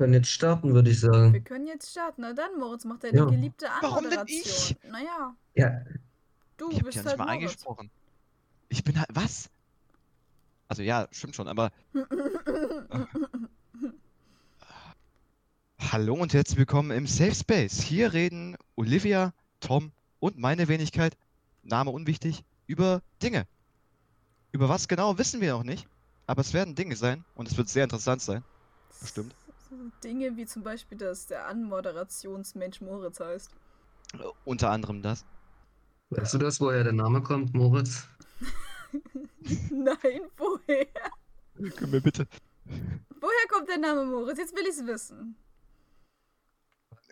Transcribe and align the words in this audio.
können 0.00 0.14
jetzt 0.14 0.30
starten, 0.30 0.72
würde 0.72 0.88
ich 0.88 0.98
sagen. 0.98 1.34
Wir 1.34 1.42
können 1.42 1.66
jetzt 1.66 1.90
starten. 1.90 2.22
Na 2.22 2.32
dann, 2.32 2.58
Moritz, 2.58 2.86
macht 2.86 3.04
deine 3.04 3.18
Ja. 3.18 3.26
geliebte 3.26 3.66
Warum 3.82 4.04
denn 4.04 4.18
Anmoderation. 4.18 4.78
Naja, 4.90 5.36
Ja, 5.54 5.82
du 6.56 6.70
Ich 6.70 6.82
bist 6.82 6.96
ja 6.96 7.02
nicht 7.02 7.08
halt 7.10 7.18
mal 7.18 7.24
Moritz. 7.26 7.40
eingesprochen. 7.42 7.90
Ich 8.70 8.82
bin 8.82 8.98
halt. 8.98 9.10
Was? 9.12 9.50
Also 10.68 10.80
ja, 10.82 11.06
stimmt 11.10 11.36
schon, 11.36 11.48
aber. 11.48 11.70
Hallo 15.92 16.14
und 16.14 16.32
herzlich 16.32 16.56
willkommen 16.56 16.92
im 16.92 17.06
Safe 17.06 17.34
Space. 17.34 17.82
Hier 17.82 18.14
reden 18.14 18.56
Olivia, 18.76 19.34
Tom 19.60 19.92
und 20.18 20.38
meine 20.38 20.68
Wenigkeit, 20.68 21.14
Name 21.62 21.90
unwichtig, 21.90 22.42
über 22.66 23.02
Dinge. 23.22 23.46
Über 24.52 24.70
was 24.70 24.88
genau 24.88 25.18
wissen 25.18 25.42
wir 25.42 25.52
noch 25.52 25.62
nicht, 25.64 25.86
aber 26.26 26.40
es 26.40 26.54
werden 26.54 26.74
Dinge 26.74 26.96
sein 26.96 27.22
und 27.34 27.48
es 27.48 27.58
wird 27.58 27.68
sehr 27.68 27.84
interessant 27.84 28.22
sein. 28.22 28.42
Bestimmt. 29.00 29.34
Dinge 30.02 30.36
wie 30.36 30.46
zum 30.46 30.62
Beispiel, 30.62 30.98
dass 30.98 31.26
der 31.26 31.46
Anmoderationsmensch 31.46 32.80
Moritz 32.80 33.20
heißt. 33.20 33.52
Äh, 34.14 34.18
unter 34.44 34.70
anderem 34.70 35.02
das. 35.02 35.24
weißt 36.10 36.34
du 36.34 36.38
das, 36.38 36.60
woher 36.60 36.82
der 36.84 36.92
Name 36.92 37.22
kommt, 37.22 37.54
Moritz? 37.54 38.08
Nein, 39.70 40.22
woher? 40.36 40.86
Können 41.76 41.92
wir 41.92 42.00
bitte. 42.00 42.26
Woher 42.64 43.48
kommt 43.48 43.68
der 43.68 43.78
Name 43.78 44.04
Moritz? 44.04 44.38
Jetzt 44.38 44.54
will 44.56 44.66
ich's 44.66 44.84
wissen. 44.86 45.36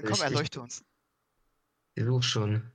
Komm, 0.00 0.12
Ich- 0.12 0.22
erleuchte 0.22 0.60
uns. 0.60 0.84
Ich 1.94 2.04
such 2.04 2.22
schon. 2.22 2.70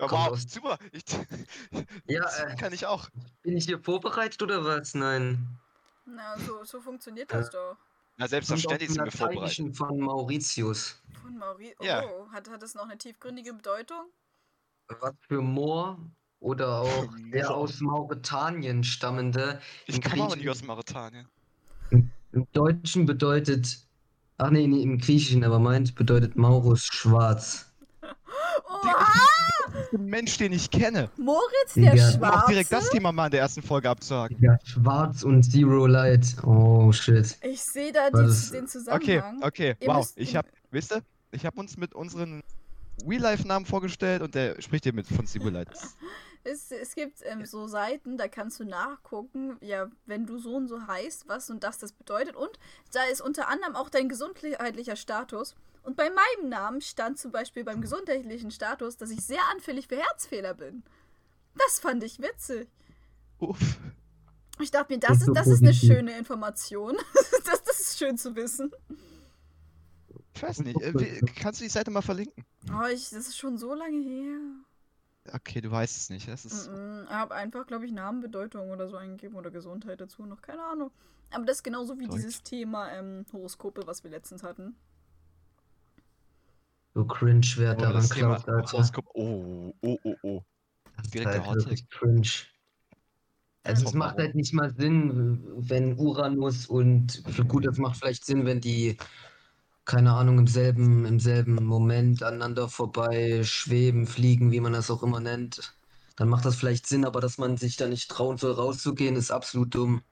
Ja, 0.00 0.10
wow, 0.10 0.28
aus- 0.28 0.42
super. 0.42 0.78
Ich, 0.92 1.04
Ja, 2.06 2.20
das 2.22 2.38
äh, 2.40 2.54
kann 2.56 2.72
ich 2.72 2.86
auch. 2.86 3.08
bin 3.42 3.56
ich 3.56 3.64
hier 3.64 3.80
vorbereitet 3.80 4.40
oder 4.42 4.64
was? 4.64 4.94
Nein. 4.94 5.58
Na, 6.06 6.38
so, 6.38 6.62
so 6.64 6.80
funktioniert 6.80 7.32
das 7.32 7.50
doch. 7.50 7.76
Na, 8.18 8.26
selbstverständlich 8.26 8.90
sind 8.90 9.04
wir 9.04 9.12
vorbereitet. 9.12 9.76
Von 9.76 10.00
Mauritius. 10.00 11.00
Von 11.22 11.38
Maurice. 11.38 11.74
Ja. 11.80 12.04
Oh, 12.04 12.28
hat, 12.32 12.50
hat 12.50 12.62
das 12.62 12.74
noch 12.74 12.84
eine 12.84 12.98
tiefgründige 12.98 13.54
Bedeutung? 13.54 14.10
Was 15.00 15.14
für 15.28 15.40
Moor 15.40 15.98
oder 16.40 16.80
auch 16.80 17.08
der 17.32 17.54
aus 17.54 17.80
Mauretanien 17.80 18.82
stammende. 18.82 19.60
Ich 19.86 19.96
Im 19.96 20.02
komme 20.02 20.24
aber 20.24 20.36
nicht 20.36 20.48
aus 20.48 20.64
Mauretanien. 20.64 21.28
Im 21.90 22.46
Deutschen 22.52 23.06
bedeutet. 23.06 23.86
Ach 24.38 24.50
nee, 24.50 24.66
nee, 24.66 24.82
im 24.82 24.98
Griechischen 24.98 25.44
aber 25.44 25.60
meint, 25.60 25.94
bedeutet 25.94 26.36
Maurus 26.36 26.86
schwarz. 26.86 27.67
Ein 29.92 30.04
Mensch, 30.06 30.36
den 30.38 30.52
ich 30.52 30.70
kenne. 30.70 31.10
Moritz 31.16 31.74
der 31.74 31.94
Ja. 31.94 32.10
Um 32.14 32.22
auch 32.24 32.46
direkt 32.46 32.72
das 32.72 32.80
Schwarze? 32.84 32.96
Thema 32.96 33.12
mal 33.12 33.26
in 33.26 33.30
der 33.32 33.40
ersten 33.40 33.62
Folge 33.62 33.88
abzuhaken. 33.90 34.36
Ja, 34.40 34.58
schwarz 34.64 35.22
und 35.22 35.42
Zero 35.42 35.86
Light. 35.86 36.36
Oh 36.44 36.90
shit. 36.92 37.36
Ich 37.42 37.62
sehe 37.62 37.92
da 37.92 38.10
die, 38.10 38.16
den 38.16 38.64
Okay, 38.64 38.66
Zusammenhang. 38.66 39.40
okay, 39.42 39.76
Ihr 39.80 39.88
wow. 39.88 39.96
müsst- 39.98 40.18
Ich 40.18 40.36
hab, 40.36 40.46
wisst 40.70 40.92
ihr, 40.92 41.02
ich 41.32 41.44
hab 41.46 41.58
uns 41.58 41.76
mit 41.76 41.94
unseren 41.94 42.42
Real-Life-Namen 43.06 43.64
vorgestellt 43.66 44.22
und 44.22 44.34
der 44.34 44.60
spricht 44.60 44.84
hier 44.84 44.92
mit 44.94 45.06
von 45.06 45.26
Sibulite. 45.26 45.70
Es, 46.44 46.70
es 46.70 46.94
gibt 46.94 47.18
ähm, 47.24 47.44
so 47.44 47.66
Seiten, 47.66 48.16
da 48.16 48.26
kannst 48.28 48.58
du 48.60 48.64
nachgucken, 48.64 49.56
ja, 49.60 49.88
wenn 50.06 50.24
du 50.24 50.38
so 50.38 50.54
und 50.54 50.68
so 50.68 50.86
heißt, 50.86 51.24
was 51.28 51.50
und 51.50 51.62
das 51.64 51.78
das 51.78 51.92
bedeutet. 51.92 52.36
Und 52.36 52.50
da 52.92 53.00
ist 53.12 53.20
unter 53.20 53.48
anderem 53.48 53.74
auch 53.76 53.90
dein 53.90 54.08
gesundheitlicher 54.08 54.96
Status. 54.96 55.56
Und 55.82 55.96
bei 55.96 56.10
meinem 56.10 56.48
Namen 56.48 56.80
stand 56.80 57.18
zum 57.18 57.32
Beispiel 57.32 57.64
beim 57.64 57.80
gesundheitlichen 57.80 58.50
Status, 58.50 58.96
dass 58.96 59.10
ich 59.10 59.20
sehr 59.20 59.40
anfällig 59.52 59.88
für 59.88 59.96
Herzfehler 59.96 60.54
bin. 60.54 60.82
Das 61.54 61.80
fand 61.80 62.02
ich 62.04 62.20
witzig. 62.20 62.68
Uff. 63.38 63.78
Ich 64.60 64.70
dachte 64.70 64.92
mir, 64.92 64.98
das 64.98 65.20
ist, 65.20 65.30
das 65.32 65.46
ist 65.46 65.62
eine 65.62 65.74
schöne 65.74 66.18
Information. 66.18 66.96
das, 67.44 67.62
das 67.62 67.80
ist 67.80 67.98
schön 67.98 68.18
zu 68.18 68.34
wissen. 68.34 68.72
Ich 70.34 70.42
weiß 70.42 70.60
nicht, 70.60 70.80
äh, 70.80 71.20
kannst 71.40 71.60
du 71.60 71.64
die 71.64 71.70
Seite 71.70 71.90
mal 71.90 72.02
verlinken? 72.02 72.44
Oh, 72.72 72.86
ich, 72.86 73.10
das 73.10 73.28
ist 73.28 73.38
schon 73.38 73.58
so 73.58 73.74
lange 73.74 74.00
her. 74.00 74.38
Okay, 75.32 75.60
du 75.60 75.70
weißt 75.70 75.96
es 75.96 76.10
nicht. 76.10 76.28
Das 76.28 76.44
ist. 76.44 76.68
Mm 76.68 76.74
-mm, 76.74 77.04
Ich 77.04 77.10
habe 77.10 77.34
einfach, 77.34 77.66
glaube 77.66 77.86
ich, 77.86 77.92
Namenbedeutung 77.92 78.70
oder 78.70 78.88
so 78.88 78.96
eingegeben 78.96 79.36
oder 79.36 79.50
Gesundheit 79.50 80.00
dazu, 80.00 80.24
noch 80.24 80.42
keine 80.42 80.62
Ahnung. 80.62 80.90
Aber 81.30 81.44
das 81.44 81.58
ist 81.58 81.62
genauso 81.62 81.98
wie 81.98 82.06
Deutsch. 82.06 82.16
dieses 82.16 82.42
Thema 82.42 82.90
ähm, 82.92 83.24
Horoskope, 83.32 83.86
was 83.86 84.04
wir 84.04 84.10
letztens 84.10 84.42
hatten. 84.42 84.76
So 86.94 87.04
cringe, 87.04 87.46
wer 87.56 87.76
Oh, 87.76 87.80
daran 87.80 88.02
Alter. 88.02 88.62
Horoskop. 88.72 89.06
Oh, 89.14 89.72
oh, 89.82 89.98
oh, 90.02 90.14
oh. 90.22 90.42
Das 90.96 91.06
ist 91.06 91.14
Direkt 91.14 91.34
der 91.34 91.40
halt 91.40 91.50
Hot 91.50 91.56
wirklich 91.58 91.88
cringe. 91.90 92.28
Also 93.64 93.86
es 93.86 93.92
macht 93.92 94.16
halt 94.16 94.34
nicht 94.34 94.54
mal 94.54 94.74
Sinn, 94.74 95.42
wenn 95.56 95.98
Uranus 95.98 96.66
und 96.66 97.22
gut, 97.48 97.66
das 97.66 97.76
macht 97.76 97.98
vielleicht 97.98 98.24
Sinn, 98.24 98.46
wenn 98.46 98.60
die, 98.60 98.96
keine 99.84 100.12
Ahnung, 100.12 100.38
im 100.38 100.46
selben, 100.46 101.04
im 101.04 101.20
selben 101.20 101.62
Moment 101.64 102.22
aneinander 102.22 102.68
vorbei 102.68 103.42
schweben, 103.44 104.06
fliegen, 104.06 104.52
wie 104.52 104.60
man 104.60 104.72
das 104.72 104.90
auch 104.90 105.02
immer 105.02 105.20
nennt. 105.20 105.74
Dann 106.16 106.28
macht 106.28 106.46
das 106.46 106.56
vielleicht 106.56 106.86
Sinn, 106.86 107.04
aber 107.04 107.20
dass 107.20 107.38
man 107.38 107.56
sich 107.58 107.76
da 107.76 107.86
nicht 107.86 108.10
trauen 108.10 108.38
soll, 108.38 108.52
rauszugehen, 108.52 109.16
ist 109.16 109.30
absolut 109.30 109.74
dumm. 109.74 110.02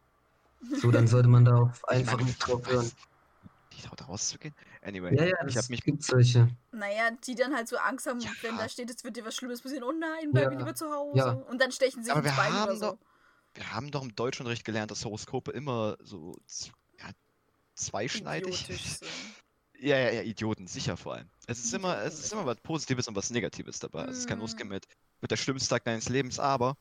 So, 0.80 0.90
dann 0.90 1.06
sollte 1.06 1.28
man 1.28 1.44
da 1.44 1.56
auf 1.62 1.88
einfach 1.88 2.20
nicht 2.20 2.38
drauf 2.38 2.68
hören. 2.68 2.90
Die 3.72 3.82
traut 3.82 4.08
rauszugehen? 4.08 4.54
Anyway, 4.86 5.16
Ja, 5.16 5.24
ja, 5.24 5.36
ich 5.46 5.54
das 5.54 5.64
hab 5.64 5.70
mich. 5.70 5.82
gibt 5.82 6.02
solche. 6.04 6.48
Naja, 6.70 7.10
die 7.26 7.34
dann 7.34 7.54
halt 7.54 7.66
so 7.68 7.76
Angst 7.76 8.06
haben, 8.06 8.20
Ja. 8.20 8.30
wenn 8.42 8.56
da 8.56 8.68
steht, 8.68 8.88
es 8.88 9.02
wird 9.02 9.16
dir 9.16 9.24
was 9.24 9.34
Schlimmes 9.34 9.60
passieren. 9.60 9.82
Oh 9.82 9.90
nein, 9.92 10.30
bleib 10.32 10.52
Ja. 10.52 10.58
lieber 10.58 10.74
zu 10.76 10.90
Hause. 10.92 11.18
Ja. 11.18 11.30
Und 11.32 11.60
dann 11.60 11.72
stechen 11.72 12.04
sie 12.04 12.10
Aber 12.12 12.24
ins 12.26 12.36
Bein 12.36 12.52
oder 12.52 12.76
so. 12.76 12.86
doch- 12.92 12.98
Wir 13.54 13.72
haben 13.72 13.90
doch 13.90 14.02
im 14.02 14.14
Deutschunterricht 14.14 14.64
gelernt, 14.64 14.90
dass 14.92 15.04
Horoskope 15.04 15.50
immer 15.50 15.96
so 16.00 16.36
ja, 17.00 17.06
zweischneidig 17.74 18.66
sind. 19.00 19.10
Ja, 19.78 19.98
ja, 19.98 20.10
ja, 20.10 20.22
Idioten, 20.22 20.66
sicher 20.66 20.96
vor 20.96 21.14
allem. 21.14 21.28
Es 21.46 21.62
ist 21.64 21.74
immer, 21.74 21.98
es 22.02 22.18
ist 22.18 22.32
immer 22.32 22.46
was 22.46 22.56
Positives 22.60 23.08
und 23.08 23.16
was 23.16 23.30
Negatives 23.30 23.78
dabei. 23.78 24.04
Es 24.04 24.18
ist 24.18 24.28
kein 24.28 24.38
Mm. 24.38 24.42
Losgehen 24.42 24.68
mit, 24.68 24.86
mit 25.20 25.30
der 25.30 25.36
schlimmste 25.36 25.68
Tag 25.70 25.84
deines 25.84 26.08
Lebens, 26.08 26.38
aber 26.38 26.76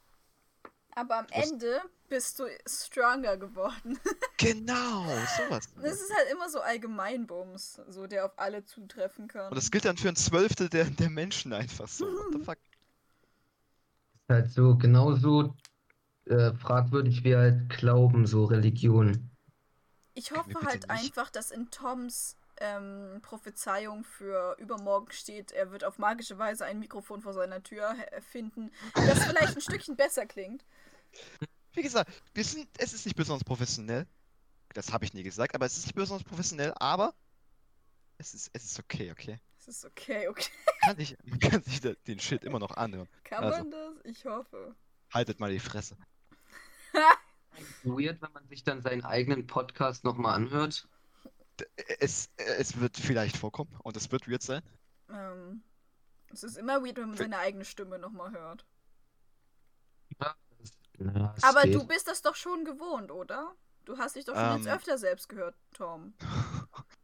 Aber 0.96 1.18
am 1.20 1.28
Ende 1.32 1.82
bist 2.10 2.40
du 2.40 2.46
stronger 2.68 3.38
geworden. 3.38 4.00
genau, 4.38 5.04
sowas. 5.38 5.70
Das 5.82 5.94
ist 5.94 6.14
halt 6.16 6.32
immer 6.32 6.50
so 6.50 6.60
Allgemeinbums, 6.60 7.82
so 7.90 8.08
der 8.08 8.26
auf 8.26 8.34
alle 8.38 8.64
zutreffen 8.64 9.28
kann. 9.28 9.50
Und 9.50 9.56
das 9.56 9.72
gilt 9.72 9.86
dann 9.86 9.98
für 9.98 10.10
ein 10.10 10.16
Zwölftel 10.16 10.70
der, 10.70 10.86
der 10.86 11.10
Menschen 11.10 11.54
einfach 11.54 11.88
so. 11.88 12.06
What 12.06 12.34
the 12.34 12.40
fuck? 12.46 12.58
Ist 14.28 14.30
halt 14.30 14.52
so 14.52 14.76
genauso 14.76 15.56
äh, 16.26 16.54
fragwürdig 16.54 17.24
wie 17.24 17.36
halt 17.36 17.70
Glauben, 17.70 18.26
so 18.26 18.46
Religion. 18.46 19.30
Ich 20.14 20.32
hoffe 20.32 20.54
halt 20.64 20.82
nicht? 20.82 20.90
einfach, 20.90 21.30
dass 21.30 21.52
in 21.52 21.70
Toms 21.72 22.38
ähm, 22.58 23.20
Prophezeiung 23.22 24.04
für 24.04 24.56
übermorgen 24.60 25.12
steht, 25.12 25.52
er 25.52 25.72
wird 25.72 25.84
auf 25.84 25.98
magische 25.98 26.38
Weise 26.40 26.66
ein 26.66 26.80
Mikrofon 26.80 27.22
vor 27.22 27.34
seiner 27.34 27.62
Tür 27.62 27.94
he- 27.94 28.22
finden, 28.22 28.72
das 28.94 29.26
vielleicht 29.26 29.56
ein 29.58 29.62
Stückchen 29.62 29.96
besser 29.98 30.26
klingt. 30.26 30.64
Wie 31.76 31.82
gesagt, 31.82 32.12
wir 32.34 32.44
sind, 32.44 32.68
es 32.78 32.94
ist 32.94 33.06
nicht 33.06 33.16
besonders 33.16 33.44
professionell. 33.44 34.08
Das 34.74 34.92
habe 34.92 35.06
ich 35.06 35.14
nie 35.14 35.24
gesagt, 35.24 35.56
aber 35.56 35.66
es 35.66 35.78
ist 35.78 35.86
nicht 35.86 35.96
besonders 35.96 36.24
professionell, 36.28 36.74
aber 36.80 37.14
es 38.18 38.34
ist, 38.34 38.50
es 38.54 38.66
ist 38.66 38.80
okay, 38.80 39.12
okay. 39.12 39.40
Es 39.60 39.68
ist 39.68 39.86
okay, 39.86 40.28
okay. 40.28 40.50
Kann 40.82 41.00
ich, 41.00 41.18
man 41.26 41.40
kann 41.40 41.62
sich 41.64 41.82
da- 41.82 41.94
den 42.08 42.20
Shit 42.20 42.44
immer 42.44 42.60
noch 42.60 42.72
anhören. 42.78 43.08
Kann 43.24 43.44
Also. 43.44 43.60
man 43.60 43.72
das? 43.72 43.94
Ich 44.06 44.26
hoffe. 44.26 44.76
Haltet 45.14 45.40
mal 45.40 45.52
die 45.52 45.60
Fresse. 45.60 45.98
Weird, 47.84 48.22
wenn 48.22 48.32
man 48.34 48.48
sich 48.48 48.64
dann 48.64 48.82
seinen 48.82 49.04
eigenen 49.06 49.48
Podcast 49.48 50.04
nochmal 50.04 50.36
anhört. 50.36 50.88
Es, 52.00 52.30
es 52.36 52.80
wird 52.80 52.98
vielleicht 52.98 53.38
vorkommen 53.38 53.74
und 53.84 53.96
es 53.96 54.12
wird 54.12 54.30
weird 54.30 54.42
sein. 54.44 54.62
ähm, 55.10 55.64
es 56.34 56.44
ist 56.44 56.58
immer 56.58 56.84
weird, 56.84 56.98
wenn 56.98 57.10
man 57.10 57.18
seine 57.18 57.38
eigene 57.38 57.64
Stimme 57.64 57.98
nochmal 57.98 58.32
hört. 58.32 58.66
Ja, 61.00 61.34
es 61.38 61.44
Aber 61.44 61.64
geht. 61.64 61.76
du 61.76 61.86
bist 61.86 62.08
das 62.08 62.22
doch 62.22 62.36
schon 62.36 62.64
gewohnt, 62.66 63.12
oder? 63.12 63.54
Du 63.86 63.98
hast 63.98 64.16
dich 64.16 64.26
doch 64.26 64.36
schon 64.36 64.58
jetzt 64.58 64.68
Ähm. 64.68 64.74
öfter 64.74 64.98
selbst 64.98 65.30
gehört, 65.30 65.56
Tom. 65.74 66.14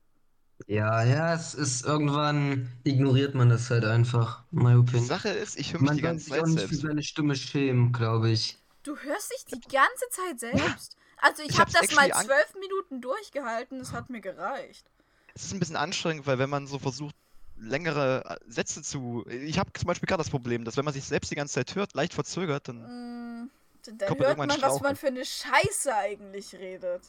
Ja, 0.68 1.04
ja, 1.04 1.34
es 1.34 1.54
ist 1.56 1.84
irgendwann 1.86 2.72
ignoriert 2.84 3.34
man 3.34 3.50
das 3.50 3.70
halt 3.72 3.84
einfach, 3.84 4.44
my 4.52 4.72
Die 4.74 4.78
opinion. 4.78 5.06
Sache 5.06 5.30
ist, 5.30 5.58
ich 5.60 5.74
höre 5.74 5.82
mich 5.82 5.88
Man 5.90 5.98
die 5.98 6.04
ganze 6.04 6.26
sich 6.26 6.34
auch 6.34 6.38
Zeit 6.46 6.48
nicht 6.50 6.62
für 6.62 6.76
selbst. 6.76 6.82
seine 6.88 7.04
Stimme 7.04 7.36
schämen, 7.36 7.92
glaube 7.92 8.30
ich. 8.30 8.58
Du 8.84 8.96
hörst 8.96 9.32
dich 9.34 9.46
die 9.46 9.60
ganze 9.70 10.08
Zeit 10.12 10.40
selbst. 10.40 10.96
Also 11.18 11.42
ich, 11.44 11.50
Ich 11.50 11.60
habe 11.60 11.72
das 11.72 11.92
mal 11.96 12.10
zwölf 12.12 12.54
Minuten 12.60 13.02
durchgehalten, 13.02 13.80
das 13.80 13.92
hat 13.92 14.10
mir 14.10 14.22
gereicht. 14.22 14.86
Es 15.34 15.46
ist 15.46 15.54
ein 15.54 15.60
bisschen 15.60 15.76
anstrengend, 15.76 16.28
weil 16.28 16.40
wenn 16.40 16.50
man 16.50 16.68
so 16.68 16.78
versucht, 16.80 17.16
längere 17.58 18.24
äh, 18.26 18.38
Sätze 18.52 18.82
zu. 18.82 19.26
Ich 19.28 19.60
habe 19.60 19.72
zum 19.74 19.88
Beispiel 19.88 20.08
gerade 20.08 20.22
das 20.24 20.30
Problem, 20.30 20.64
dass 20.64 20.78
wenn 20.78 20.86
man 20.86 20.94
sich 20.94 21.06
selbst 21.06 21.32
die 21.32 21.36
ganze 21.36 21.56
Zeit 21.56 21.76
hört, 21.76 21.94
leicht 21.96 22.14
verzögert, 22.14 22.68
dann. 22.68 23.44
Mm, 23.46 23.50
dann 23.88 24.08
Kommt 24.08 24.20
man 24.20 24.28
hört 24.28 24.38
man, 24.38 24.62
was 24.62 24.82
man 24.82 24.96
für 24.96 25.08
eine 25.08 25.26
Scheiße 25.26 25.96
eigentlich 25.96 26.54
redet. 26.56 27.04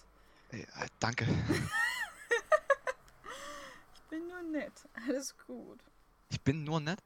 Ey, 0.51 0.61
äh, 0.63 0.87
danke. 1.01 1.27
Ich 3.95 4.19
bin 4.19 4.29
nur 4.29 4.43
nett. 4.43 4.73
Alles 5.09 5.35
gut. 5.47 5.79
Ich 6.29 6.39
bin 6.43 6.65
nur 6.65 6.81
nett. 6.81 6.99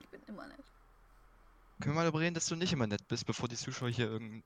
Ich 0.00 0.08
bin 0.08 0.20
immer 0.26 0.44
nett. 0.48 0.58
Können 1.80 1.94
wir 1.94 2.00
mal 2.00 2.02
darüber 2.02 2.18
reden, 2.18 2.34
dass 2.34 2.46
du 2.46 2.56
nicht 2.56 2.72
immer 2.72 2.88
nett 2.88 3.06
bist, 3.06 3.26
bevor 3.26 3.46
die 3.48 3.54
Zuschauer 3.54 3.90
hier 3.90 4.06
irgendeinen 4.10 4.42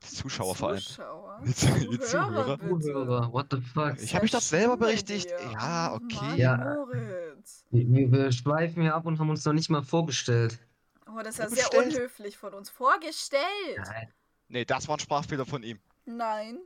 Zuschauer 0.00 0.54
vor 0.54 0.68
allem. 0.70 0.80
Zuschauer. 0.80 1.40
Die 1.44 1.54
Zuhörer. 1.54 2.58
Zuhörer, 2.58 3.32
what 3.32 3.46
the 3.50 3.60
fuck? 3.62 3.96
Ich 4.00 4.14
habe 4.14 4.24
mich 4.24 4.30
das 4.30 4.48
selber 4.48 4.76
berichtigt. 4.76 5.30
dir. 5.30 5.52
Ja, 5.52 5.94
okay. 5.94 6.14
Mann, 6.16 6.36
Ja. 6.36 6.56
Moritz. 6.56 7.64
Wir, 7.70 8.12
wir 8.12 8.32
schweifen 8.32 8.82
hier 8.82 8.94
ab 8.94 9.06
und 9.06 9.18
haben 9.18 9.30
uns 9.30 9.44
noch 9.44 9.54
nicht 9.54 9.70
mal 9.70 9.82
vorgestellt. 9.82 10.58
Oh, 11.10 11.20
das 11.22 11.38
ist 11.38 11.56
ja 11.56 11.68
sehr 11.70 11.84
unhöflich 11.84 12.36
von 12.36 12.54
uns. 12.54 12.70
Vorgestellt. 12.70 13.42
Nee, 14.48 14.64
das 14.64 14.88
war 14.88 14.96
ein 14.96 15.00
Sprachfehler 15.00 15.46
von 15.46 15.62
ihm. 15.62 15.80
Nein. 16.04 16.58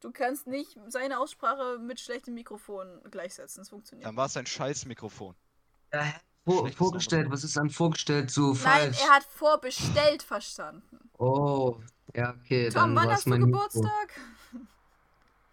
Du 0.00 0.10
kannst 0.10 0.46
nicht 0.46 0.78
seine 0.88 1.18
Aussprache 1.18 1.78
mit 1.78 2.00
schlechtem 2.00 2.34
Mikrofon 2.34 3.00
gleichsetzen. 3.10 3.60
Das 3.60 3.68
funktioniert. 3.68 4.06
Dann 4.06 4.16
war 4.16 4.26
es 4.26 4.36
ein 4.36 4.46
scheiß 4.46 4.86
Mikrofon. 4.86 5.34
Ja, 5.92 6.12
vor, 6.44 6.68
vorgestellt, 6.72 7.30
was 7.30 7.44
ist 7.44 7.56
an 7.56 7.70
vorgestellt 7.70 8.30
so 8.30 8.48
Nein, 8.48 8.56
falsch? 8.56 9.00
er 9.00 9.10
hat 9.10 9.24
vorbestellt 9.24 10.22
verstanden. 10.24 11.10
Oh, 11.18 11.80
ja, 12.14 12.34
okay, 12.34 12.68
Tom, 12.68 12.74
dann 12.74 12.96
wann 12.96 13.12
hast 13.12 13.26
du. 13.26 13.38
Geburtstag? 13.38 14.20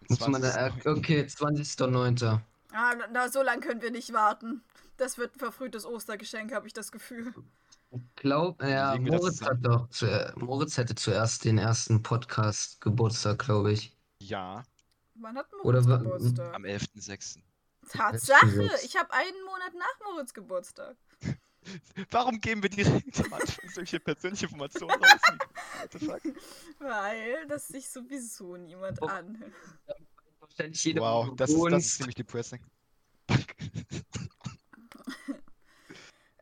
Muss 0.08 0.26
man 0.26 0.42
da, 0.42 0.50
20. 0.50 0.84
äh, 0.84 0.88
okay, 0.88 1.20
20.09. 1.22 2.40
Ah, 2.72 2.94
na, 3.12 3.28
so 3.28 3.42
lange 3.42 3.60
können 3.60 3.82
wir 3.82 3.92
nicht 3.92 4.12
warten. 4.12 4.64
Das 5.00 5.16
wird 5.16 5.34
ein 5.34 5.38
verfrühtes 5.38 5.86
Ostergeschenk, 5.86 6.52
habe 6.52 6.66
ich 6.66 6.74
das 6.74 6.92
Gefühl. 6.92 7.32
Glaub, 8.16 8.62
ja, 8.62 8.92
Legen 8.92 9.06
wir 9.06 9.12
das 9.12 9.20
Moritz 9.22 9.40
hat 9.40 9.56
doch, 9.62 9.88
zu, 9.88 10.06
Moritz 10.36 10.76
hätte 10.76 10.94
zuerst 10.94 11.44
den 11.46 11.56
ersten 11.56 12.02
Podcast 12.02 12.82
Geburtstag, 12.82 13.38
glaube 13.38 13.72
ich. 13.72 13.96
Ja, 14.20 14.62
Wann 15.14 15.38
hat 15.38 15.46
Oder 15.62 15.80
Moritz 15.80 15.88
wa- 15.88 15.96
Geburtstag? 15.96 16.54
am 16.54 16.64
11.06. 16.64 17.38
Tatsache, 17.88 18.70
ich 18.84 18.94
habe 18.96 19.10
einen 19.14 19.42
Monat 19.46 19.72
nach 19.74 20.06
Moritz 20.12 20.34
Geburtstag. 20.34 20.96
Warum 22.10 22.38
geben 22.38 22.62
wir 22.62 22.68
direkt 22.70 23.24
am 23.24 23.32
Anfang 23.32 23.70
solche 23.74 24.00
persönliche 24.00 24.46
Informationen 24.46 24.90
raus? 25.02 26.00
Weil 26.78 27.46
das 27.48 27.68
sich 27.68 27.88
sowieso 27.88 28.58
niemand 28.58 29.00
Oh. 29.00 29.06
anhört. 29.06 29.50
Wow, 30.96 31.34
das 31.36 31.48
ist, 31.50 31.64
das 31.70 31.86
ist 31.86 31.96
ziemlich 31.96 32.16
depressing. 32.16 32.60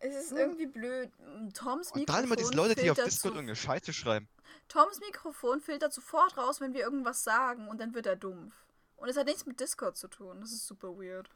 Es 0.08 0.24
ist 0.24 0.32
irgendwie 0.32 0.66
blöd. 0.66 1.10
Toms 1.54 1.92
Und 1.92 2.08
dann 2.08 2.24
immer 2.24 2.36
diese 2.36 2.50
Mikrofon 2.50 2.68
Leute, 2.68 2.80
die 2.80 2.90
auf 2.90 2.96
filtert 2.96 3.12
Discord 3.12 3.34
irgendeine 3.34 3.56
Scheiße 3.56 3.92
schreiben. 3.92 4.28
Toms 4.68 5.00
Mikrofon 5.00 5.60
filtert 5.60 5.92
sofort 5.92 6.36
raus, 6.36 6.60
wenn 6.60 6.74
wir 6.74 6.80
irgendwas 6.80 7.22
sagen 7.24 7.68
und 7.68 7.80
dann 7.80 7.94
wird 7.94 8.06
er 8.06 8.16
dumpf. 8.16 8.54
Und 8.96 9.08
es 9.08 9.16
hat 9.16 9.26
nichts 9.26 9.46
mit 9.46 9.60
Discord 9.60 9.96
zu 9.96 10.08
tun. 10.08 10.40
Das 10.40 10.52
ist 10.52 10.66
super 10.66 10.88
weird. 10.96 11.30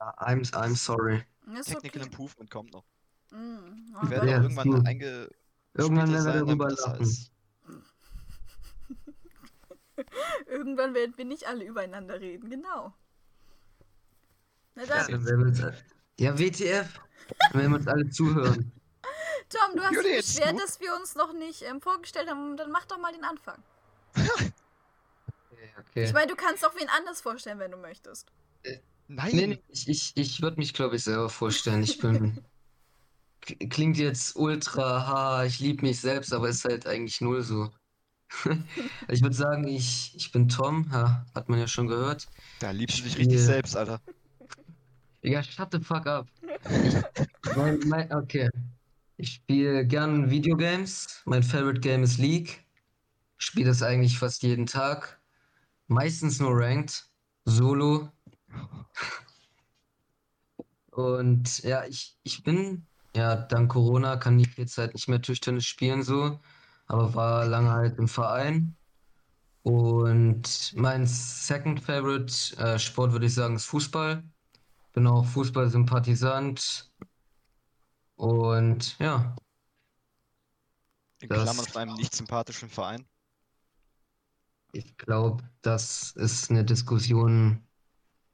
I'm, 0.00 0.50
I'm 0.52 0.74
sorry. 0.76 1.24
Das 1.46 1.66
ist 1.68 1.74
Technical 1.74 2.02
okay. 2.02 2.10
Improvement 2.10 2.50
kommt 2.50 2.72
noch. 2.72 2.84
Mm, 3.30 3.94
aber- 3.94 4.10
werden 4.10 4.28
Ja, 4.28 4.42
irgendwann 4.42 4.70
gut. 4.70 4.86
einge. 4.86 5.28
Irgendwann 5.74 6.12
werden 6.12 6.14
wir 6.14 6.22
sein, 6.22 6.46
darüber 6.46 6.66
damit 6.68 6.78
das 6.78 6.86
lachen. 6.86 7.30
Irgendwann 10.46 10.94
werden 10.94 11.16
wir 11.16 11.24
nicht 11.24 11.46
alle 11.46 11.64
übereinander 11.64 12.20
reden, 12.20 12.50
genau. 12.50 12.94
Na 14.74 14.82
Ja, 14.84 15.02
dann, 15.02 15.10
dann 15.12 15.24
werden 15.26 15.40
wir 15.40 15.46
uns, 15.68 15.84
ja, 16.18 16.38
WTF. 16.38 17.00
Dann 17.50 17.60
werden 17.60 17.72
wir 17.72 17.78
uns 17.78 17.88
alle 17.88 18.08
zuhören. 18.10 18.72
Tom, 19.48 19.76
du 19.76 19.82
hast 19.82 20.04
dich 20.04 20.16
beschwert, 20.16 20.60
dass 20.60 20.80
wir 20.80 20.94
uns 20.94 21.14
noch 21.14 21.32
nicht 21.32 21.62
ähm, 21.62 21.80
vorgestellt 21.80 22.28
haben. 22.28 22.56
Dann 22.56 22.70
mach 22.70 22.86
doch 22.86 22.98
mal 22.98 23.12
den 23.12 23.24
Anfang. 23.24 23.62
Okay, 25.50 25.72
okay. 25.78 26.04
Ich 26.04 26.12
meine, 26.12 26.26
du 26.28 26.36
kannst 26.36 26.64
auch 26.64 26.74
wen 26.76 26.88
anders 26.88 27.20
vorstellen, 27.20 27.58
wenn 27.58 27.70
du 27.70 27.76
möchtest. 27.76 28.30
Nein! 29.08 29.30
Nee, 29.34 29.46
nee, 29.46 29.62
ich, 29.68 29.88
ich, 29.88 30.12
ich 30.16 30.42
würde 30.42 30.56
mich, 30.56 30.72
glaube 30.72 30.96
ich, 30.96 31.04
selber 31.04 31.28
vorstellen. 31.28 31.82
Ich 31.82 31.98
bin. 31.98 32.44
Klingt 33.68 33.98
jetzt 33.98 34.36
ultra, 34.36 35.06
ha, 35.06 35.44
ich 35.44 35.60
liebe 35.60 35.84
mich 35.84 36.00
selbst, 36.00 36.32
aber 36.32 36.48
ist 36.48 36.64
halt 36.64 36.86
eigentlich 36.86 37.20
null 37.20 37.42
so. 37.42 37.70
Ich 39.08 39.22
würde 39.22 39.34
sagen, 39.34 39.68
ich, 39.68 40.14
ich 40.16 40.32
bin 40.32 40.48
Tom, 40.48 40.88
ja, 40.90 41.26
hat 41.34 41.50
man 41.50 41.58
ja 41.58 41.68
schon 41.68 41.86
gehört. 41.86 42.26
Da 42.58 42.70
liebst 42.70 42.98
du 42.98 43.02
dich 43.02 43.12
Ich 43.12 43.18
richtig 43.18 43.40
selbst, 43.40 43.76
Alter. 43.76 44.00
Ja, 45.24 45.42
shut 45.42 45.72
the 45.72 45.80
fuck 45.80 46.06
up. 46.06 46.28
Ich, 47.46 47.56
mein, 47.56 47.78
mein, 47.86 48.12
okay. 48.12 48.50
Ich 49.16 49.34
spiele 49.34 49.86
gern 49.86 50.30
Videogames. 50.30 51.22
Mein 51.24 51.42
Favorite 51.42 51.80
Game 51.80 52.02
ist 52.02 52.18
League. 52.18 52.64
Ich 53.38 53.46
spiele 53.46 53.68
das 53.68 53.82
eigentlich 53.82 54.18
fast 54.18 54.42
jeden 54.42 54.66
Tag. 54.66 55.20
Meistens 55.86 56.40
nur 56.40 56.52
Ranked. 56.54 57.06
Solo. 57.46 58.10
Und 60.90 61.62
ja, 61.62 61.84
ich, 61.86 62.18
ich 62.22 62.42
bin, 62.42 62.86
ja, 63.16 63.36
dank 63.36 63.72
Corona 63.72 64.16
kann 64.16 64.38
ich 64.38 64.56
jetzt 64.56 64.78
halt 64.78 64.94
nicht 64.94 65.08
mehr 65.08 65.22
Tischtennis 65.22 65.64
spielen 65.64 66.02
so, 66.02 66.38
aber 66.86 67.14
war 67.14 67.46
lange 67.46 67.70
halt 67.70 67.98
im 67.98 68.08
Verein. 68.08 68.76
Und 69.62 70.74
mein 70.76 71.06
Second 71.06 71.80
Favorite 71.80 72.56
äh, 72.58 72.78
Sport 72.78 73.12
würde 73.12 73.26
ich 73.26 73.34
sagen 73.34 73.56
ist 73.56 73.64
Fußball. 73.64 74.22
Bin 74.94 75.06
auch 75.06 75.24
Fußballsympathisant. 75.26 76.90
Und 78.16 78.96
ja, 78.98 79.34
In 81.20 81.28
Das- 81.28 81.42
Klammern 81.42 81.66
von 81.66 81.82
einem 81.82 81.94
nicht 81.96 82.14
sympathischen 82.14 82.68
Verein. 82.68 83.04
ich 84.72 84.96
glaube, 84.96 85.42
das 85.62 86.12
ist 86.12 86.50
eine 86.50 86.64
Diskussion 86.64 87.64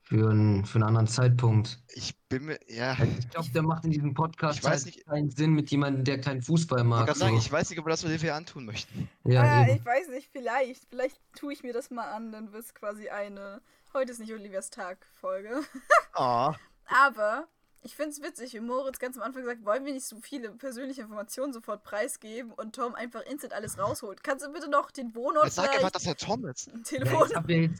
für, 0.03 0.31
einen- 0.31 0.65
für 0.65 0.77
einen 0.77 0.85
anderen 0.85 1.07
Zeitpunkt. 1.07 1.83
Ich 1.95 2.19
bin 2.29 2.47
mir. 2.47 2.59
Ja. 2.69 2.97
Ich 3.19 3.29
glaube, 3.31 3.49
der 3.51 3.63
macht 3.63 3.85
in 3.85 3.91
diesem 3.93 4.13
Podcast 4.15 4.59
Ich 4.59 4.65
weiß 4.65 4.85
halt 4.85 4.97
nicht- 4.97 5.07
keinen 5.07 5.31
Sinn 5.31 5.53
mit 5.53 5.71
jemandem, 5.71 6.05
der 6.05 6.21
keinen 6.21 6.43
Fußball 6.43 6.81
Ich 6.81 6.85
mag. 6.85 6.99
wollte 7.01 7.07
gerade 7.07 7.19
sagen, 7.21 7.37
so. 7.37 7.43
ich 7.47 7.53
weiß 7.53 7.71
nicht, 7.71 7.79
ob 7.79 7.87
wir 7.87 7.91
das 7.91 8.03
mit 8.03 8.11
Olivia 8.11 8.37
antun 8.37 8.65
möchten. 8.67 9.09
Ja, 9.25 9.43
ah, 9.43 9.69
ich 9.69 9.85
weiß 9.85 10.09
nicht, 10.09 10.29
vielleicht. 10.33 10.85
Vielleicht 10.91 11.21
tue 11.37 11.53
ich 11.53 11.63
mir 11.63 11.73
das 11.73 11.91
mal 11.91 12.11
an, 12.11 12.33
dann 12.33 12.53
wird 12.53 12.65
es 12.65 12.75
quasi 12.75 13.09
eine. 13.09 13.63
Heute 13.93 14.13
ist 14.13 14.19
nicht 14.21 14.33
Olivias 14.33 14.71
Tag-Folge. 14.71 15.63
Ah. 16.13 16.55
Aber 16.89 17.47
ich 17.83 17.95
finde 17.95 18.11
es 18.11 18.21
witzig, 18.21 18.53
wie 18.53 18.61
Moritz 18.61 18.99
ganz 18.99 19.17
am 19.17 19.23
Anfang 19.23 19.45
sagt, 19.45 19.65
wollen 19.65 19.85
wir 19.85 19.93
nicht 19.93 20.05
so 20.05 20.19
viele 20.21 20.51
persönliche 20.51 21.03
Informationen 21.03 21.53
sofort 21.53 21.85
preisgeben 21.85 22.53
und 22.53 22.75
Tom 22.75 22.97
einfach 22.97 23.23
instant 23.23 23.53
alles 23.53 23.79
rausholt. 23.79 24.25
Kannst 24.25 24.45
du 24.45 24.53
bitte 24.53 24.69
noch 24.69 24.91
den 24.91 25.15
Wohnort 25.15 25.45
Jetzt 25.45 25.55
sag 25.55 25.73
einfach, 25.73 25.93
dass 25.93 26.05
er 26.05 26.17
Tom 26.17 26.45
ist. 26.47 26.67
ein 26.69 26.79
Ja, 26.79 26.83
Telefon? 26.83 27.29
ich 27.31 27.37
habe 27.37 27.71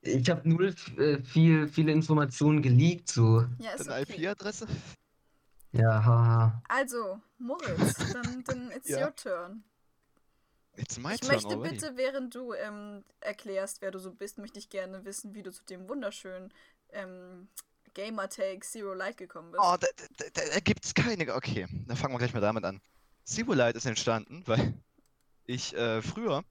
ich 0.00 0.30
habe 0.30 0.48
null 0.48 0.74
äh, 0.96 1.18
viel, 1.22 1.68
viele 1.68 1.92
Informationen 1.92 2.62
geleakt, 2.62 3.10
so. 3.10 3.44
Ja, 3.58 3.72
ist 3.72 3.86
Deine 3.86 4.02
okay. 4.02 4.24
IP-Adresse? 4.24 4.66
Ja, 5.72 6.04
haha. 6.04 6.62
Also, 6.68 7.20
Moritz, 7.38 7.94
dann, 8.14 8.42
dann 8.44 8.70
it's 8.72 8.88
Ja. 8.88 9.06
your 9.06 9.14
turn. 9.14 9.62
It's 10.76 10.98
my 10.98 11.14
Ich 11.14 11.20
turn 11.20 11.32
möchte 11.34 11.48
already. 11.48 11.74
bitte, 11.76 11.96
während 11.96 12.34
du 12.34 12.54
ähm, 12.54 13.04
erklärst, 13.20 13.82
wer 13.82 13.90
du 13.90 13.98
so 13.98 14.12
bist, 14.12 14.38
möchte 14.38 14.58
ich 14.58 14.70
gerne 14.70 15.04
wissen, 15.04 15.34
wie 15.34 15.42
du 15.42 15.52
zu 15.52 15.64
dem 15.64 15.88
wunderschönen 15.88 16.52
ähm, 16.90 17.48
Gamertag 17.94 18.64
Zero 18.64 18.94
Light 18.94 19.18
gekommen 19.18 19.52
bist. 19.52 19.62
Oh, 19.62 19.76
da, 19.78 19.86
da, 20.16 20.24
da, 20.32 20.42
da 20.54 20.60
gibt's 20.60 20.94
keine. 20.94 21.34
Okay, 21.34 21.66
dann 21.86 21.96
fangen 21.96 22.14
wir 22.14 22.18
gleich 22.18 22.32
mal 22.32 22.40
damit 22.40 22.64
an. 22.64 22.80
Zero 23.24 23.52
Light 23.52 23.76
ist 23.76 23.84
entstanden, 23.86 24.42
weil 24.46 24.74
ich 25.44 25.74
äh, 25.74 26.00
früher, 26.00 26.42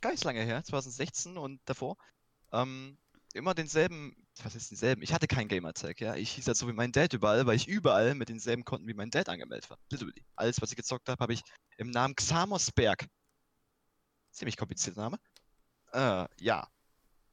gar 0.00 0.10
nicht 0.10 0.24
lange 0.24 0.42
her, 0.42 0.62
2016 0.62 1.38
und 1.38 1.60
davor, 1.64 1.96
ähm, 2.52 2.98
immer 3.32 3.54
denselben, 3.54 4.14
was 4.42 4.54
ist 4.54 4.70
denselben? 4.70 5.02
Ich 5.02 5.12
hatte 5.12 5.26
keinen 5.26 5.48
Gamertag, 5.48 6.00
ja. 6.00 6.16
Ich 6.16 6.32
hieß 6.32 6.46
halt 6.46 6.56
so 6.56 6.68
wie 6.68 6.72
mein 6.72 6.92
Dad 6.92 7.12
überall, 7.12 7.46
weil 7.46 7.56
ich 7.56 7.68
überall 7.68 8.14
mit 8.14 8.28
denselben 8.28 8.64
Konten 8.64 8.88
wie 8.88 8.94
mein 8.94 9.10
Dad 9.10 9.28
angemeldet 9.28 9.70
war. 9.70 9.78
Literally. 9.90 10.22
Alles, 10.36 10.60
was 10.60 10.70
ich 10.70 10.76
gezockt 10.76 11.08
habe, 11.08 11.22
habe 11.22 11.32
ich 11.32 11.42
im 11.76 11.90
Namen 11.90 12.14
Xamosberg. 12.16 13.06
Ziemlich 14.30 14.56
komplizierter 14.56 15.00
Name. 15.00 15.20
Äh, 15.92 16.26
ja. 16.40 16.68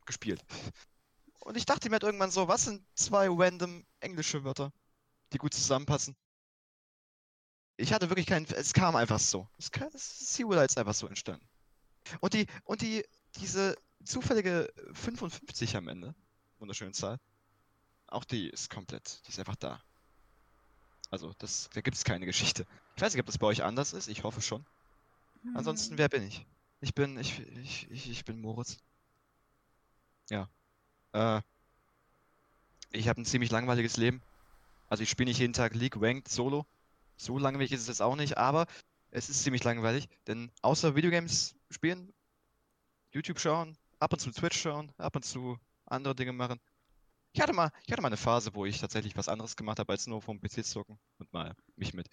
Gespielt. 0.06 0.44
Und 1.42 1.58
ich 1.58 1.66
dachte 1.66 1.90
mir 1.90 1.94
halt 1.94 2.04
irgendwann 2.04 2.32
so, 2.32 2.48
was 2.48 2.66
sind 2.66 2.84
zwei 2.96 3.28
random 3.30 3.86
englische 4.00 4.44
Wörter, 4.44 4.72
die 5.34 5.38
gut 5.38 5.54
zusammenpassen? 5.54 6.16
Ich 7.78 7.94
hatte 7.94 8.10
wirklich 8.10 8.26
keinen, 8.26 8.46
es 8.46 8.74
kam 8.74 8.96
einfach 8.96 9.20
so. 9.20 9.48
Es 9.58 9.72
kam, 9.72 9.90
Light 10.50 10.72
ist 10.72 10.78
einfach 10.78 10.94
so 10.94 11.08
entstanden. 11.08 11.48
Und 12.22 12.34
die, 12.34 12.48
und 12.64 12.82
die, 12.82 13.06
diese 13.40 13.78
zufällige 14.04 14.74
55 14.94 15.76
am 15.76 15.88
Ende, 15.88 16.16
wunderschöne 16.60 16.92
Zahl, 16.92 17.20
auch 18.08 18.24
die 18.24 18.50
ist 18.50 18.70
komplett, 18.70 19.22
die 19.26 19.30
ist 19.30 19.40
einfach 19.40 19.56
da. 19.58 19.82
Also, 21.10 21.34
das, 21.38 21.70
da 21.74 21.82
gibt 21.82 21.96
es 21.96 22.04
keine 22.04 22.26
Geschichte. 22.26 22.66
Ich 22.96 23.02
weiß 23.02 23.14
nicht, 23.14 23.22
ob 23.22 23.28
das 23.28 23.38
bei 23.38 23.48
euch 23.48 23.64
anders 23.64 23.94
ist, 23.94 24.08
ich 24.08 24.24
hoffe 24.24 24.42
schon. 24.42 24.66
Hm. 25.44 25.56
Ansonsten, 25.56 25.98
wer 25.98 26.10
bin 26.10 26.24
ich? 26.24 26.46
Ich 26.80 26.94
bin, 26.94 27.18
ich, 27.18 27.40
ich, 27.40 27.90
ich, 27.90 28.10
ich 28.10 28.26
bin 28.26 28.40
Moritz. 28.40 28.78
Ja. 30.30 30.50
Äh, 31.14 31.42
ich 32.92 33.08
habe 33.08 33.22
ein 33.22 33.26
ziemlich 33.26 33.52
langweiliges 33.52 33.98
Leben. 33.98 34.22
Also 34.90 35.04
ich 35.04 35.10
spiele 35.10 35.30
nicht 35.30 35.40
jeden 35.40 35.54
Tag 35.54 35.74
League 35.74 36.00
Ranked 36.00 36.28
Solo. 36.28 36.66
So 37.18 37.38
langweilig 37.40 37.72
ist 37.72 37.82
es 37.82 37.88
jetzt 37.88 38.02
auch 38.02 38.16
nicht, 38.16 38.38
aber 38.38 38.68
es 39.12 39.30
ist 39.30 39.44
ziemlich 39.44 39.64
langweilig, 39.64 40.08
denn 40.28 40.52
außer 40.62 40.96
Videogames 40.96 41.56
spielen, 41.72 42.14
YouTube 43.12 43.40
schauen, 43.40 43.76
ab 44.00 44.14
und 44.14 44.20
zu 44.20 44.32
Twitch 44.32 44.60
schauen, 44.60 44.92
ab 44.98 45.16
und 45.16 45.24
zu 45.24 45.58
andere 45.86 46.16
Dinge 46.16 46.34
machen. 46.34 46.60
Ich 47.34 47.42
hatte 47.42 47.54
mal, 47.54 47.72
ich 47.86 47.92
hatte 47.92 48.02
mal 48.02 48.10
eine 48.10 48.18
Phase, 48.18 48.54
wo 48.54 48.66
ich 48.66 48.80
tatsächlich 48.80 49.16
was 49.16 49.28
anderes 49.28 49.56
gemacht 49.56 49.80
habe, 49.80 49.92
als 49.92 50.08
nur 50.08 50.22
vom 50.22 50.40
PC 50.40 50.64
zocken 50.66 51.00
und 51.18 51.32
mal 51.34 51.56
mich 51.76 51.94
mit 51.94 52.08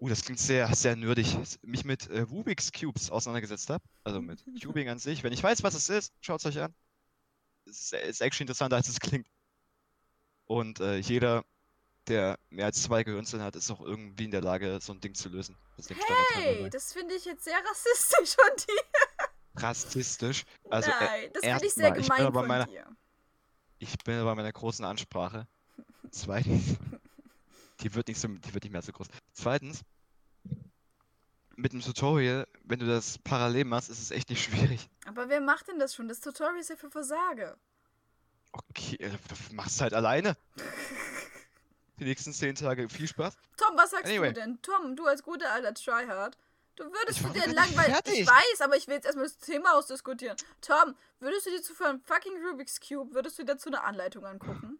Uh, 0.00 0.08
das 0.08 0.22
klingt 0.22 0.38
sehr, 0.38 0.72
sehr 0.74 0.94
nerdig. 0.96 1.36
Mich 1.62 1.84
mit 1.84 2.08
äh, 2.08 2.20
Rubik's 2.20 2.70
Cubes 2.72 3.10
auseinandergesetzt 3.10 3.68
habe. 3.70 3.84
Also 4.04 4.20
mit 4.20 4.42
Cubing 4.62 4.88
an 4.88 4.98
sich. 4.98 5.22
Wenn 5.24 5.32
ich 5.32 5.42
weiß, 5.42 5.62
was 5.62 5.74
es 5.74 5.88
ist, 5.88 6.12
schaut 6.20 6.40
es 6.40 6.46
euch 6.46 6.60
an. 6.62 6.72
Es 7.66 7.92
ist, 7.92 8.20
actually 8.22 8.44
interessanter, 8.44 8.76
als 8.76 8.88
es 8.88 9.00
klingt. 9.00 9.26
Und 10.46 10.80
äh, 10.80 10.96
jeder, 10.98 11.44
der 12.06 12.38
mehr 12.48 12.66
als 12.66 12.82
zwei 12.82 13.02
Gehirnzellen 13.04 13.44
hat, 13.44 13.56
ist 13.56 13.70
auch 13.70 13.80
irgendwie 13.80 14.24
in 14.24 14.30
der 14.30 14.40
Lage, 14.40 14.78
so 14.80 14.92
ein 14.92 15.00
Ding 15.00 15.14
zu 15.14 15.28
lösen. 15.28 15.56
Das 15.76 15.88
Hey, 16.34 16.70
das 16.70 16.92
finde 16.92 17.14
ich 17.14 17.24
jetzt 17.24 17.44
sehr 17.44 17.58
rassistisch 17.68 18.34
von 18.36 18.56
dir. 18.56 19.62
Rassistisch. 19.62 20.44
Also, 20.70 20.90
äh, 20.90 20.94
Nein, 21.00 21.30
das 21.34 21.42
finde 21.44 21.66
ich 21.66 21.74
sehr 21.74 21.96
ich 21.96 22.06
gemein 22.06 22.26
aber 22.26 22.40
von 22.40 22.48
meiner- 22.48 22.66
dir. 22.66 22.86
ich 23.78 23.98
bin 24.04 24.24
bei 24.24 24.34
meiner 24.34 24.52
großen 24.52 24.84
Ansprache. 24.84 25.46
Zweitens, 26.10 26.76
die 27.80 27.94
wird 27.94 28.08
nicht 28.08 28.20
so, 28.20 28.28
die 28.28 28.54
wird 28.54 28.64
nicht 28.64 28.72
mehr 28.72 28.82
so 28.82 28.92
groß. 28.92 29.08
Zweitens, 29.32 29.82
mit 31.56 31.72
dem 31.72 31.80
Tutorial, 31.80 32.46
wenn 32.64 32.78
du 32.78 32.86
das 32.86 33.18
parallel 33.18 33.64
machst, 33.64 33.90
ist 33.90 34.00
es 34.00 34.10
echt 34.10 34.30
nicht 34.30 34.42
schwierig. 34.44 34.88
Aber 35.06 35.28
wer 35.28 35.40
macht 35.40 35.68
denn 35.68 35.78
das 35.78 35.94
schon? 35.94 36.08
Das 36.08 36.20
Tutorial 36.20 36.58
ist 36.58 36.70
ja 36.70 36.76
für 36.76 36.90
Versage. 36.90 37.56
Okay, 38.52 38.96
äh, 38.96 39.10
du 39.10 39.54
machst 39.54 39.80
halt 39.80 39.92
alleine. 39.94 40.36
Die 41.98 42.04
nächsten 42.04 42.32
zehn 42.32 42.54
Tage 42.54 42.88
viel 42.88 43.08
Spaß. 43.08 43.36
Tom, 43.56 43.76
was 43.76 43.90
sagst 43.90 44.06
Anyway. 44.06 44.28
du 44.28 44.34
denn? 44.34 44.62
Tom, 44.62 44.94
du 44.94 45.06
als 45.06 45.22
guter 45.22 45.52
alter 45.52 45.74
Tryhard. 45.74 46.38
Du 46.76 46.84
würdest 46.84 47.24
du 47.24 47.28
dir 47.30 47.52
langweilig. 47.52 47.96
Ich 48.04 48.24
weiß, 48.24 48.60
aber 48.60 48.76
ich 48.76 48.86
will 48.86 48.94
jetzt 48.94 49.04
erstmal 49.06 49.24
das 49.26 49.36
Thema 49.38 49.74
ausdiskutieren. 49.74 50.36
Tom, 50.60 50.94
würdest 51.18 51.46
du 51.46 51.50
dir 51.50 51.60
zu 51.60 51.74
für 51.74 51.88
einen 51.88 52.00
fucking 52.00 52.34
Rubik's 52.46 52.78
Cube, 52.78 53.14
würdest 53.14 53.36
du 53.36 53.42
dir 53.42 53.54
dazu 53.54 53.68
eine 53.68 53.82
Anleitung 53.82 54.24
angucken? 54.24 54.78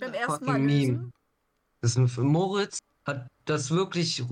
Beim 0.00 0.14
ersten 0.14 0.44
Mal 0.44 0.58
Meme. 0.58 1.10
Das 1.80 1.96
ist 1.96 2.18
ein, 2.18 2.24
Moritz 2.26 2.78
hat 3.06 3.26
das 3.44 3.70
wirklich 3.70 4.24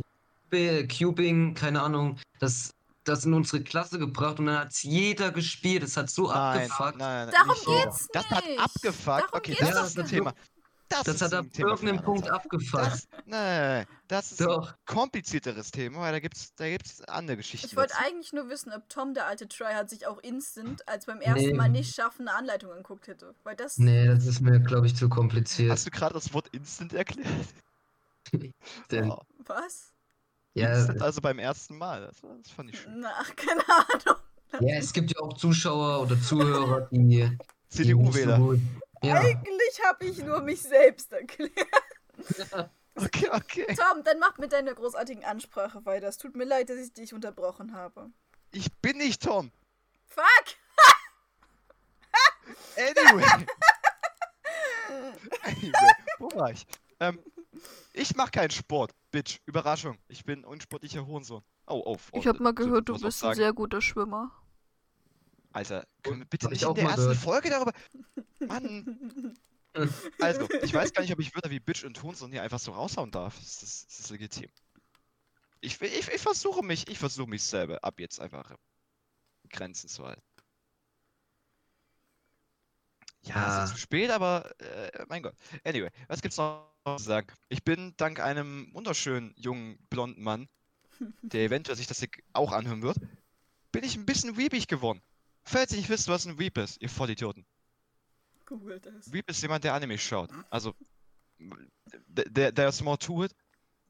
Cubing, 0.51 1.55
keine 1.55 1.83
Ahnung, 1.83 2.19
das, 2.41 2.71
das 3.05 3.25
in 3.25 3.35
unsere 3.35 3.63
Klasse 3.63 3.99
gebracht 3.99 4.39
und 4.39 4.47
dann 4.47 4.59
hat 4.59 4.73
es 4.73 4.83
jeder 4.83 5.31
gespielt. 5.31 5.83
Das 5.83 5.97
hat 5.97 6.11
so 6.11 6.29
Nein, 6.29 6.71
abgefuckt. 6.71 6.99
nein, 6.99 7.31
Darum 7.31 7.49
nicht 7.51 7.67
jeder. 7.67 7.85
geht's 7.85 8.09
Das 8.13 8.31
hat 8.31 8.45
nicht. 8.47 8.61
abgefuckt. 8.61 9.07
Darum 9.07 9.29
okay, 9.33 9.55
geht's 9.55 9.71
das 9.71 9.89
ist 9.89 9.99
ein 9.99 10.03
nicht. 10.03 10.11
Thema. 10.15 10.35
Das, 10.89 11.03
Das 11.03 11.17
ist 11.17 11.23
hat 11.23 11.35
ab 11.35 11.47
irgendeinem 11.57 11.89
eine 11.95 12.03
Punkt 12.03 12.23
andere 12.29 12.35
abgefuckt. 12.37 12.85
Das, 12.87 13.09
nein, 13.25 13.87
das 14.07 14.31
ist 14.31 14.41
Doch. 14.41 14.69
ein 14.69 14.75
komplizierteres 14.87 15.73
Thema, 15.73 15.99
weil 16.01 16.13
da 16.13 16.21
gibt's, 16.21 16.55
da 16.55 16.69
gibt's 16.69 17.03
andere 17.03 17.39
Geschichten. 17.39 17.67
Ich 17.67 17.77
wollte 17.77 17.95
eigentlich 17.99 18.33
nur 18.33 18.49
wissen, 18.49 18.73
ob 18.73 18.89
Tom, 18.89 19.13
der 19.13 19.27
alte 19.27 19.49
Tryhard, 19.49 19.91
sich 19.91 20.07
auch 20.07 20.19
instant, 20.19 20.87
als 20.89 21.07
beim 21.07 21.21
ersten 21.21 21.49
Nee. 21.49 21.55
Mal 21.55 21.69
nicht 21.71 21.93
schaffen, 21.95 22.29
eine 22.29 22.37
Anleitung 22.39 22.71
anguckt 22.73 23.09
hätte. 23.09 23.35
Weil 23.43 23.57
das. 23.57 23.79
Nee, 23.79 24.07
das 24.07 24.27
ist 24.27 24.41
mir, 24.41 24.61
glaube 24.61 24.87
ich, 24.87 24.95
zu 24.95 25.09
kompliziert. 25.09 25.73
Hast 25.73 25.87
du 25.87 25.91
gerade 25.91 26.15
das 26.15 26.33
Wort 26.33 26.49
Instant 26.53 26.93
erklärt? 26.93 27.27
Denn, 28.91 29.09
Wow. 29.09 29.23
Was? 29.47 29.93
ja, 30.55 30.73
Instant 30.73 31.03
also 31.03 31.21
beim 31.21 31.39
ersten 31.41 31.77
Mal. 31.79 32.01
Das, 32.03 32.23
war- 32.23 32.37
das 32.43 32.51
fand 32.53 32.71
ich 32.71 32.81
schön. 32.81 33.01
Na, 33.01 33.13
keine 33.35 33.63
Ahnung. 33.69 34.21
ja, 34.69 34.77
es 34.79 34.93
gibt 34.93 35.13
ja 35.13 35.21
auch 35.21 35.33
Zuschauer 35.35 36.03
oder 36.03 36.21
Zuhörer, 36.21 36.89
die. 36.93 37.37
CDU-Wähler. 37.69 38.39
Ja, 39.03 39.17
Eigentlich 39.17 39.83
habe 39.85 40.07
ich 40.07 40.19
nur 40.19 40.41
mich 40.41 40.63
selbst 40.63 41.13
erklärt. 41.13 41.53
Okay, 42.99 43.29
okay. 43.31 43.77
Tom, 43.77 44.03
dann 44.05 44.19
mach 44.19 44.39
mit 44.39 44.53
deiner 44.53 44.73
großartigen 44.73 45.23
Ansprache 45.23 45.85
weiter. 45.85 46.09
Es 46.09 46.17
tut 46.17 46.35
mir 46.35 46.45
leid, 46.45 46.71
dass 46.71 46.79
ich 46.79 46.95
dich 46.95 47.13
unterbrochen 47.13 47.75
habe. 47.75 48.11
Ich 48.53 48.73
bin 48.81 48.97
nicht 48.97 49.23
Tom. 49.23 49.53
Fuck! 50.07 50.25
Anyway. 52.77 53.25
anyway, 55.43 55.93
wo 56.19 56.31
war 56.37 56.53
ich? 56.53 56.67
Ähm, 57.01 57.19
ich 57.93 58.15
mach 58.15 58.31
keinen 58.31 58.51
Sport, 58.51 58.93
Bitch. 59.11 59.41
Überraschung. 59.47 59.99
Ich 60.09 60.25
bin 60.25 60.45
unsportlicher 60.45 61.07
Hurensohn. 61.07 61.43
Oh, 61.67 61.83
oh. 61.85 61.99
oh 62.13 62.19
Ich 62.19 62.27
habe 62.27 62.43
mal 62.43 62.55
gehört, 62.55 62.89
du 62.89 62.99
bist 62.99 63.25
ein 63.25 63.35
sehr 63.35 63.53
guter 63.53 63.81
Schwimmer. 63.81 64.31
Alter, 65.57 65.87
können 66.03 66.19
wir 66.19 66.27
bitte 66.27 66.49
nicht 66.49 66.63
in 66.63 66.75
der 66.75 66.85
ersten 66.85 67.01
gehört. 67.01 67.17
Folge 67.17 67.49
darüber. 67.51 67.73
Mann. 68.47 69.35
Also, 70.21 70.49
ich 70.63 70.73
weiß 70.73 70.95
gar 70.95 71.03
nicht, 71.03 71.13
ob 71.13 71.21
ich 71.21 71.35
Wörter 71.35 71.51
wie 71.51 71.61
Bitch 71.61 71.85
und 71.85 72.03
Hurensohn 72.03 72.31
hier 72.33 72.43
einfach 72.43 72.59
so 72.59 72.73
raushauen 72.73 73.11
darf. 73.11 73.37
Das 73.37 73.63
ist, 73.63 73.85
das 73.91 73.99
ist 74.01 74.11
legitim. 74.11 74.49
Ich, 75.61 75.79
ich, 75.83 76.09
ich 76.09 76.21
versuche 76.23 76.63
mich, 76.65 76.89
ich 76.89 76.99
versuche 76.99 77.29
mich 77.29 77.43
selber 77.43 77.85
ab 77.85 78.01
jetzt 78.01 78.19
einfach 78.19 78.57
Grenzen 79.51 79.89
zu 79.91 80.07
halten. 80.07 80.23
Ja, 83.25 83.35
Ah. 83.35 83.65
es 83.65 83.71
ist 83.71 83.77
zu 83.77 83.83
spät, 83.83 84.11
aber 84.11 84.51
äh, 84.63 85.05
mein 85.09 85.23
Gott. 85.23 85.35
Anyway, 85.63 85.91
was 86.09 86.23
gibt's 86.23 86.39
noch 86.39 86.73
zu 86.97 87.05
sagen? 87.05 87.27
Ich 87.51 87.63
bin 87.63 87.93
dank 87.99 88.19
einem 88.19 88.73
wunderschönen 88.73 89.35
jungen 89.37 89.77
blonden 89.91 90.23
Mann, 90.23 90.49
der 91.21 91.43
eventuell 91.45 91.77
sich 91.77 91.87
das 91.87 91.99
hier 91.99 92.09
auch 92.33 92.53
anhören 92.53 92.81
wird, 92.81 92.97
bin 93.73 93.85
ich 93.85 93.95
ein 93.97 94.07
bisschen 94.07 94.39
weepig 94.39 94.69
geworden. 94.69 95.03
Falls 95.47 95.71
ihr 95.73 95.79
nicht 95.79 95.89
wisst, 95.89 96.09
was 96.09 96.27
ein 96.27 96.39
Weep 96.39 96.59
ist, 96.59 96.83
ihr 96.83 96.89
Vollidioten. 96.89 97.47
Google 98.47 98.81
das. 98.81 99.13
Weep 99.13 99.29
ist 99.31 99.41
jemand, 99.43 99.63
der 99.65 99.75
Anime 99.75 99.97
schaut. 99.97 100.31
Also, 100.51 100.75
der, 101.39 102.25
der 102.27 102.55
there's 102.55 102.83
more 102.83 102.99
to 102.99 103.25
it. 103.25 103.35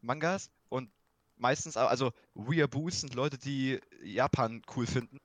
Mangas 0.02 0.50
und 0.68 0.90
meistens, 1.36 1.76
also 1.76 2.12
Weeaboos 2.34 3.00
sind 3.00 3.14
Leute, 3.14 3.38
die 3.38 3.80
Japan 4.02 4.62
cool 4.76 4.86
finden, 4.86 5.18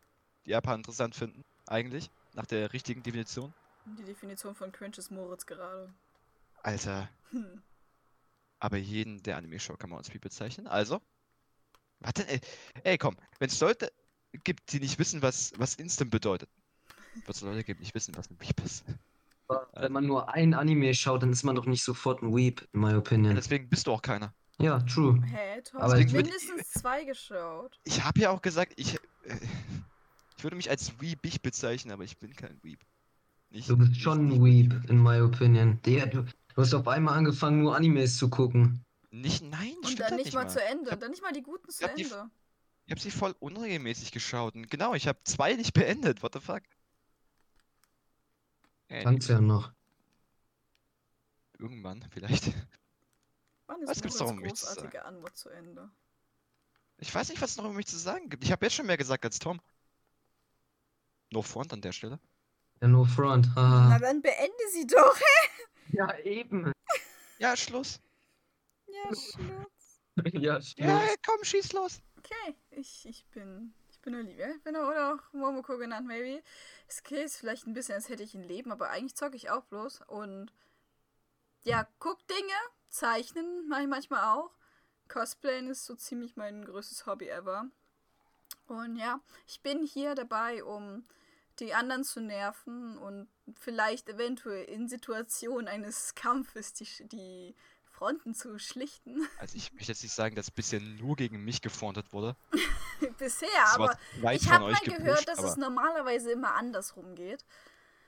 die 0.45 0.51
Japan 0.51 0.79
interessant 0.79 1.15
finden, 1.15 1.43
eigentlich, 1.67 2.09
nach 2.33 2.45
der 2.45 2.71
richtigen 2.73 3.03
Definition. 3.03 3.53
Die 3.85 4.03
Definition 4.03 4.55
von 4.55 4.71
cringe 4.71 4.97
ist 4.97 5.11
Moritz 5.11 5.45
gerade. 5.45 5.93
Alter, 6.63 7.09
Hm. 7.31 7.61
aber 8.59 8.77
jeden, 8.77 9.21
der 9.23 9.35
Anime 9.37 9.59
schaut, 9.59 9.79
kann 9.79 9.89
man 9.89 9.99
als 9.99 10.13
Weep 10.13 10.21
bezeichnen. 10.21 10.67
Also, 10.67 11.01
denn, 12.17 12.27
ey, 12.27 12.41
ey 12.83 12.97
komm, 12.97 13.17
wenn 13.39 13.49
es 13.49 13.59
Leute 13.59 13.91
gibt, 14.43 14.71
die 14.71 14.79
nicht 14.79 14.97
wissen, 14.99 15.21
was, 15.21 15.53
was 15.57 15.75
Instant 15.75 16.11
bedeutet, 16.11 16.49
wird 17.25 17.35
es 17.35 17.41
Leute 17.41 17.63
geben, 17.63 17.79
die 17.79 17.83
nicht 17.83 17.95
wissen, 17.95 18.15
was 18.15 18.29
ein 18.29 18.39
Weep 18.39 18.63
ist. 18.63 18.83
aber 19.47 19.67
wenn 19.75 19.91
man 19.91 20.05
nur 20.05 20.33
ein 20.33 20.53
Anime 20.53 20.93
schaut, 20.93 21.23
dann 21.23 21.31
ist 21.31 21.43
man 21.43 21.55
doch 21.55 21.65
nicht 21.65 21.83
sofort 21.83 22.21
ein 22.21 22.33
Weep, 22.35 22.67
in 22.73 22.79
my 22.81 22.91
Ja, 22.91 22.97
opinion. 22.97 23.35
deswegen 23.35 23.69
bist 23.69 23.87
du 23.87 23.91
auch 23.91 24.01
keiner. 24.01 24.33
Ja, 24.59 24.79
true. 24.81 25.19
Hä, 25.25 25.61
Tom, 25.63 25.81
Aber 25.81 25.93
hat 25.93 25.99
ich 26.01 26.11
mindestens 26.13 26.69
zwei 26.69 27.03
geschaut. 27.03 27.79
Ich 27.83 28.03
habe 28.03 28.19
ja 28.19 28.29
auch 28.29 28.41
gesagt, 28.41 28.73
ich, 28.75 28.95
äh, 28.95 28.99
ich 30.37 30.43
würde 30.43 30.55
mich 30.55 30.69
als 30.69 30.99
Weepig 31.01 31.41
bezeichnen, 31.41 31.91
aber 31.91 32.03
ich 32.03 32.17
bin 32.17 32.35
kein 32.35 32.59
Weep. 32.63 32.79
Nicht, 33.49 33.67
Du 33.69 33.75
bist 33.75 33.99
schon 33.99 34.27
ein 34.29 34.43
Weep, 34.43 34.89
in 34.89 35.01
my 35.01 35.19
opinion. 35.19 35.79
Der, 35.83 36.05
du, 36.07 36.23
du 36.23 36.55
hast 36.55 36.73
auf 36.73 36.87
einmal 36.87 37.17
angefangen, 37.17 37.61
nur 37.63 37.75
Animes 37.75 38.17
zu 38.17 38.29
gucken. 38.29 38.83
Nicht, 39.09 39.43
nein, 39.43 39.73
Und 39.83 39.99
dann 39.99 40.15
nicht 40.15 40.33
mal 40.33 40.47
zu 40.47 40.63
Ende. 40.63 40.91
hab- 40.91 40.99
Dann 41.01 41.11
nicht 41.11 41.21
mal 41.21 41.33
die 41.33 41.41
guten 41.41 41.69
zu 41.69 41.83
hab 41.83 41.95
die- 41.95 42.03
Ende. 42.03 42.29
Ich 42.91 42.93
habe 42.93 42.99
sie 43.03 43.11
voll 43.11 43.33
unregelmäßig 43.39 44.11
geschaut. 44.11 44.53
Und 44.55 44.69
genau, 44.69 44.93
ich 44.95 45.07
habe 45.07 45.17
zwei 45.23 45.53
nicht 45.53 45.71
beendet. 45.71 46.21
What 46.23 46.33
the 46.33 46.41
fuck? 46.41 46.61
Äh, 48.89 49.01
Kannst 49.05 49.29
ja 49.29 49.39
noch. 49.39 49.71
irgendwann, 51.57 52.05
vielleicht. 52.11 52.51
Wann 53.67 53.81
ist 53.83 53.87
Was 53.91 54.01
gibt's 54.01 54.19
noch, 54.19 54.27
um 54.31 54.39
mich 54.39 54.55
zu 54.55 54.65
sagen? 54.65 54.75
großartige 54.75 55.05
Antwort 55.05 55.37
zu 55.37 55.47
Ende? 55.47 55.89
Ich 56.97 57.15
weiß 57.15 57.29
nicht, 57.29 57.41
was 57.41 57.51
es 57.51 57.55
noch 57.57 57.63
über 57.63 57.75
mich 57.75 57.87
zu 57.87 57.97
sagen 57.97 58.27
gibt. 58.29 58.43
Ich 58.43 58.51
habe 58.51 58.65
jetzt 58.65 58.73
schon 58.75 58.87
mehr 58.87 58.97
gesagt 58.97 59.23
als 59.23 59.39
Tom. 59.39 59.61
No 61.31 61.41
front 61.41 61.71
an 61.71 61.79
der 61.79 61.93
Stelle. 61.93 62.19
Ja, 62.81 62.89
no 62.89 63.05
front. 63.05 63.47
Na 63.55 63.89
Haha. 63.89 63.99
dann 63.99 64.21
beende 64.21 64.67
sie 64.73 64.85
doch. 64.85 65.17
Ja, 65.93 66.13
eben. 66.19 66.73
Ja, 67.39 67.55
Schluss. 67.55 68.01
Ja, 68.87 69.15
Schluss. 69.15 69.37
ja, 70.33 70.41
Ja, 70.41 70.61
Schluss. 70.61 71.15
komm, 71.25 71.43
schieß 71.45 71.71
los. 71.71 72.01
Okay, 72.23 72.55
ich, 72.69 73.07
ich 73.07 73.25
bin. 73.33 73.73
Ich 73.89 73.99
bin 73.99 74.13
Olivia. 74.13 74.49
Ich 74.51 74.61
bin 74.61 74.75
oder 74.75 75.15
auch 75.15 75.33
Momoko 75.33 75.77
genannt, 75.77 76.07
maybe. 76.07 76.43
Es 76.87 77.01
ist 77.09 77.37
vielleicht 77.37 77.65
ein 77.65 77.73
bisschen, 77.73 77.95
als 77.95 78.09
hätte 78.09 78.21
ich 78.21 78.35
ein 78.35 78.43
Leben, 78.43 78.71
aber 78.71 78.91
eigentlich 78.91 79.15
zocke 79.15 79.35
ich 79.35 79.49
auch 79.49 79.63
bloß. 79.65 80.01
Und 80.07 80.51
ja, 81.63 81.87
guck 81.97 82.19
Dinge, 82.27 82.53
zeichnen 82.89 83.67
mache 83.67 83.81
ich 83.81 83.87
manchmal 83.87 84.23
auch. 84.23 84.51
Cosplayen 85.07 85.69
ist 85.69 85.85
so 85.85 85.95
ziemlich 85.95 86.35
mein 86.35 86.63
größtes 86.63 87.07
Hobby 87.07 87.27
ever. 87.27 87.65
Und 88.67 88.97
ja, 88.97 89.19
ich 89.47 89.61
bin 89.61 89.83
hier 89.83 90.13
dabei, 90.13 90.63
um 90.63 91.05
die 91.59 91.73
anderen 91.73 92.03
zu 92.03 92.21
nerven 92.21 92.97
und 92.99 93.29
vielleicht 93.59 94.09
eventuell 94.09 94.65
in 94.65 94.87
Situationen 94.87 95.67
eines 95.67 96.13
Kampfes 96.13 96.73
die, 96.73 96.87
die 97.07 97.55
Fronten 98.01 98.33
zu 98.33 98.57
schlichten. 98.57 99.27
Also 99.39 99.55
ich 99.55 99.71
möchte 99.73 99.91
jetzt 99.91 100.01
nicht 100.01 100.15
sagen, 100.15 100.35
dass 100.35 100.49
bisher 100.49 100.79
nur 100.79 101.15
gegen 101.15 101.43
mich 101.45 101.61
gefrontet 101.61 102.11
wurde. 102.13 102.35
Bisher, 103.19 103.47
Das 103.63 103.75
aber 103.75 103.95
ich 104.33 104.49
habe 104.49 104.71
mal 104.71 104.73
gepusht, 104.73 104.97
gehört, 104.97 105.27
dass 105.27 105.43
es 105.43 105.55
normalerweise 105.55 106.31
immer 106.31 106.55
andersrum 106.55 107.13
geht. 107.13 107.45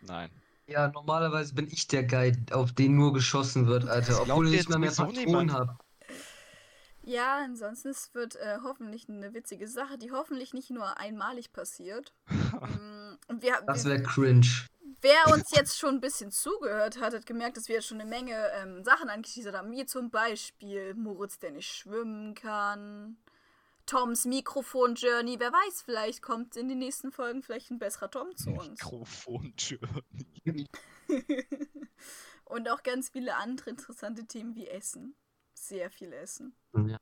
nein. 0.01 0.31
Ja, 0.65 0.87
normalerweise 0.87 1.53
bin 1.53 1.67
ich 1.67 1.87
der 1.89 2.05
Guy, 2.05 2.31
auf 2.51 2.71
den 2.71 2.95
nur 2.95 3.11
geschossen 3.13 3.67
wird, 3.67 3.85
Alter. 3.87 4.21
Obwohl 4.21 4.47
ich 4.47 4.53
nicht 4.53 4.69
mal 4.69 4.79
mehr 4.79 4.91
Patronen 4.93 5.51
habe. 5.51 5.77
Ja, 7.03 7.39
ansonsten 7.43 7.89
es 7.89 8.13
wird 8.15 8.37
äh, 8.37 8.59
hoffentlich 8.63 9.09
eine 9.09 9.33
witzige 9.33 9.67
Sache, 9.67 9.97
die 9.97 10.11
hoffentlich 10.11 10.53
nicht 10.53 10.69
nur 10.71 10.97
einmalig 10.97 11.53
passiert. 11.53 12.13
Mm, 12.53 13.17
Und 13.27 13.41
wir, 13.41 13.61
Das 13.65 13.83
wäre 13.83 14.01
cringe. 14.01 14.47
Wer 15.03 15.33
uns 15.33 15.51
jetzt 15.51 15.77
schon 15.77 15.95
ein 15.95 15.99
bisschen 15.99 16.31
zugehört 16.31 16.97
hat, 17.01 17.13
hat 17.13 17.25
gemerkt, 17.25 17.57
dass 17.57 17.67
wir 17.67 17.75
jetzt 17.75 17.87
schon 17.87 17.99
eine 17.99 18.09
Menge 18.09 18.35
ähm, 18.55 18.85
Sachen 18.85 19.09
angeteasert 19.09 19.53
haben, 19.53 19.69
wie 19.73 19.85
zum 19.85 20.09
Beispiel 20.09 20.93
Moritz, 20.93 21.39
der 21.39 21.51
nicht 21.51 21.67
schwimmen 21.69 22.35
kann, 22.35 23.17
Toms 23.85 24.23
Mikrofon-Journey, 24.23 25.41
wer 25.41 25.51
weiß, 25.51 25.81
vielleicht 25.81 26.21
kommt 26.21 26.55
in 26.55 26.69
den 26.69 26.79
nächsten 26.79 27.11
Folgen 27.11 27.43
vielleicht 27.43 27.69
ein 27.69 27.79
besserer 27.79 28.09
Tom 28.09 28.33
zu 28.37 28.51
uns. 28.51 28.69
Mikrofon-Journey. 28.81 30.67
Und 32.45 32.69
auch 32.69 32.81
ganz 32.81 33.09
viele 33.09 33.35
andere 33.35 33.71
interessante 33.71 34.25
Themen 34.25 34.55
wie 34.55 34.67
Essen. 34.67 35.17
Sehr 35.53 35.89
viel 35.89 36.13
Essen. 36.13 36.55
Ja. 36.73 36.97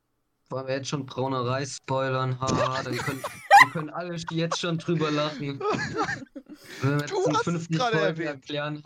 Wollen 0.50 0.68
wir 0.68 0.76
jetzt 0.76 0.90
schon 0.90 1.06
brauner 1.06 1.46
Reis 1.46 1.78
spoilern? 1.78 2.40
Haha, 2.42 2.82
dann 2.82 2.98
können, 2.98 3.22
dann 3.62 3.72
können 3.72 3.90
alle 3.92 4.16
jetzt 4.32 4.60
schon 4.60 4.80
drüber 4.80 5.12
lachen. 5.12 5.62
Du 6.82 6.88
hast 7.28 7.38
es 7.38 7.44
50 7.44 7.78
gerade 7.78 8.00
erwähnt. 8.00 8.28
erklären, 8.30 8.84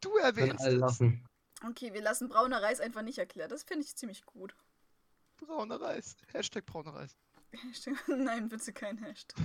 Du 0.00 0.16
erwähnst 0.16 0.64
es. 0.64 1.00
Okay, 1.64 1.92
wir 1.92 2.02
lassen 2.02 2.28
brauner 2.28 2.60
Reis 2.62 2.80
einfach 2.80 3.02
nicht 3.02 3.18
erklärt. 3.18 3.52
Das 3.52 3.62
finde 3.62 3.84
ich 3.84 3.94
ziemlich 3.96 4.24
gut. 4.26 4.54
Brauner 5.38 5.80
Reis. 5.80 6.16
Hashtag 6.32 6.66
brauner 6.66 6.94
Reis. 6.94 7.16
Nein, 8.08 8.48
bitte 8.48 8.72
kein 8.72 8.98
Hashtag. 8.98 9.38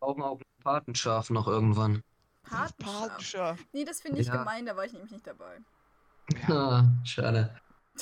Brauchen 0.00 0.22
auch 0.22 0.38
ein 0.38 0.44
Patenschaf 0.62 1.28
noch 1.30 1.46
irgendwann. 1.48 2.02
Patenschaft. 2.44 2.78
Patenschaft. 2.78 3.66
Nee, 3.72 3.84
das 3.84 4.00
finde 4.00 4.20
ich 4.20 4.28
Ja. 4.28 4.36
gemein, 4.38 4.64
da 4.64 4.74
war 4.76 4.84
ich 4.86 4.92
nämlich 4.92 5.10
nicht 5.10 5.26
dabei. 5.26 5.58
Ah, 6.48 6.84
schade. 7.04 7.60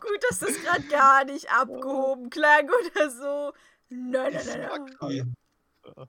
Gut, 0.00 0.24
dass 0.28 0.40
das 0.40 0.60
gerade 0.62 0.82
gar 0.88 1.24
nicht 1.24 1.50
abgehoben 1.50 2.30
klang 2.30 2.68
oder 2.68 3.10
so. 3.10 3.52
Nein, 3.94 4.10
nein, 4.10 4.32
Das 4.32 4.46
nein, 4.46 4.60
nein. 4.60 4.96
krass. 4.96 6.06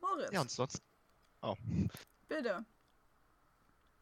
Moritz, 0.00 0.30
Ja, 0.32 0.40
und 0.40 0.50
sonst? 0.50 0.82
bitte, 2.28 2.64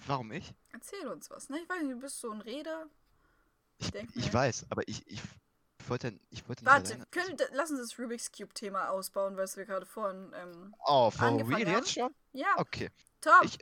Warum 0.07 0.31
ich? 0.33 0.53
erzähl 0.73 1.07
uns 1.09 1.31
was. 1.31 1.49
Ne? 1.49 1.61
Ich 1.61 1.69
weiß 1.69 1.83
nicht, 1.83 1.93
du 1.93 2.01
bist 2.01 2.21
so 2.21 2.31
ein 2.31 2.41
Reder. 2.41 2.87
Ich, 3.79 3.95
ich 3.95 4.15
mir- 4.27 4.33
weiß, 4.35 4.67
aber 4.71 4.83
ich, 4.87 5.07
ich 5.07 5.23
wollte, 5.87 6.19
ich 6.31 6.47
wollte 6.49 6.65
nicht 6.65 6.73
Warte, 6.73 6.99
können, 7.11 7.37
lass 7.53 7.71
uns 7.71 7.81
das 7.81 7.99
Rubik's 7.99 8.31
Cube-Thema 8.33 8.91
ausbauen, 8.91 9.37
weil 9.37 9.47
wir 9.55 9.65
gerade 9.65 9.87
vorhin. 9.87 10.33
Ähm, 10.35 10.75
Oh, 10.85 11.11
for 11.11 11.23
angefangen 11.29 11.55
real 11.57 11.67
haben? 11.69 11.77
jetzt 11.79 11.93
schon? 11.93 12.15
ja, 12.33 12.55
Okay. 12.59 12.91
Tom, 13.21 13.33
Ich, 13.45 13.59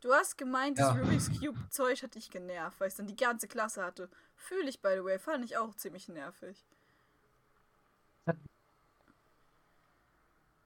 du 0.00 0.12
hast 0.12 0.36
gemeint, 0.36 0.78
das 0.78 0.94
Ja. 0.94 1.00
Rubik's 1.00 1.30
Cube-Zeug 1.40 2.02
hat 2.02 2.14
dich 2.16 2.30
genervt, 2.30 2.78
weil 2.80 2.88
es 2.88 2.96
dann 2.96 3.06
die 3.06 3.16
ganze 3.16 3.48
Klasse 3.48 3.82
hatte. 3.82 4.10
Fühle 4.36 4.68
ich, 4.68 4.80
by 4.82 4.94
the 4.96 5.04
way, 5.04 5.18
fand 5.18 5.44
ich 5.44 5.56
auch 5.56 5.74
ziemlich 5.76 6.08
nervig. 6.08 6.64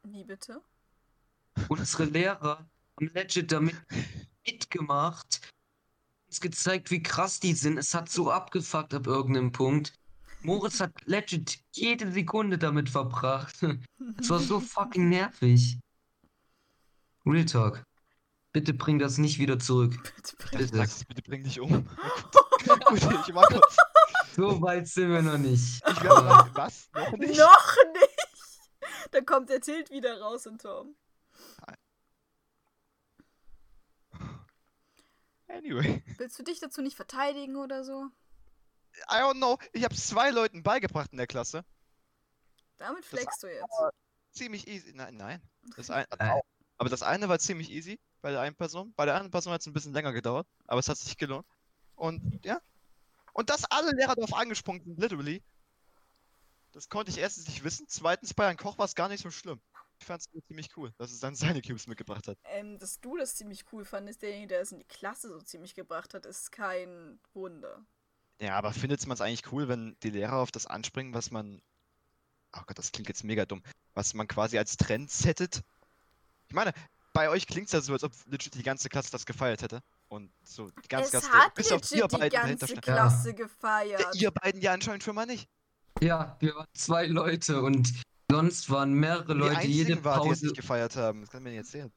Wie 0.04 0.24
bitte? 0.24 0.62
Unsere 1.68 2.04
Lehrer 2.04 2.68
haben 2.96 3.10
legit 3.12 3.52
damit 3.52 3.76
mitgemacht. 4.46 5.52
Uns 6.26 6.40
gezeigt, 6.40 6.90
wie 6.90 7.02
krass 7.02 7.40
die 7.40 7.54
sind. 7.54 7.78
Es 7.78 7.94
hat 7.94 8.08
so 8.08 8.30
abgefuckt 8.30 8.94
ab 8.94 9.06
irgendeinem 9.06 9.52
Punkt. 9.52 9.92
Moritz 10.42 10.80
hat 10.80 10.92
legit 11.04 11.58
jede 11.72 12.10
Sekunde 12.12 12.58
damit 12.58 12.88
verbracht. 12.88 13.56
Es 14.18 14.30
war 14.30 14.38
so 14.38 14.60
fucking 14.60 15.08
nervig. 15.08 15.78
Real 17.26 17.44
Talk. 17.44 17.84
Bitte 18.52 18.72
bring 18.72 18.98
das 18.98 19.18
nicht 19.18 19.38
wieder 19.38 19.58
zurück. 19.58 19.92
Bitte, 20.16 20.36
ich 20.64 20.70
bitte. 20.70 21.04
bitte 21.08 21.22
bring 21.22 21.44
dich 21.44 21.60
um. 21.60 21.86
Gut, 22.88 23.28
ich 23.28 23.34
war 23.34 23.44
kurz. 23.46 23.76
So 24.38 24.62
weit 24.62 24.86
sind 24.86 25.10
wir 25.10 25.20
noch 25.20 25.36
nicht. 25.36 25.82
Ich 25.84 25.98
dran. 25.98 26.50
Was? 26.54 26.88
Noch 26.94 27.10
nicht? 27.10 27.36
Noch 27.36 27.76
nicht! 27.92 29.10
Da 29.10 29.20
kommt 29.20 29.50
der 29.50 29.60
Tilt 29.60 29.90
wieder 29.90 30.20
raus 30.20 30.46
in 30.46 30.58
Tom. 30.58 30.94
Anyway. 35.48 36.04
Willst 36.18 36.38
du 36.38 36.44
dich 36.44 36.60
dazu 36.60 36.82
nicht 36.82 36.94
verteidigen 36.94 37.56
oder 37.56 37.82
so? 37.82 38.10
I 39.10 39.16
don't 39.16 39.38
know. 39.38 39.58
Ich 39.72 39.82
habe 39.82 39.96
zwei 39.96 40.30
Leuten 40.30 40.62
beigebracht 40.62 41.10
in 41.10 41.18
der 41.18 41.26
Klasse. 41.26 41.64
Damit 42.76 43.04
flexst 43.04 43.42
du 43.42 43.48
jetzt. 43.48 43.74
Ziemlich 44.30 44.68
easy. 44.68 44.92
Nein, 44.94 45.16
nein. 45.16 45.42
Das 45.74 45.90
ein, 45.90 46.04
Äh. 46.16 46.30
auch. 46.30 46.42
Aber 46.76 46.88
das 46.88 47.02
eine 47.02 47.28
war 47.28 47.40
ziemlich 47.40 47.72
easy 47.72 47.98
bei 48.20 48.30
der 48.30 48.42
einen 48.42 48.54
Person. 48.54 48.92
Bei 48.94 49.04
der 49.04 49.14
anderen 49.14 49.32
Person 49.32 49.52
hat 49.52 49.62
es 49.62 49.66
ein 49.66 49.72
bisschen 49.72 49.94
länger 49.94 50.12
gedauert. 50.12 50.46
Aber 50.68 50.78
es 50.78 50.88
hat 50.88 50.96
sich 50.96 51.16
gelohnt. 51.16 51.46
Und 51.96 52.44
ja. 52.44 52.60
Und 53.38 53.50
dass 53.50 53.64
alle 53.66 53.92
Lehrer 53.92 54.16
darauf 54.16 54.34
angesprungen 54.34 54.82
sind, 54.82 54.98
literally. 54.98 55.44
Das 56.72 56.88
konnte 56.88 57.12
ich 57.12 57.18
erstens 57.18 57.46
nicht 57.46 57.62
wissen. 57.62 57.86
Zweitens, 57.88 58.34
bei 58.34 58.48
einem 58.48 58.58
Koch 58.58 58.78
war 58.78 58.84
es 58.84 58.96
gar 58.96 59.08
nicht 59.08 59.22
so 59.22 59.30
schlimm. 59.30 59.60
Ich 60.00 60.06
fand 60.06 60.22
es 60.22 60.46
ziemlich 60.48 60.76
cool, 60.76 60.92
dass 60.98 61.12
es 61.12 61.20
dann 61.20 61.36
seine 61.60 61.62
Cubes 61.62 61.86
mitgebracht 61.86 62.26
hat. 62.26 62.36
Ähm, 62.46 62.80
dass 62.80 62.98
du 62.98 63.16
das 63.16 63.36
ziemlich 63.36 63.64
cool 63.70 63.84
fandest, 63.84 64.22
derjenige, 64.22 64.48
der 64.48 64.62
es 64.62 64.72
in 64.72 64.80
die 64.80 64.88
Klasse 64.88 65.28
so 65.28 65.40
ziemlich 65.40 65.76
gebracht 65.76 66.14
hat, 66.14 66.26
ist 66.26 66.50
kein 66.50 67.20
Wunder. 67.32 67.86
Ja, 68.40 68.56
aber 68.56 68.72
findet 68.72 69.06
man 69.06 69.14
es 69.14 69.20
eigentlich 69.20 69.52
cool, 69.52 69.68
wenn 69.68 69.96
die 70.02 70.10
Lehrer 70.10 70.38
auf 70.38 70.50
das 70.50 70.66
anspringen, 70.66 71.14
was 71.14 71.30
man. 71.30 71.62
Oh 72.56 72.62
Gott, 72.66 72.76
das 72.76 72.90
klingt 72.90 73.08
jetzt 73.08 73.22
mega 73.22 73.46
dumm. 73.46 73.62
Was 73.94 74.14
man 74.14 74.26
quasi 74.26 74.58
als 74.58 74.76
Trend 74.76 75.12
settet? 75.12 75.62
Ich 76.48 76.54
meine, 76.54 76.72
bei 77.12 77.28
euch 77.28 77.46
klingt 77.46 77.66
es 77.66 77.72
ja 77.72 77.80
so, 77.82 77.92
als 77.92 78.02
ob 78.02 78.12
legit 78.26 78.56
die 78.56 78.64
ganze 78.64 78.88
Klasse 78.88 79.12
das 79.12 79.26
gefeiert 79.26 79.62
hätte. 79.62 79.80
Und 80.08 80.32
so 80.42 80.70
die 80.70 80.88
ganze 80.88 81.18
es 81.18 81.22
Klasse, 81.24 81.38
hat 81.38 81.54
bis 81.54 81.70
auf 81.70 81.82
ihr 81.92 82.06
die 82.08 82.16
beiden 82.16 82.30
dahinter 82.40 82.66
ganze. 82.66 82.80
Klasse 82.80 83.28
Ja, 83.30 83.34
gefeiert. 83.34 84.14
ihr 84.14 84.30
beiden 84.30 84.60
ja 84.60 84.72
anscheinend 84.72 85.02
schon 85.02 85.14
mal 85.14 85.26
nicht. 85.26 85.48
Ja, 86.00 86.36
wir 86.40 86.54
waren 86.54 86.66
zwei 86.74 87.06
Leute 87.06 87.60
und 87.60 87.92
sonst 88.30 88.70
waren 88.70 88.92
mehrere 88.94 89.34
Die 89.34 89.40
Leute. 89.40 89.66
Jede 89.66 89.80
einzigen 89.92 90.04
war, 90.04 90.22
die 90.22 90.28
Pause. 90.28 90.44
nicht 90.46 90.56
gefeiert 90.56 90.96
haben. 90.96 91.20
Das 91.22 91.30
kann 91.30 91.42
man 91.42 91.52
jetzt 91.52 91.72
sehen. 91.72 91.92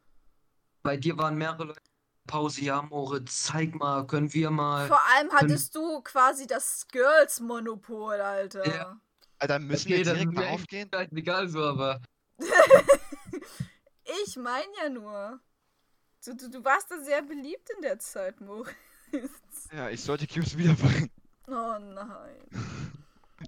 Bei 0.83 0.97
dir 0.97 1.17
waren 1.17 1.37
mehrere 1.37 1.65
Leute. 1.65 1.79
Pause, 2.27 2.61
ja, 2.61 2.81
Moritz, 2.81 3.43
zeig 3.45 3.73
mal, 3.75 4.05
können 4.05 4.31
wir 4.33 4.51
mal. 4.51 4.87
Vor 4.87 5.01
allem 5.15 5.31
hattest 5.31 5.73
du 5.75 6.01
quasi 6.01 6.45
das 6.47 6.87
Girls-Monopol, 6.91 8.15
Alter. 8.21 8.65
Ja. 8.67 8.99
Alter, 9.39 9.59
müssen 9.59 9.87
Okay, 9.87 9.97
wir 9.97 10.03
direkt 10.03 10.33
mal 10.33 10.47
aufgehen? 10.49 10.89
Egal 11.15 11.47
so, 11.47 11.63
aber. 11.63 12.01
Ich 14.25 14.35
meine 14.35 14.67
ja 14.83 14.89
nur. 14.89 15.39
Du, 16.23 16.35
du, 16.35 16.49
du 16.49 16.63
warst 16.63 16.91
da 16.91 17.01
sehr 17.03 17.21
beliebt 17.23 17.69
in 17.75 17.81
der 17.81 17.97
Zeit, 17.99 18.39
Moritz. 18.41 18.75
Ja, 19.73 19.89
ich 19.89 20.01
sollte 20.01 20.27
Cubes 20.27 20.55
wiederbringen. 20.57 21.09
Oh 21.47 21.77
nein. 21.79 22.35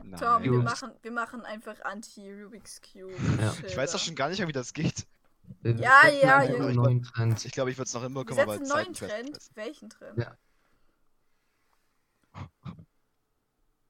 Nein. 0.03 0.19
Tom, 0.19 0.43
wir 0.43 0.51
machen, 0.53 0.91
wir 1.03 1.11
machen 1.11 1.45
einfach 1.45 1.79
Anti-Rubik's 1.81 2.81
Cube. 2.81 3.13
Ja. 3.39 3.55
Ich 3.65 3.77
weiß 3.77 3.91
doch 3.91 3.99
schon 3.99 4.15
gar 4.15 4.27
nicht 4.29 4.39
mehr, 4.39 4.47
wie 4.47 4.51
das 4.53 4.73
geht. 4.73 5.05
wir 5.61 5.75
Ja, 5.75 6.07
ja, 6.07 6.09
ja. 6.11 6.37
einen 6.39 6.75
neuen 6.75 7.03
Trend. 7.03 7.45
Ich 7.45 7.51
glaube, 7.51 7.69
ich 7.69 7.77
würde 7.77 7.87
es 7.87 7.93
noch 7.93 8.01
Wir 8.01 8.07
hinbekommen, 8.07 8.35
setzen 8.35 8.49
aber 8.49 8.53
einen 8.53 8.85
neuen 8.85 8.93
Trend. 8.93 9.39
Welchen 9.53 9.89
Trend? 9.91 10.17
Ja. 10.17 10.35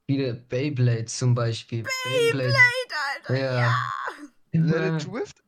Viele 0.05 0.33
Beyblade 0.33 1.05
zum 1.05 1.33
Beispiel. 1.33 1.83
Beyblade! 2.03 2.53
Alter, 3.19 3.35
Ja. 3.37 3.59
ja. 3.61 3.93
Let 4.51 5.01
it 5.01 5.07
drift? 5.09 5.42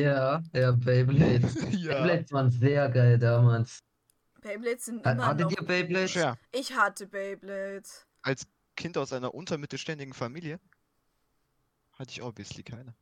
Ja, 0.00 0.42
ja, 0.52 0.72
Beyblade. 0.72 1.40
ja. 1.70 1.94
Beyblades 2.02 2.32
waren 2.32 2.50
sehr 2.50 2.88
geil 2.90 3.18
damals. 3.18 3.78
Beyblades 4.40 4.84
sind 4.86 5.04
immer 5.06 5.26
Hattet 5.26 5.50
noch. 5.50 5.52
ihr 5.52 5.64
Beyblades? 5.66 6.14
Ja. 6.14 6.36
Ich 6.52 6.74
hatte 6.76 7.06
Beyblades. 7.06 8.06
Als 8.22 8.46
Kind 8.76 8.96
aus 8.98 9.12
einer 9.12 9.34
untermittelständigen 9.34 10.14
Familie 10.14 10.58
hatte 11.98 12.10
ich 12.10 12.22
obviously 12.22 12.62
keine. 12.62 12.94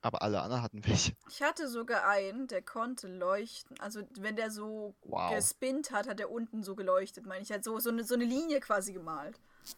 Aber 0.00 0.20
alle 0.22 0.40
anderen 0.42 0.62
hatten 0.62 0.84
welche. 0.86 1.12
Ich 1.30 1.42
hatte 1.42 1.66
sogar 1.68 2.06
einen, 2.06 2.46
der 2.46 2.60
konnte 2.62 3.08
leuchten. 3.08 3.78
Also 3.80 4.02
wenn 4.18 4.36
der 4.36 4.50
so 4.50 4.94
Wow. 5.02 5.34
gespinnt 5.34 5.90
hat, 5.90 6.06
hat 6.06 6.20
er 6.20 6.30
unten 6.30 6.62
so 6.62 6.74
geleuchtet, 6.74 7.24
meine 7.26 7.42
ich. 7.42 7.50
Hat 7.50 7.64
so, 7.64 7.78
so, 7.80 7.88
eine, 7.90 8.04
so 8.04 8.14
eine 8.14 8.24
Linie 8.24 8.60
quasi 8.60 8.92
gemalt. 8.92 9.40
Ich 9.64 9.74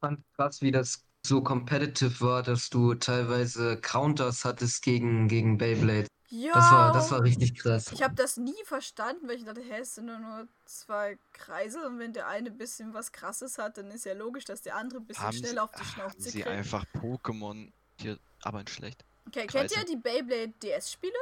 fand 0.00 0.22
krass, 0.36 0.60
wie 0.60 0.70
das 0.70 1.02
so 1.28 1.42
competitive 1.42 2.20
war, 2.20 2.42
dass 2.42 2.70
du 2.70 2.94
teilweise 2.94 3.80
Counters 3.80 4.44
hattest 4.44 4.82
gegen, 4.82 5.28
gegen 5.28 5.58
Beyblade. 5.58 6.08
Ja. 6.30 6.52
Das 6.52 6.70
war, 6.70 6.92
das 6.92 7.10
war 7.10 7.22
richtig 7.22 7.58
krass. 7.58 7.90
Ich 7.92 8.02
habe 8.02 8.14
das 8.14 8.36
nie 8.36 8.62
verstanden, 8.64 9.28
weil 9.28 9.36
ich 9.36 9.44
dachte, 9.44 9.62
hä, 9.62 9.78
es 9.80 9.94
sind 9.94 10.06
nur, 10.06 10.18
nur 10.18 10.46
zwei 10.66 11.18
Kreise 11.32 11.86
und 11.86 11.98
wenn 11.98 12.12
der 12.12 12.28
eine 12.28 12.50
ein 12.50 12.58
bisschen 12.58 12.92
was 12.92 13.12
krasses 13.12 13.56
hat, 13.56 13.78
dann 13.78 13.90
ist 13.90 14.04
ja 14.04 14.12
logisch, 14.12 14.44
dass 14.44 14.60
der 14.60 14.76
andere 14.76 15.00
ein 15.00 15.06
bisschen 15.06 15.24
Haben 15.24 15.36
schneller 15.36 15.52
sie, 15.52 15.58
auf 15.60 15.70
die 15.72 15.78
haben 15.78 15.86
Schnauze 15.86 16.30
sie 16.30 16.42
kriegt. 16.42 16.48
einfach 16.48 16.84
Pokémon 16.94 17.72
hier, 17.98 18.18
aber 18.42 18.60
in 18.60 18.66
schlecht. 18.66 19.04
Okay, 19.26 19.46
kennt 19.46 19.70
Kreise. 19.70 19.80
ihr 19.80 19.84
die 19.86 19.96
Beyblade 19.96 20.52
DS-Spiele? 20.62 21.12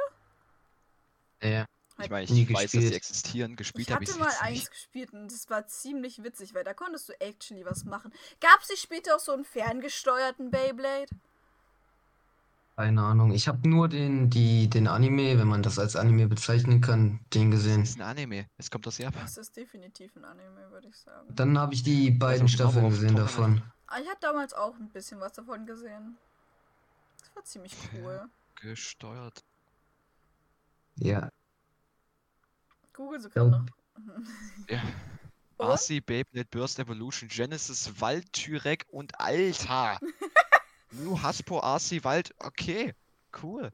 Ja. 1.41 1.65
Ich 1.99 2.09
meine, 2.09 2.23
ich 2.25 2.29
Nie 2.31 2.47
weiß, 2.47 2.71
dass 2.71 2.83
sie 2.83 2.93
existieren. 2.93 3.55
Gespielt 3.55 3.87
Ich 3.87 3.93
habe 3.93 4.05
hatte 4.05 4.11
ich 4.11 4.19
mal 4.19 4.25
jetzt 4.29 4.41
eins 4.41 4.59
nicht. 4.59 4.71
gespielt 4.71 5.13
und 5.13 5.31
das 5.31 5.49
war 5.49 5.65
ziemlich 5.67 6.23
witzig, 6.23 6.53
weil 6.53 6.63
da 6.63 6.73
konntest 6.73 7.09
du 7.09 7.13
actually 7.19 7.65
was 7.65 7.85
machen. 7.85 8.13
Gab 8.39 8.59
es 8.61 8.69
nicht 8.69 8.81
später 8.81 9.15
auch 9.15 9.19
so 9.19 9.31
einen 9.31 9.45
ferngesteuerten 9.45 10.51
Beyblade? 10.51 11.07
Keine 12.75 13.01
Ahnung. 13.01 13.31
Ich 13.31 13.47
habe 13.47 13.67
nur 13.67 13.89
den, 13.89 14.29
die, 14.29 14.69
den 14.69 14.87
Anime, 14.87 15.39
wenn 15.39 15.47
man 15.47 15.63
das 15.63 15.79
als 15.79 15.95
Anime 15.95 16.27
bezeichnen 16.27 16.79
kann, 16.79 17.19
den 17.33 17.49
Das 17.49 17.61
gesehen. 17.61 17.81
ist 17.81 17.97
ein 17.97 18.03
Anime. 18.03 18.45
Es 18.57 18.69
kommt 18.69 18.85
aus 18.87 18.99
Japan. 18.99 19.21
Das 19.23 19.37
ist 19.37 19.57
definitiv 19.57 20.15
ein 20.15 20.25
Anime, 20.25 20.69
würde 20.69 20.87
ich 20.89 20.95
sagen. 20.97 21.27
Dann 21.35 21.57
habe 21.57 21.73
ich 21.73 21.81
die 21.81 22.11
beiden 22.11 22.45
genau, 22.45 22.49
Staffeln 22.55 22.83
worauf 22.83 22.93
gesehen 22.93 23.15
davon. 23.15 23.63
Ah, 23.87 23.97
ich 23.99 24.07
hatte 24.07 24.19
damals 24.21 24.53
auch 24.53 24.75
ein 24.75 24.89
bisschen 24.89 25.19
was 25.19 25.33
davon 25.33 25.65
gesehen. 25.65 26.17
Das 27.19 27.35
war 27.35 27.43
ziemlich 27.45 27.73
cool. 27.95 28.29
Gesteuert. 28.61 29.43
Ja. 30.99 31.31
Google 32.97 33.21
so 33.21 33.29
gerade 33.29 33.49
Ja. 33.51 33.57
noch. 33.59 33.65
Ja. 34.69 34.81
Arcee, 35.59 36.01
Beyblade, 36.01 36.47
Burst 36.51 36.77
Evolution, 36.79 37.29
Genesis, 37.29 37.99
Wald, 37.99 38.31
Tyrek 38.33 38.85
und 38.91 39.19
Alter. 39.19 39.99
New 40.91 41.19
Hasbro, 41.21 41.61
Arcee, 41.61 42.03
Wald. 42.03 42.33
Okay. 42.39 42.93
Cool. 43.41 43.71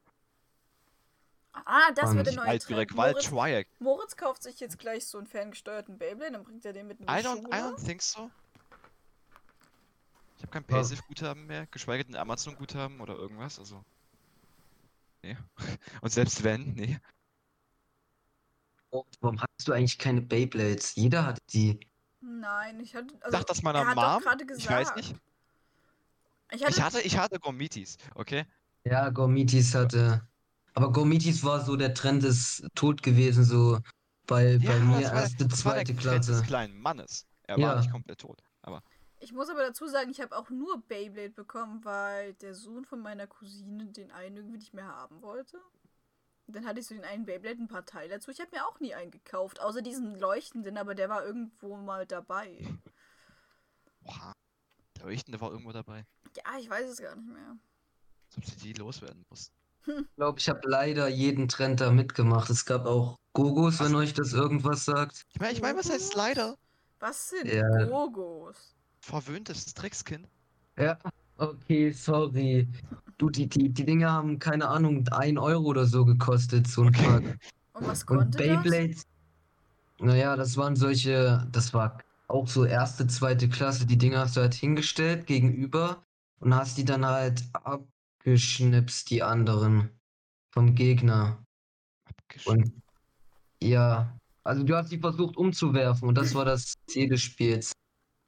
Ah, 1.52 1.92
das 1.94 2.14
wird 2.14 2.26
der 2.26 2.34
neue 2.34 2.46
Wald, 2.46 2.62
Trend. 2.62 2.76
Tyrek, 2.88 2.96
Wald, 2.96 3.14
Moritz, 3.14 3.28
Triac. 3.28 3.66
Moritz 3.78 4.16
kauft 4.16 4.42
sich 4.42 4.60
jetzt 4.60 4.78
gleich 4.78 5.06
so 5.06 5.18
einen 5.18 5.26
ferngesteuerten 5.26 5.98
Beyblade, 5.98 6.32
dann 6.32 6.44
bringt 6.44 6.64
er 6.64 6.72
den 6.72 6.86
mit 6.88 7.00
in 7.00 7.06
die 7.06 7.12
I 7.12 7.16
don't, 7.16 7.46
I 7.48 7.60
don't 7.62 7.84
think 7.84 8.02
so. 8.02 8.30
Ich 10.36 10.42
habe 10.42 10.52
kein 10.52 10.64
Ja. 10.68 10.76
Paysafe-Guthaben 10.76 11.46
mehr, 11.46 11.66
geschweige 11.66 12.04
denn 12.04 12.16
Amazon-Guthaben 12.16 13.00
oder 13.00 13.14
irgendwas, 13.14 13.58
also. 13.58 13.84
Nee. 15.22 15.36
Und 16.00 16.10
selbst 16.12 16.42
wenn, 16.42 16.74
nee. 16.74 16.98
Warum 19.20 19.40
hast 19.40 19.66
du 19.66 19.72
eigentlich 19.72 19.98
keine 19.98 20.20
Beyblades? 20.22 20.94
Jeder 20.94 21.26
hat 21.26 21.38
die. 21.52 21.80
Nein, 22.20 22.80
ich 22.80 22.94
hatte. 22.94 23.14
Also, 23.20 23.38
Sag 23.38 23.46
das 23.46 23.62
meiner 23.62 23.80
er 23.80 23.94
Mom. 23.94 24.22
Ich 24.56 24.68
weiß 24.68 24.94
nicht. 24.96 25.14
Ich 26.52 26.62
hatte, 26.62 26.72
Ich 26.72 26.82
hatte, 26.82 27.00
ich 27.00 27.18
hatte 27.18 27.40
Gomitis, 27.40 27.96
okay? 28.14 28.44
Ja, 28.84 29.08
Gormitis 29.10 29.74
hatte. 29.74 30.26
Aber 30.74 30.92
Gormitis 30.92 31.42
war 31.42 31.64
so, 31.64 31.76
der 31.76 31.94
Trend 31.94 32.22
ist 32.24 32.66
tot 32.74 33.02
gewesen, 33.02 33.44
so 33.44 33.78
bei, 34.26 34.58
bei 34.58 34.78
mir 34.80 35.00
das 35.00 35.12
war, 35.12 35.22
erste, 35.22 35.46
das 35.48 35.64
war 35.64 35.74
der 35.74 35.84
zweite 35.84 35.96
Trend 36.02 36.18
des 36.18 36.26
Klasse. 36.26 36.42
kleinen 36.44 36.78
Mannes. 36.78 37.26
Er 37.44 37.58
Ja. 37.58 37.68
war 37.68 37.76
nicht 37.76 37.90
komplett 37.90 38.18
tot. 38.18 38.42
Aber 38.62 38.82
ich 39.20 39.32
muss 39.32 39.48
aber 39.48 39.62
dazu 39.62 39.86
sagen, 39.86 40.10
ich 40.10 40.20
habe 40.20 40.36
auch 40.36 40.50
nur 40.50 40.82
Beyblade 40.86 41.30
bekommen, 41.30 41.84
weil 41.84 42.34
der 42.34 42.54
Sohn 42.54 42.84
von 42.84 43.00
meiner 43.00 43.26
Cousine 43.26 43.86
den 43.86 44.10
einen 44.12 44.36
irgendwie 44.36 44.58
nicht 44.58 44.74
mehr 44.74 44.86
haben 44.86 45.22
wollte. 45.22 45.58
Und 46.46 46.56
dann 46.56 46.66
hatte 46.66 46.80
ich 46.80 46.86
so 46.86 46.94
den 46.94 47.04
einen 47.04 47.24
Beyblade 47.24 47.62
ein 47.62 47.68
paar 47.68 47.86
Teile 47.86 48.10
dazu. 48.14 48.30
Ich 48.30 48.40
habe 48.40 48.50
mir 48.52 48.66
auch 48.66 48.78
nie 48.80 48.94
einen 48.94 49.10
gekauft, 49.10 49.60
außer 49.60 49.80
diesen 49.82 50.18
leuchtenden, 50.18 50.76
aber 50.76 50.94
der 50.94 51.08
war 51.08 51.24
irgendwo 51.24 51.76
mal 51.76 52.06
dabei. 52.06 52.58
Oha. 54.04 54.32
Der 54.98 55.06
Leuchtende 55.06 55.40
war 55.40 55.50
irgendwo 55.50 55.72
dabei. 55.72 56.04
Ja, 56.36 56.58
ich 56.58 56.68
weiß 56.68 56.90
es 56.90 56.98
gar 56.98 57.16
nicht 57.16 57.28
mehr. 57.28 57.56
Als 58.28 58.38
ob 58.38 58.44
sie 58.44 58.56
die 58.56 58.72
loswerden 58.74 59.24
mussten. 59.30 59.54
Ich 59.86 60.16
glaube, 60.16 60.38
ich 60.38 60.48
habe 60.48 60.60
leider 60.64 61.08
jeden 61.08 61.46
Trend 61.48 61.80
da 61.80 61.90
mitgemacht. 61.90 62.48
Es 62.48 62.64
gab 62.64 62.86
auch 62.86 63.18
Gogos, 63.34 63.80
wenn 63.80 63.94
euch 63.94 64.14
das 64.14 64.32
irgendwas 64.32 64.84
sagt. 64.84 65.26
Ich 65.32 65.40
meine, 65.40 65.52
ich 65.52 65.60
mein, 65.60 65.76
was 65.76 65.90
heißt 65.90 66.14
leider? 66.14 66.56
Was 67.00 67.30
sind 67.30 67.46
Ja. 67.52 67.84
Gogos? 67.84 68.74
Verwöhntes 69.00 69.74
Dreckskind. 69.74 70.26
Ja, 70.78 70.98
okay, 71.38 71.90
sorry. 71.90 72.68
Du, 73.18 73.30
die, 73.30 73.48
die, 73.48 73.68
die 73.68 73.84
Dinger 73.84 74.10
haben, 74.10 74.38
keine 74.38 74.68
Ahnung, 74.68 75.06
1 75.08 75.38
Euro 75.38 75.66
oder 75.66 75.86
so 75.86 76.04
gekostet, 76.04 76.66
so 76.66 76.82
ein 76.82 76.92
Pack. 76.92 77.38
Und 77.74 77.86
was 77.86 78.02
Und 78.02 78.18
konnte 78.18 78.38
das? 78.38 78.46
Beyblades, 78.46 79.06
naja, 80.00 80.36
das 80.36 80.56
waren 80.56 80.76
solche, 80.76 81.46
das 81.52 81.72
war 81.72 81.98
auch 82.28 82.48
so 82.48 82.64
erste, 82.64 83.06
zweite 83.06 83.48
Klasse. 83.48 83.86
Die 83.86 83.98
Dinger 83.98 84.20
hast 84.20 84.36
du 84.36 84.40
halt 84.40 84.54
hingestellt 84.54 85.26
gegenüber 85.26 86.04
und 86.40 86.54
hast 86.54 86.76
die 86.78 86.84
dann 86.84 87.06
halt 87.06 87.44
abgeschnipst, 87.52 89.10
die 89.10 89.22
anderen 89.22 89.90
vom 90.52 90.74
Gegner. 90.74 91.38
Und 92.44 92.72
ja, 93.62 94.18
also 94.42 94.62
du 94.62 94.76
hast 94.76 94.90
sie 94.90 94.98
versucht 94.98 95.36
umzuwerfen 95.36 96.08
und 96.08 96.16
das 96.16 96.34
war 96.34 96.44
das 96.44 96.74
Ziel 96.86 97.08
des 97.08 97.22
Spiels. 97.22 97.72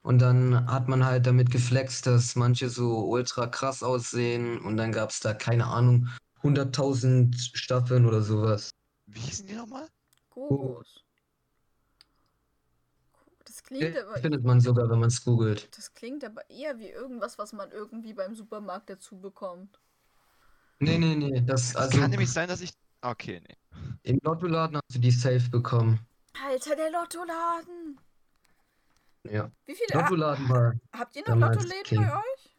Und 0.06 0.20
dann 0.20 0.70
hat 0.70 0.86
man 0.86 1.04
halt 1.04 1.26
damit 1.26 1.50
geflext, 1.50 2.06
dass 2.06 2.36
manche 2.36 2.68
so 2.68 3.08
ultra 3.08 3.48
krass 3.48 3.82
aussehen 3.82 4.60
und 4.60 4.76
dann 4.76 4.92
gab 4.92 5.10
es 5.10 5.18
da, 5.18 5.34
keine 5.34 5.66
Ahnung, 5.66 6.06
100.000 6.44 7.34
Staffeln 7.56 8.06
oder 8.06 8.22
sowas. 8.22 8.70
Wie 9.06 9.18
hießen 9.18 9.48
die 9.48 9.54
nochmal? 9.54 9.88
Gogos. 10.30 11.02
Das 13.44 13.64
klingt 13.64 13.98
aber 13.98 14.18
Findet 14.18 14.44
man 14.44 14.60
sogar, 14.60 14.88
wenn 14.88 15.00
man 15.00 15.08
es 15.08 15.24
googelt. 15.24 15.76
Das 15.76 15.92
klingt 15.92 16.24
aber 16.24 16.48
eher 16.48 16.78
wie 16.78 16.90
irgendwas, 16.90 17.36
was 17.36 17.52
man 17.52 17.72
irgendwie 17.72 18.14
beim 18.14 18.36
Supermarkt 18.36 18.88
dazu 18.88 19.18
bekommt. 19.18 19.80
Nee, 20.78 20.98
nee, 20.98 21.16
nee, 21.16 21.40
das, 21.40 21.70
Es 21.70 21.76
also 21.76 21.98
kann 21.98 22.12
nämlich 22.12 22.32
sein, 22.32 22.48
dass 22.48 22.60
ich. 22.60 22.70
Okay, 23.02 23.40
nee. 23.40 23.56
im 24.04 24.20
Lottoladen 24.22 24.76
hast 24.76 24.94
du 24.94 25.00
die 25.00 25.10
safe 25.10 25.50
bekommen. 25.50 25.98
Alter, 26.44 26.76
der 26.76 26.92
Lottoladen! 26.92 27.98
Ja. 29.30 29.50
Wie 29.64 29.74
viele 29.74 30.00
Lottoladen 30.00 30.48
war, 30.48 30.74
habt 30.92 31.16
ihr 31.16 31.22
noch 31.28 31.36
Lottoläden 31.36 31.98
bei 31.98 32.16
euch? 32.16 32.56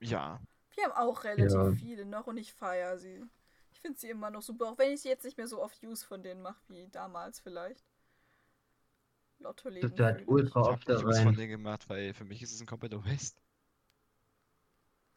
Ja. 0.00 0.40
Wir 0.74 0.84
haben 0.84 0.92
auch 0.92 1.24
relativ 1.24 1.52
Ja. 1.52 1.72
viele 1.72 2.04
noch 2.06 2.26
und 2.26 2.36
ich 2.36 2.52
feiere 2.52 2.98
sie. 2.98 3.22
Ich 3.72 3.80
finde 3.80 3.98
sie 3.98 4.08
immer 4.10 4.30
noch 4.30 4.42
super, 4.42 4.66
auch 4.66 4.78
wenn 4.78 4.92
ich 4.92 5.02
sie 5.02 5.08
jetzt 5.08 5.24
nicht 5.24 5.36
mehr 5.36 5.46
so 5.48 5.62
oft 5.62 5.82
Use 5.82 6.04
von 6.06 6.22
denen 6.22 6.42
mache 6.42 6.60
wie 6.68 6.88
damals 6.88 7.40
vielleicht. 7.40 7.84
Lottoläden. 9.40 9.92
halt 10.04 10.26
ultra 10.26 10.60
Ich 10.62 10.66
oft 10.66 10.88
habe 10.88 11.00
da 11.00 11.06
was 11.06 11.18
von 11.18 11.28
rein. 11.28 11.36
denen 11.36 11.50
gemacht, 11.50 11.88
weil 11.88 12.12
für 12.12 12.24
mich 12.24 12.42
ist 12.42 12.52
es 12.52 12.60
ein 12.60 12.66
kompletter 12.66 13.04
Waste. 13.04 13.40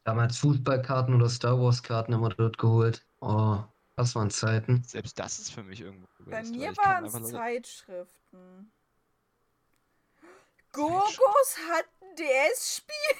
Damals 0.04 0.38
Fußballkarten 0.38 1.14
oder 1.14 1.28
Star 1.28 1.60
Wars 1.60 1.82
Karten 1.82 2.12
immer 2.12 2.28
dort 2.28 2.58
geholt. 2.58 3.04
Oh, 3.20 3.58
das 3.96 4.14
waren 4.14 4.30
Zeiten. 4.30 4.82
Selbst 4.84 5.18
das 5.18 5.38
ist 5.38 5.50
für 5.52 5.62
mich 5.62 5.80
irgendwo 5.80 6.06
Bei 6.24 6.42
mir 6.44 6.76
waren 6.76 7.04
es 7.04 7.14
Leute- 7.14 7.26
Zeitschriften. 7.32 8.72
Gogos 10.72 11.58
hat 11.70 11.86
ein 12.00 12.16
DS-Spiel. 12.16 13.16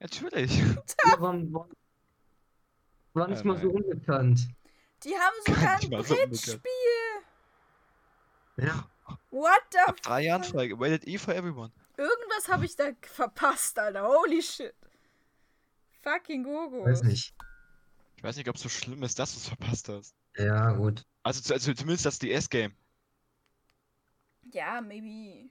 Natürlich. 0.00 0.50
Ja, 1.06 1.20
waren, 1.20 1.52
waren, 1.52 1.70
war 3.14 3.28
nicht 3.28 3.42
Äh, 3.42 3.46
mal 3.46 3.58
so 3.60 3.68
unbekannt. 3.70 4.48
Die 5.04 5.14
haben 5.14 5.34
Gar 5.44 5.78
sogar 5.80 6.00
ein. 6.20 6.30
Brettspiel. 6.30 6.60
Ja. 8.56 8.88
What 9.30 9.60
the 9.72 9.78
Ab 9.86 10.00
drei 10.02 10.22
Jahren 10.22 10.44
fuck? 10.44 10.52
frei. 10.54 10.72
Rated 10.74 11.06
E 11.06 11.18
for 11.18 11.34
everyone. 11.34 11.72
Irgendwas 11.96 12.48
habe 12.48 12.64
ich 12.64 12.74
da 12.76 12.90
verpasst, 13.02 13.78
Alter. 13.78 14.06
Holy 14.08 14.42
shit. 14.42 14.74
Fucking 16.02 16.42
Gogos. 16.44 16.86
Weiß 16.86 17.02
nicht. 17.02 17.34
Ich 18.16 18.22
weiß 18.22 18.36
nicht, 18.36 18.48
ob 18.48 18.56
es 18.56 18.62
so 18.62 18.68
schlimm 18.68 19.02
ist, 19.02 19.18
dass 19.18 19.32
du 19.32 19.38
es 19.38 19.48
verpasst 19.48 19.88
hast. 19.88 20.14
Ja, 20.36 20.72
gut. 20.72 21.04
Also, 21.22 21.52
also 21.52 21.74
zumindest 21.74 22.06
das 22.06 22.18
DS-Game. 22.18 22.74
Ja, 24.52 24.80
maybe. 24.80 25.50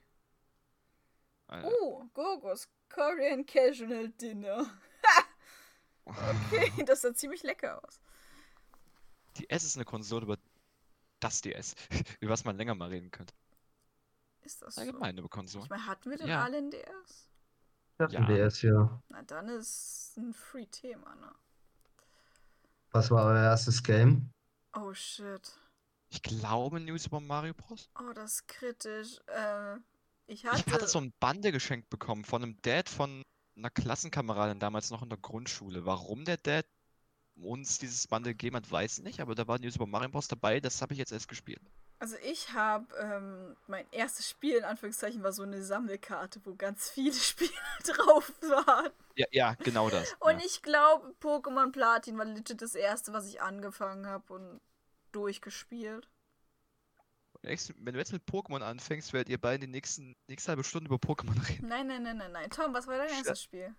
Alter. 1.48 1.70
Oh, 1.82 2.04
Gogos. 2.14 2.68
Korean 2.90 3.46
Casual 3.46 4.10
Dinner. 4.10 4.66
Okay, 6.06 6.84
das 6.86 7.00
sah 7.02 7.14
ziemlich 7.14 7.44
lecker 7.44 7.82
aus. 7.82 8.02
DS 9.38 9.64
ist 9.64 9.78
eine 9.78 9.86
Konsole 9.86 10.24
über 10.26 10.38
das 11.22 11.40
DS, 11.42 11.76
über 12.20 12.34
was 12.34 12.44
man 12.44 12.58
länger 12.58 12.76
mal 12.76 12.90
reden 12.90 13.10
könnte. 13.10 13.34
Ist 14.42 14.62
das 14.62 14.76
so? 14.76 14.82
Allgemein 14.82 15.18
über 15.18 15.30
Konsolen. 15.30 15.64
Ich 15.64 15.70
meine, 15.70 15.88
hatten 15.88 16.10
wir 16.10 16.18
denn 16.18 16.28
Ja. 16.28 16.44
alle 16.44 16.58
ein 16.58 16.70
DS? 16.72 17.30
Das 17.98 18.12
Ja. 18.12 18.20
ja. 18.20 18.26
DS, 18.28 18.62
ja. 18.64 19.02
Na, 19.08 19.22
dann 19.24 19.48
ist 19.48 20.18
ein 20.18 20.34
Free-Thema, 20.34 21.16
ne? 21.16 21.32
Was 22.92 23.10
war 23.10 23.26
euer 23.28 23.44
erstes 23.44 23.82
Game? 23.82 24.30
Oh, 24.76 24.94
shit. 24.94 25.58
Ich 26.10 26.22
glaube 26.22 26.82
New 26.82 26.98
Super 26.98 27.22
Mario 27.22 27.54
Bros. 27.54 27.90
Oh, 27.98 28.12
das 28.14 28.34
ist 28.34 28.48
kritisch. 28.50 29.20
Äh, 29.28 29.78
ich 30.28 30.46
hatte... 30.46 30.64
Ich 30.66 30.74
hatte 30.74 30.88
so 30.88 31.00
ein 31.00 31.14
Bande 31.20 31.52
geschenkt 31.52 31.90
bekommen 31.90 32.26
von 32.26 32.44
einem 32.44 32.62
Dad 32.62 32.90
von 32.90 33.24
einer 33.56 33.70
Klassenkameradin 33.70 34.60
damals 34.60 34.90
noch 34.90 35.04
in 35.04 35.10
der 35.10 35.18
Grundschule. 35.18 35.86
Warum 35.86 36.26
der 36.26 36.38
Dad 36.38 36.66
uns 37.36 37.80
dieses 37.80 38.08
Bande 38.08 38.32
gegeben 38.32 38.56
hat, 38.56 38.70
weiß 38.70 39.00
ich 39.00 39.04
nicht, 39.04 39.20
aber 39.20 39.36
da 39.36 39.48
war 39.48 39.60
New 39.60 39.70
Super 39.70 39.86
Mario 39.86 40.10
Bros. 40.10 40.28
dabei, 40.28 40.60
das 40.60 40.82
habe 40.82 40.94
ich 40.94 41.00
jetzt 41.00 41.12
erst 41.12 41.28
gespielt. 41.28 41.62
Also 42.00 42.18
ich 42.22 42.52
habe, 42.52 42.86
ähm, 43.00 43.56
mein 43.68 43.86
erstes 43.92 44.30
Spiel 44.30 44.58
in 44.58 44.66
Anführungszeichen 44.66 45.24
war 45.24 45.32
so 45.32 45.44
eine 45.44 45.64
Sammelkarte, 45.64 46.42
wo 46.44 46.54
ganz 46.56 46.90
viele 46.90 47.14
Spiele 47.14 47.52
drauf 47.86 48.32
waren. 48.42 48.92
Ja, 49.16 49.26
ja, 49.32 49.54
genau 49.54 49.90
das. 49.90 50.14
Und 50.20 50.40
ja. 50.40 50.46
ich 50.46 50.62
glaube, 50.62 51.16
Pokémon 51.22 51.72
Platin 51.72 52.18
war 52.18 52.26
legit 52.26 52.62
das 52.62 52.76
erste, 52.76 53.14
was 53.14 53.28
ich 53.28 53.42
angefangen 53.42 54.06
habe 54.06 54.34
und 54.34 54.60
durchgespielt. 55.14 56.10
Wenn 57.44 57.94
du 57.94 58.00
jetzt 58.00 58.14
mit 58.14 58.24
Pokémon 58.24 58.62
anfängst, 58.62 59.12
werdet 59.14 59.30
ihr 59.30 59.38
beide 59.40 59.66
die 59.68 59.72
nächsten, 59.72 60.16
nächste 60.28 60.50
halbe 60.50 60.64
Stunde 60.64 60.88
über 60.88 60.96
Pokémon 60.98 61.36
reden. 61.50 61.68
Nein, 61.68 61.88
nein, 61.88 62.04
nein, 62.04 62.18
nein, 62.18 62.32
nein. 62.32 62.50
Tom, 62.50 62.74
was 62.74 62.88
war 62.88 62.98
dein 62.98 63.10
Sch- 63.10 63.18
erstes 63.18 63.44
Spiel? 63.44 63.76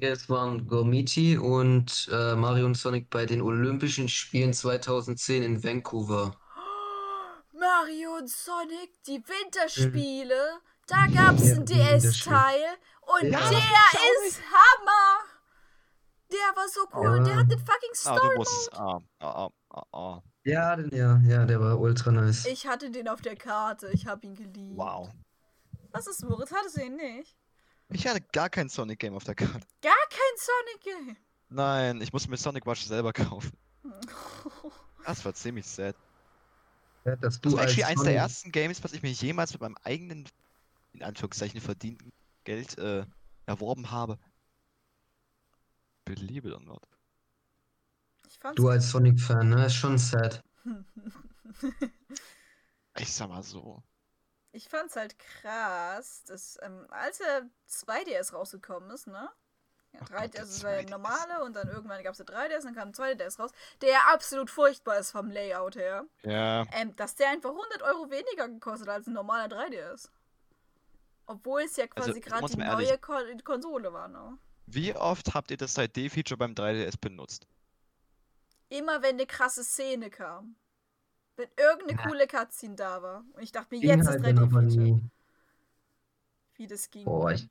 Es 0.00 0.28
waren 0.28 0.66
Gormiti 0.66 1.36
und 1.36 2.08
äh, 2.12 2.34
Mario 2.34 2.66
und 2.66 2.76
Sonic 2.76 3.10
bei 3.10 3.26
den 3.26 3.42
Olympischen 3.42 4.08
Spielen 4.08 4.52
2010 4.52 5.42
in 5.42 5.62
Vancouver. 5.64 6.34
Mario 7.52 8.16
und 8.16 8.28
Sonic, 8.30 9.02
die 9.06 9.22
Winterspiele. 9.26 10.60
Da 10.86 11.06
gab 11.14 11.36
es 11.36 11.48
Ja, 11.48 11.54
einen. 11.56 11.66
DS-Teil 11.66 12.64
und 13.02 13.30
Ja, 13.30 13.38
der 13.50 14.26
ist 14.26 14.40
Hammer. 14.42 15.20
Der 16.30 16.56
war 16.56 16.68
so 16.68 16.80
cool 16.94 17.18
und 17.18 17.24
der 17.26 17.34
Ja. 17.34 17.40
hat 17.40 17.50
den 17.50 17.58
fucking 17.58 17.90
Ah, 17.92 18.16
Story 18.16 18.28
du 18.32 18.38
musst. 18.38 18.72
Ah, 18.74 19.00
ah, 19.20 19.46
ah, 19.46 19.50
ah, 19.70 19.84
ah. 19.92 20.22
Ja, 20.44 20.74
den- 20.76 20.94
ja, 20.94 21.18
ja, 21.24 21.44
der 21.46 21.60
war 21.60 21.78
ultra 21.78 22.10
nice. 22.10 22.46
Ich 22.46 22.66
hatte 22.66 22.90
den 22.90 23.08
auf 23.08 23.20
der 23.20 23.36
Karte. 23.36 23.88
Ich 23.92 24.06
habe 24.06 24.26
ihn 24.26 24.34
geliebt. 24.34 24.76
Wow. 24.76 25.10
Was 25.92 26.06
ist 26.06 26.24
Moritz? 26.24 26.50
Hattest 26.52 26.76
du 26.78 26.82
ihn 26.84 26.96
nicht? 26.96 27.36
Ich 27.90 28.06
hatte 28.06 28.20
gar 28.32 28.48
kein 28.48 28.68
Sonic 28.68 28.98
Game 29.00 29.14
auf 29.14 29.24
der 29.24 29.34
Karte. 29.34 29.60
Gar 29.82 29.92
kein 30.10 30.36
Sonic 30.38 30.82
Game. 31.06 31.16
Nein, 31.50 32.00
ich 32.00 32.12
musste 32.12 32.30
mir 32.30 32.38
Sonic 32.38 32.64
Watch 32.66 32.82
selber 32.84 33.12
kaufen. 33.12 33.52
Das 35.04 35.24
war 35.24 35.34
ziemlich 35.34 35.66
sad. 35.66 35.96
Ja, 37.04 37.16
Das 37.16 37.42
war 37.42 37.62
actually 37.64 37.82
eins 37.82 38.04
der 38.04 38.14
ersten 38.14 38.52
Games, 38.52 38.82
was 38.84 38.92
ich 38.92 39.02
mir 39.02 39.10
jemals 39.10 39.52
mit 39.52 39.60
meinem 39.60 39.76
eigenen, 39.82 40.28
in 40.92 41.02
Anführungszeichen, 41.02 41.60
verdienten 41.60 42.12
Geld 42.44 42.78
äh, 42.78 43.04
erworben 43.46 43.90
habe. 43.90 44.16
Believe 46.04 46.46
it 46.48 46.54
or 46.54 46.60
not. 46.60 46.82
Fand's 48.42 48.56
Du 48.56 48.68
als 48.68 48.90
Sonic-Fan, 48.90 49.48
ne? 49.50 49.66
Ist 49.66 49.74
schon 49.76 49.96
sad. 49.98 50.42
Ich 52.98 53.12
sag 53.14 53.28
mal 53.28 53.42
so. 53.42 53.82
Ich 54.52 54.68
fand's 54.68 54.96
halt 54.96 55.16
krass, 55.18 56.24
dass 56.24 56.58
ähm, 56.62 56.86
als 56.90 57.18
der 57.18 57.48
2DS 57.70 58.34
rausgekommen 58.34 58.90
ist, 58.90 59.06
ne? 59.06 59.30
Ja, 59.94 60.00
Ach 60.02 60.08
3 60.08 60.20
Gott, 60.26 60.34
der 60.34 60.44
DS 60.44 60.62
war 60.62 60.72
der 60.72 60.82
2DS. 60.86 60.90
normale 60.90 61.42
und 61.44 61.56
dann 61.56 61.68
irgendwann 61.68 62.02
gab's 62.02 62.18
der 62.18 62.26
3DS, 62.26 62.62
dann 62.64 62.74
kam 62.74 62.88
ein 62.88 62.94
2DS 62.94 63.38
raus, 63.38 63.50
der 63.80 63.90
ja 63.90 63.98
absolut 64.12 64.50
furchtbar 64.50 64.98
ist 64.98 65.10
vom 65.12 65.30
Layout 65.30 65.76
her. 65.76 66.04
Ja. 66.22 66.66
Ähm, 66.72 66.94
dass 66.96 67.14
der 67.14 67.30
einfach 67.30 67.50
100 67.50 67.80
Euro 67.82 68.10
weniger 68.10 68.48
gekostet 68.48 68.88
hat 68.88 68.96
als 68.96 69.06
ein 69.06 69.14
normaler 69.14 69.46
3DS. 69.46 70.10
Obwohl 71.26 71.62
es 71.62 71.76
ja 71.76 71.86
quasi 71.86 72.10
Also, 72.10 72.20
gerade 72.20 72.46
die 72.46 72.56
neue 72.58 72.84
ehrlich- 72.86 73.00
Kon 73.00 73.44
Konsole 73.44 73.92
war, 73.92 74.08
ne? 74.08 74.36
Wie 74.66 74.94
oft 74.94 75.32
habt 75.34 75.50
ihr 75.50 75.56
das 75.56 75.76
3D-Feature 75.78 76.36
beim 76.36 76.52
3DS 76.54 76.98
benutzt? 77.00 77.46
Immer 78.78 79.02
wenn 79.02 79.16
eine 79.16 79.26
krasse 79.26 79.64
Szene 79.64 80.08
kam. 80.10 80.56
Wenn 81.36 81.48
irgendeine 81.58 82.00
Ja. 82.00 82.08
coole 82.08 82.26
Cutscene 82.26 82.74
da 82.76 83.02
war. 83.02 83.24
Und 83.34 83.42
ich 83.42 83.52
dachte 83.52 83.74
mir, 83.74 83.80
Ging 83.80 83.90
jetzt 83.90 84.00
ist 84.02 84.08
halt 84.08 84.24
dann 84.24 84.38
aber 84.38 84.60
3D-Feature. 84.60 84.82
nie. 84.82 85.10
Wie 86.56 86.66
das 86.66 86.90
ging. 86.90 87.04
Boah, 87.04 87.32
ich. 87.32 87.48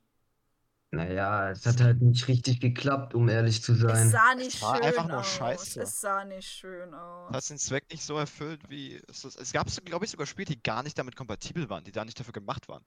Naja, 0.94 1.50
es 1.50 1.64
hat 1.64 1.80
halt 1.80 2.02
nicht 2.02 2.28
richtig 2.28 2.60
geklappt, 2.60 3.14
um 3.14 3.28
ehrlich 3.28 3.62
zu 3.62 3.72
es 3.72 3.78
sein. 3.80 4.08
sah 4.10 4.34
nicht 4.34 4.54
Es 4.56 4.62
war 4.62 4.76
schön 4.76 4.84
einfach 4.84 5.08
nur 5.08 5.18
aus. 5.20 5.26
scheiße. 5.26 5.80
Es 5.82 6.00
sah 6.00 6.24
nicht 6.24 6.46
schön 6.48 6.92
aus. 6.92 7.32
Das 7.32 7.44
hat 7.44 7.50
den 7.50 7.58
Zweck 7.58 7.90
nicht 7.90 8.04
so 8.04 8.16
erfüllt, 8.18 8.68
wie 8.68 9.02
es 9.08 9.24
ist. 9.24 9.40
Es 9.40 9.52
gab, 9.52 9.68
glaube 9.84 10.04
ich, 10.04 10.10
sogar 10.10 10.26
Spiele, 10.26 10.46
die 10.54 10.62
gar 10.62 10.82
nicht 10.82 10.98
damit 10.98 11.16
kompatibel 11.16 11.68
waren, 11.70 11.82
die 11.84 11.92
da 11.92 12.04
nicht 12.04 12.20
dafür 12.20 12.34
gemacht 12.34 12.68
waren. 12.68 12.84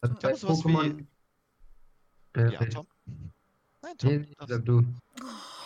Also 0.00 0.14
Ich 0.14 0.20
glaube, 0.20 0.36
sowas 0.36 0.64
wie- 0.64 0.68
Pokémon. 0.68 1.06
Äh, 2.36 2.52
Ja. 2.52 2.64
Tom? 2.66 2.86
Nein, 3.82 3.98
Tom. 3.98 4.10
Nee, 4.10 4.34
sag 4.46 4.64
du. 4.64 4.82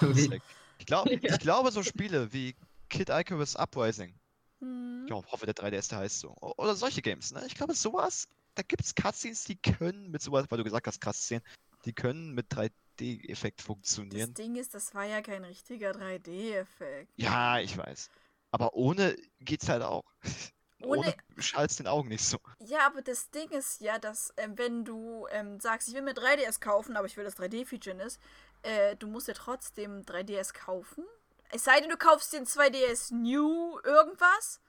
weg. 0.01 0.43
Ich, 0.83 0.87
glaub, 0.87 1.07
ich 1.23 1.39
glaube, 1.39 1.71
so 1.71 1.85
Spiele 1.85 2.33
wie 2.33 2.57
Kid 2.91 3.09
Icarus 3.09 3.55
Uprising, 3.55 4.13
Hm. 4.59 5.07
ich 5.07 5.13
hoffe, 5.13 5.47
der 5.47 5.55
3DS 5.55 5.87
der 5.89 5.99
heißt 5.99 6.19
so, 6.19 6.35
oder 6.41 6.75
solche 6.75 7.01
Games, 7.03 7.31
ne? 7.31 7.45
Ich 7.47 7.55
glaube, 7.55 7.73
sowas, 7.75 8.27
da 8.57 8.63
gibt 8.63 8.85
es 8.85 8.93
Cutscenes, 8.93 9.45
die 9.45 9.55
können 9.57 10.11
mit 10.11 10.23
sowas, 10.23 10.47
weil 10.49 10.59
du 10.59 10.65
gesagt 10.65 11.07
hast, 11.07 11.29
sehen, 11.29 11.41
die 11.85 11.93
können 11.93 12.33
mit 12.33 12.47
3D-Effekt 12.53 13.61
Das 13.61 13.67
funktionieren. 13.67 14.35
Ding 14.35 14.57
ist, 14.57 14.75
das 14.75 14.93
war 14.93 15.05
ja 15.05 15.23
kein 15.23 15.45
richtiger 15.45 15.93
3D-Effekt. 15.93 17.13
Ja, 17.17 17.61
ich 17.61 17.79
weiß. 17.79 18.11
Aber 18.51 18.75
ohne 18.75 19.17
geht's 19.41 19.69
halt 19.69 19.83
auch. 19.85 20.05
Ohne, 20.83 20.99
Ohne- 20.99 21.15
schalt's 21.39 21.77
den 21.77 21.87
Augen 21.87 22.09
nicht 22.09 22.25
so. 22.25 22.39
Ja, 22.59 22.87
aber 22.87 23.03
das 23.03 23.31
Ding 23.31 23.49
ist 23.51 23.81
ja, 23.81 24.01
dass 24.01 24.35
ähm, 24.37 24.59
wenn 24.59 24.85
du 24.85 25.29
ähm, 25.31 25.61
sagst, 25.61 25.87
ich 25.87 25.95
will 25.95 26.03
mir 26.03 26.13
3DS 26.15 26.59
kaufen, 26.59 26.97
aber 26.97 27.07
ich 27.07 27.17
will 27.17 27.23
das 27.25 27.37
3D-Feature 27.37 28.03
ist, 28.03 28.19
äh, 28.63 28.97
du 28.97 29.07
musst 29.07 29.29
ja 29.29 29.35
trotzdem 29.35 30.03
3DS 30.03 30.53
kaufen. 30.55 31.05
Es 31.51 31.65
sei 31.65 31.81
denn, 31.81 31.91
du 31.91 31.97
kaufst 31.97 32.33
den 32.33 32.47
2DS 32.47 33.13
New 33.15 33.79
irgendwas. 33.81 34.61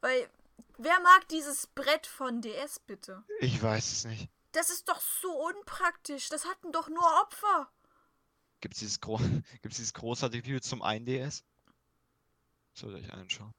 Weil, 0.00 0.28
wer 0.78 1.00
mag 1.00 1.26
dieses 1.28 1.66
Brett 1.68 2.06
von 2.06 2.40
DS 2.40 2.78
bitte? 2.80 3.24
Ich 3.40 3.60
weiß 3.62 3.90
es 3.92 4.04
nicht. 4.04 4.28
Das 4.52 4.70
ist 4.70 4.88
doch 4.88 5.00
so 5.00 5.32
unpraktisch. 5.48 6.28
Das 6.28 6.44
hatten 6.46 6.70
doch 6.72 6.88
nur 6.88 7.04
Opfer. 7.22 7.68
Gibt's 8.60 8.78
dieses, 8.78 9.00
gro 9.00 9.18
gibt's 9.62 9.78
dieses 9.78 9.94
großartige 9.94 10.44
Video 10.46 10.60
zum 10.60 10.82
1DS? 10.82 11.42
Sollt 12.74 12.96
ihr 12.96 13.04
euch 13.04 13.12
anschauen. 13.12 13.52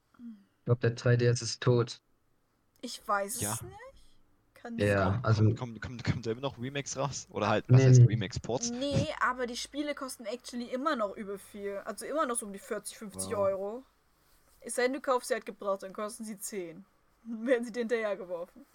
Ich 0.60 0.66
glaube, 0.66 0.82
der 0.82 0.96
3DS 0.96 1.44
ist 1.44 1.62
tot. 1.62 2.02
Ich 2.82 3.06
weiß 3.08 3.42
Ja. 3.42 3.54
es 3.54 3.62
nicht. 3.62 3.76
Kann 4.66 4.80
Ja, 4.80 5.12
sein. 5.12 5.20
also. 5.22 5.54
Kommt, 5.54 5.80
kommt, 5.80 6.04
kommt 6.04 6.26
da 6.26 6.32
immer 6.32 6.42
noch 6.42 6.58
Remakes 6.58 6.98
raus? 6.98 7.28
Oder 7.30 7.50
halt, 7.50 7.66
was 7.68 7.80
Nee, 7.84 7.88
heißt. 7.88 8.02
Remakes-Ports? 8.10 8.72
Nee, 8.72 9.08
aber 9.22 9.46
die 9.46 9.56
Spiele 9.58 9.94
kosten 9.94 10.26
actually 10.26 10.66
immer 10.74 10.96
noch 10.96 11.16
über 11.16 11.38
viel. 11.38 11.78
Also 11.86 12.08
immer 12.08 12.26
noch 12.26 12.36
so 12.36 12.48
um 12.48 12.54
die 12.54 12.58
40, 12.58 12.98
50 12.98 13.32
Wow. 13.34 13.38
Euro. 13.38 13.84
Es 14.62 14.74
sei 14.74 14.84
denn, 14.86 14.94
du 14.94 15.02
kaufst 15.02 15.28
sie 15.28 15.36
halt 15.36 15.46
gebraucht, 15.46 15.84
dann 15.84 15.94
kosten 15.94 16.26
sie 16.26 16.40
10. 16.40 16.84
Werden 17.26 17.64
sie 17.64 17.72
dir 17.72 17.82
hinterhergeworfen. 17.82 18.66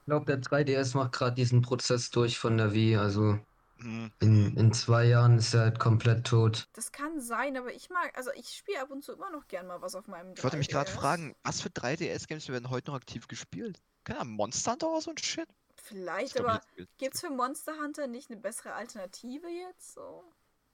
Ich 0.00 0.04
glaube, 0.06 0.24
der 0.24 0.40
3DS 0.40 0.96
macht 0.96 1.12
gerade 1.12 1.34
diesen 1.36 1.60
Prozess 1.60 2.10
durch 2.10 2.38
von 2.38 2.56
der 2.56 2.72
Wii. 2.72 2.96
Also. 2.96 3.38
In, 3.80 4.56
in 4.56 4.72
zwei 4.72 5.04
Jahren 5.06 5.38
ist 5.38 5.54
er 5.54 5.60
halt 5.62 5.78
komplett 5.78 6.26
tot. 6.26 6.68
Das 6.74 6.92
kann 6.92 7.20
sein, 7.20 7.56
aber 7.56 7.72
ich 7.72 7.88
mag, 7.90 8.16
also 8.16 8.30
ich 8.34 8.48
spiele 8.50 8.80
ab 8.82 8.90
und 8.90 9.02
zu 9.02 9.12
immer 9.12 9.30
noch 9.30 9.48
gern 9.48 9.66
mal 9.66 9.80
was 9.82 9.94
auf 9.94 10.06
meinem 10.06 10.34
Ich 10.36 10.42
wollte 10.44 10.56
mich 10.56 10.68
gerade 10.68 10.90
3DS. 10.90 10.94
fragen, 10.94 11.34
was 11.42 11.60
für 11.60 11.68
3DS-Games 11.70 12.48
werden 12.48 12.70
heute 12.70 12.90
noch 12.90 12.96
aktiv 12.96 13.26
gespielt? 13.28 13.80
Keine 14.04 14.20
Ahnung, 14.20 14.34
Monster 14.34 14.72
Hunter 14.72 14.88
oder 14.90 15.00
so 15.00 15.10
ein 15.10 15.18
Shit? 15.18 15.48
Vielleicht, 15.76 16.34
glaub, 16.34 16.48
aber 16.48 16.60
geht's- 16.76 16.90
gibt's 16.98 17.20
für 17.20 17.30
Monster 17.30 17.72
Hunter 17.82 18.06
nicht 18.06 18.30
eine 18.30 18.38
bessere 18.40 18.74
Alternative 18.74 19.48
jetzt 19.48 19.94
so? 19.94 20.24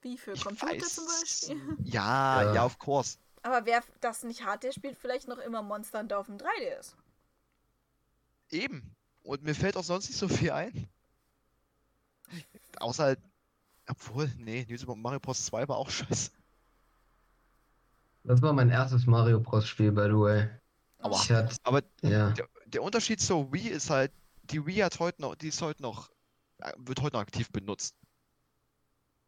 Wie 0.03 0.19
für 0.19 0.33
Ich 0.33 0.45
Computer 0.45 0.79
zum 0.87 1.05
weiß- 1.05 1.21
Beispiel? 1.49 1.77
Ja, 1.85 2.43
Ja. 2.43 2.55
ja, 2.55 2.65
of 2.65 2.79
course. 2.79 3.19
Aber 3.43 3.65
wer 3.67 3.83
das 4.01 4.25
nicht 4.25 4.45
hat, 4.45 4.65
der 4.65 4.73
spielt 4.73 4.99
vielleicht 4.99 5.29
noch 5.29 5.39
immer 5.39 5.63
Monster 5.63 6.01
Hunter 6.01 6.19
auf 6.19 6.27
dem 6.27 6.39
3DS. 6.39 6.97
Eben. 8.51 8.95
Und 9.23 9.43
mir 9.45 9.55
fällt 9.55 9.77
auch 9.77 9.85
sonst 9.85 10.09
nicht 10.09 10.19
so 10.19 10.29
viel 10.29 10.51
ein. 10.51 10.89
Außer 12.79 13.05
halt. 13.05 13.21
Obwohl, 13.89 14.29
nee, 14.37 14.67
New 14.69 14.77
Super 14.77 14.97
Mario 14.97 15.21
Bros. 15.21 15.45
2 15.47 15.69
war 15.69 15.77
auch 15.77 15.91
scheiße. 15.91 16.31
Das 18.25 18.43
war 18.43 18.53
mein 18.53 18.71
erstes 18.71 19.07
Mario 19.07 19.41
Bros. 19.41 19.67
Spiel, 19.67 19.93
by 19.93 20.07
the 20.07 20.19
way. 20.19 20.49
Aber, 20.99 21.19
hatte, 21.19 21.57
aber 21.63 21.83
ja. 22.03 22.31
der, 22.31 22.49
der 22.67 22.83
Unterschied 22.83 23.21
zur 23.21 23.53
Wii 23.53 23.69
ist 23.69 23.91
halt, 23.91 24.13
die 24.45 24.65
Wii 24.67 24.79
hat 24.79 24.99
heute 24.99 25.23
noch, 25.23 25.37
die 25.37 25.49
ist 25.49 25.63
heute 25.63 25.83
noch, 25.83 26.11
äh, 26.59 26.73
wird 26.79 27.01
heute 27.01 27.15
noch 27.15 27.21
aktiv 27.23 27.51
benutzt. 27.53 27.95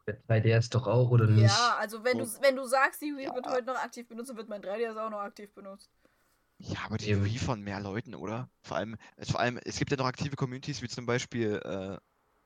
Der 0.07 0.21
3DS 0.23 0.71
doch 0.71 0.87
auch, 0.87 1.11
oder 1.11 1.27
nicht? 1.27 1.43
Ja, 1.43 1.77
also 1.79 2.03
wenn 2.03 2.17
du, 2.17 2.25
wenn 2.41 2.55
du 2.55 2.65
sagst, 2.65 3.01
die 3.01 3.15
Wii 3.15 3.25
Ja. 3.25 3.35
wird 3.35 3.47
heute 3.47 3.67
noch 3.67 3.75
aktiv 3.75 4.07
benutzt, 4.07 4.29
dann 4.29 4.37
wird 4.37 4.49
mein 4.49 4.61
3DS 4.61 4.97
auch 4.97 5.09
noch 5.09 5.19
aktiv 5.19 5.53
benutzt. 5.53 5.89
Ja, 6.57 6.79
aber 6.85 6.97
die 6.97 7.11
Eben. 7.11 7.23
Wii 7.23 7.37
von 7.37 7.61
mehr 7.61 7.79
Leuten, 7.79 8.15
oder? 8.15 8.49
Vor 8.61 8.77
allem, 8.77 8.97
es, 9.15 9.31
vor 9.31 9.39
allem, 9.39 9.57
es 9.63 9.77
gibt 9.77 9.91
ja 9.91 9.97
noch 9.97 10.07
aktive 10.07 10.35
Communities, 10.35 10.81
wie 10.81 10.89
zum 10.89 11.05
Beispiel 11.05 11.61
äh, 11.63 11.97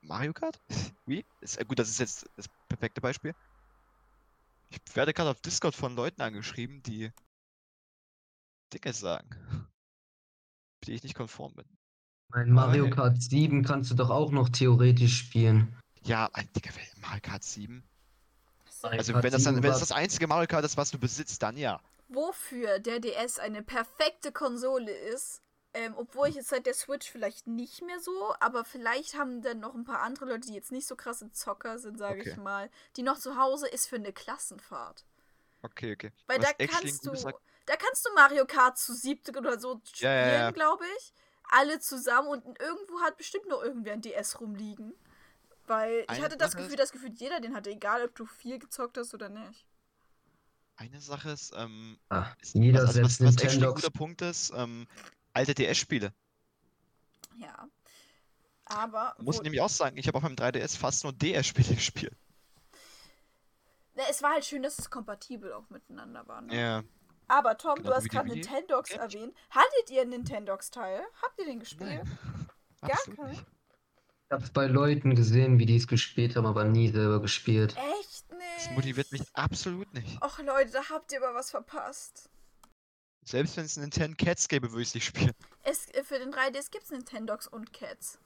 Mario 0.04 0.32
Kart? 0.32 0.60
Wii? 1.06 1.24
Ist, 1.40 1.58
äh, 1.58 1.64
gut, 1.64 1.78
das 1.78 1.88
ist 1.88 1.98
jetzt 1.98 2.28
das 2.36 2.46
perfekte 2.68 3.00
Beispiel. 3.00 3.34
Ich 4.70 4.78
werde 4.96 5.14
gerade 5.14 5.30
auf 5.30 5.40
Discord 5.40 5.74
von 5.74 5.94
Leuten 5.96 6.20
angeschrieben, 6.22 6.82
die 6.82 7.10
Dinge 8.72 8.92
sagen, 8.92 9.28
mit 10.80 10.88
denen 10.88 10.96
ich 10.96 11.02
nicht 11.02 11.14
konform 11.14 11.54
bin. 11.54 11.64
Mein 12.28 12.50
Mario. 12.50 12.90
Kart 12.90 13.20
7 13.22 13.62
kannst 13.64 13.90
du 13.90 13.94
doch 13.94 14.10
auch 14.10 14.30
noch 14.32 14.48
theoretisch 14.48 15.16
spielen. 15.18 15.76
Ja, 16.02 16.28
ein 16.32 16.50
Digga, 16.52 16.70
wer- 16.74 17.00
Mario 17.00 17.20
Kart 17.22 17.44
7? 17.44 17.82
Mario 18.82 18.98
Also 18.98 19.12
Kart 19.12 19.24
wenn 19.24 19.30
das 19.32 19.42
dann, 19.44 19.54
7 19.54 19.62
wenn 19.62 19.70
das 19.70 19.80
das 19.80 19.92
einzige 19.92 20.26
Mario 20.26 20.46
Kart 20.48 20.64
ist, 20.64 20.76
was 20.76 20.90
du 20.90 20.98
besitzt, 20.98 21.42
dann 21.42 21.56
ja. 21.56 21.80
Wofür 22.08 22.78
der 22.80 23.00
DS 23.00 23.38
eine 23.38 23.62
perfekte 23.62 24.32
Konsole 24.32 24.90
ist, 24.92 25.42
ähm, 25.74 25.94
obwohl 25.96 26.28
ich 26.28 26.36
jetzt 26.36 26.48
seit 26.48 26.66
der 26.66 26.74
Switch 26.74 27.10
vielleicht 27.10 27.46
nicht 27.46 27.82
mehr 27.82 28.00
so, 28.00 28.34
aber 28.40 28.64
vielleicht 28.64 29.14
haben 29.18 29.42
dann 29.42 29.60
noch 29.60 29.74
ein 29.74 29.84
paar 29.84 30.00
andere 30.02 30.26
Leute, 30.26 30.48
die 30.48 30.54
jetzt 30.54 30.72
nicht 30.72 30.86
so 30.86 30.96
krasse 30.96 31.30
Zocker 31.32 31.78
sind, 31.78 31.98
sage 31.98 32.22
ich 32.22 32.28
Okay. 32.32 32.36
mal, 32.36 32.70
die 32.96 33.02
noch 33.02 33.18
zu 33.18 33.36
Hause 33.36 33.68
ist 33.68 33.86
für 33.88 33.96
eine 33.96 34.12
Klassenfahrt. 34.12 35.04
Okay, 35.64 35.92
okay. 35.92 36.12
Weil 36.26 36.38
Was 36.38 36.46
da 36.48 36.52
kannst 36.66 37.06
du, 37.06 37.12
da 37.66 37.76
kannst 37.76 38.06
du 38.06 38.12
Mario 38.14 38.44
Kart 38.46 38.78
zu 38.78 38.94
siebte 38.94 39.36
oder 39.38 39.58
so 39.58 39.80
spielen, 39.84 40.02
Ja, 40.02 40.14
ja, 40.14 40.34
ja. 40.48 40.52
glaube 40.52 40.84
ich. 40.98 41.12
Alle 41.50 41.78
zusammen 41.80 42.28
und 42.28 42.44
irgendwo 42.60 43.00
hat 43.00 43.16
bestimmt 43.18 43.46
noch 43.48 43.62
irgendwer 43.62 43.92
ein 43.94 44.00
DS 44.02 44.40
rumliegen. 44.40 44.94
Weil 45.66 46.06
ich 46.08 46.08
Eine 46.08 46.24
hatte 46.24 46.36
das 46.38 46.52
Sache 46.52 46.62
Gefühl, 46.62 46.76
dass 46.76 46.92
gefühlt 46.92 47.20
jeder 47.20 47.40
den 47.40 47.54
hatte, 47.54 47.70
egal 47.70 48.04
ob 48.04 48.14
du 48.16 48.26
viel 48.26 48.58
gezockt 48.58 48.98
hast 48.98 49.14
oder 49.14 49.28
nicht. 49.30 49.66
Eine 50.76 51.00
Sache 51.00 51.30
ist, 51.30 51.52
ähm, 51.56 51.98
Ah, 52.10 52.32
ist, 52.40 52.54
jeder 52.54 52.86
was, 52.86 53.00
was, 53.02 53.18
setzt 53.18 53.20
was 53.20 53.36
actually 53.38 53.66
ein 53.66 53.74
guter 53.74 53.90
Punkt 53.90 54.22
ist, 54.22 54.52
ähm, 54.56 54.86
alte 55.34 55.54
DS-Spiele. 55.54 56.12
Ja. 57.36 57.68
Aber 58.66 59.14
Muss 59.18 59.36
ich 59.36 59.42
nämlich 59.42 59.60
auch 59.60 59.68
sagen, 59.68 59.96
ich 59.98 60.06
habe 60.08 60.16
auf 60.16 60.22
meinem 60.22 60.36
3DS 60.36 60.78
fast 60.78 61.04
nur 61.04 61.12
DS-Spiele 61.12 61.74
gespielt. 61.74 62.16
Na, 63.94 64.02
es 64.10 64.22
war 64.22 64.32
halt 64.32 64.44
schön, 64.44 64.62
dass 64.62 64.78
es 64.78 64.90
kompatibel 64.90 65.52
auch 65.52 65.68
miteinander 65.70 66.26
war. 66.26 66.40
Ne? 66.40 66.58
Ja. 66.58 66.82
Aber 67.28 67.56
Tom, 67.56 67.76
Genau 67.76 67.90
du 67.90 67.94
hast 67.96 68.08
gerade. 68.08 68.28
Nintendox 68.28 68.90
Ja. 68.90 69.02
erwähnt. 69.02 69.34
Hattet 69.50 69.90
ihr 69.90 70.02
einen 70.02 70.10
Nintendox-Teil? 70.10 71.02
Habt 71.22 71.38
ihr 71.38 71.46
den 71.46 71.60
gespielt? 71.60 72.02
Nein. 72.04 72.18
Gar 72.80 72.90
Absolut 72.92 73.18
keinen? 73.18 73.30
nicht. 73.30 73.44
Ich 74.26 74.30
hab's 74.32 74.50
bei 74.50 74.66
Leuten 74.66 75.14
gesehen, 75.14 75.58
wie 75.58 75.66
die 75.66 75.76
es 75.76 75.86
gespielt 75.86 76.34
haben, 76.34 76.46
aber 76.46 76.64
nie 76.64 76.88
selber 76.90 77.20
gespielt. 77.20 77.76
Echt 78.00 78.24
Das 78.30 78.38
nicht. 78.66 78.72
motiviert 78.72 79.12
mich 79.12 79.22
absolut 79.34 79.92
nicht. 79.94 80.20
Och 80.22 80.38
Leute, 80.38 80.72
da 80.72 80.88
habt 80.90 81.12
ihr 81.12 81.22
aber 81.22 81.34
was 81.34 81.50
verpasst. 81.50 82.30
Selbst 83.24 83.56
wenn 83.56 83.64
es 83.64 83.78
einen 83.78 83.90
10 83.90 84.16
Cats 84.16 84.48
gäbe, 84.48 84.70
würde 84.70 84.82
ich 84.82 84.88
es 84.88 84.94
nicht 84.94 85.06
spielen. 85.06 85.32
Es, 85.62 85.88
äh, 85.90 86.04
für 86.04 86.18
den 86.18 86.32
3DS 86.32 86.70
gibt's 86.70 86.90
Nintendogs 86.90 87.48
und 87.48 87.72
Cats. 87.72 88.18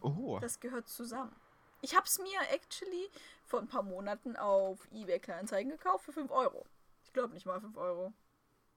Oh. 0.00 0.38
Das 0.40 0.60
gehört 0.60 0.88
zusammen. 0.88 1.34
Ich 1.80 1.96
hab's 1.96 2.18
mir 2.18 2.40
actually 2.50 3.08
vor 3.46 3.60
ein 3.60 3.68
paar 3.68 3.82
Monaten 3.82 4.36
auf 4.36 4.78
eBay 4.92 5.18
Kleinanzeigen 5.18 5.72
gekauft 5.72 6.04
für 6.04 6.12
5 6.12 6.30
Euro. 6.30 6.64
Ich 7.04 7.12
glaube 7.12 7.34
nicht 7.34 7.46
mal 7.46 7.60
5 7.60 7.76
Euro. 7.76 8.12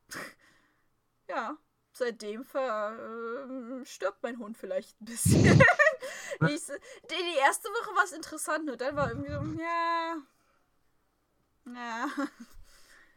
ja, 1.30 1.56
seitdem 1.94 2.44
ver, 2.44 2.98
ähm, 3.48 3.84
stirbt 3.86 4.24
mein 4.24 4.40
Hund 4.40 4.58
vielleicht 4.58 5.00
ein 5.00 5.06
bisschen. 5.06 5.44
ich, 6.50 6.62
die, 6.68 7.24
die 7.34 7.40
erste 7.40 7.70
Woche 7.70 7.96
war 7.96 8.04
es 8.04 8.14
interessant 8.14 8.70
und 8.70 8.82
dann 8.82 8.96
war 8.96 9.10
irgendwie 9.10 9.32
so, 9.32 9.62
ja. 9.62 10.16
Ja. 11.66 12.08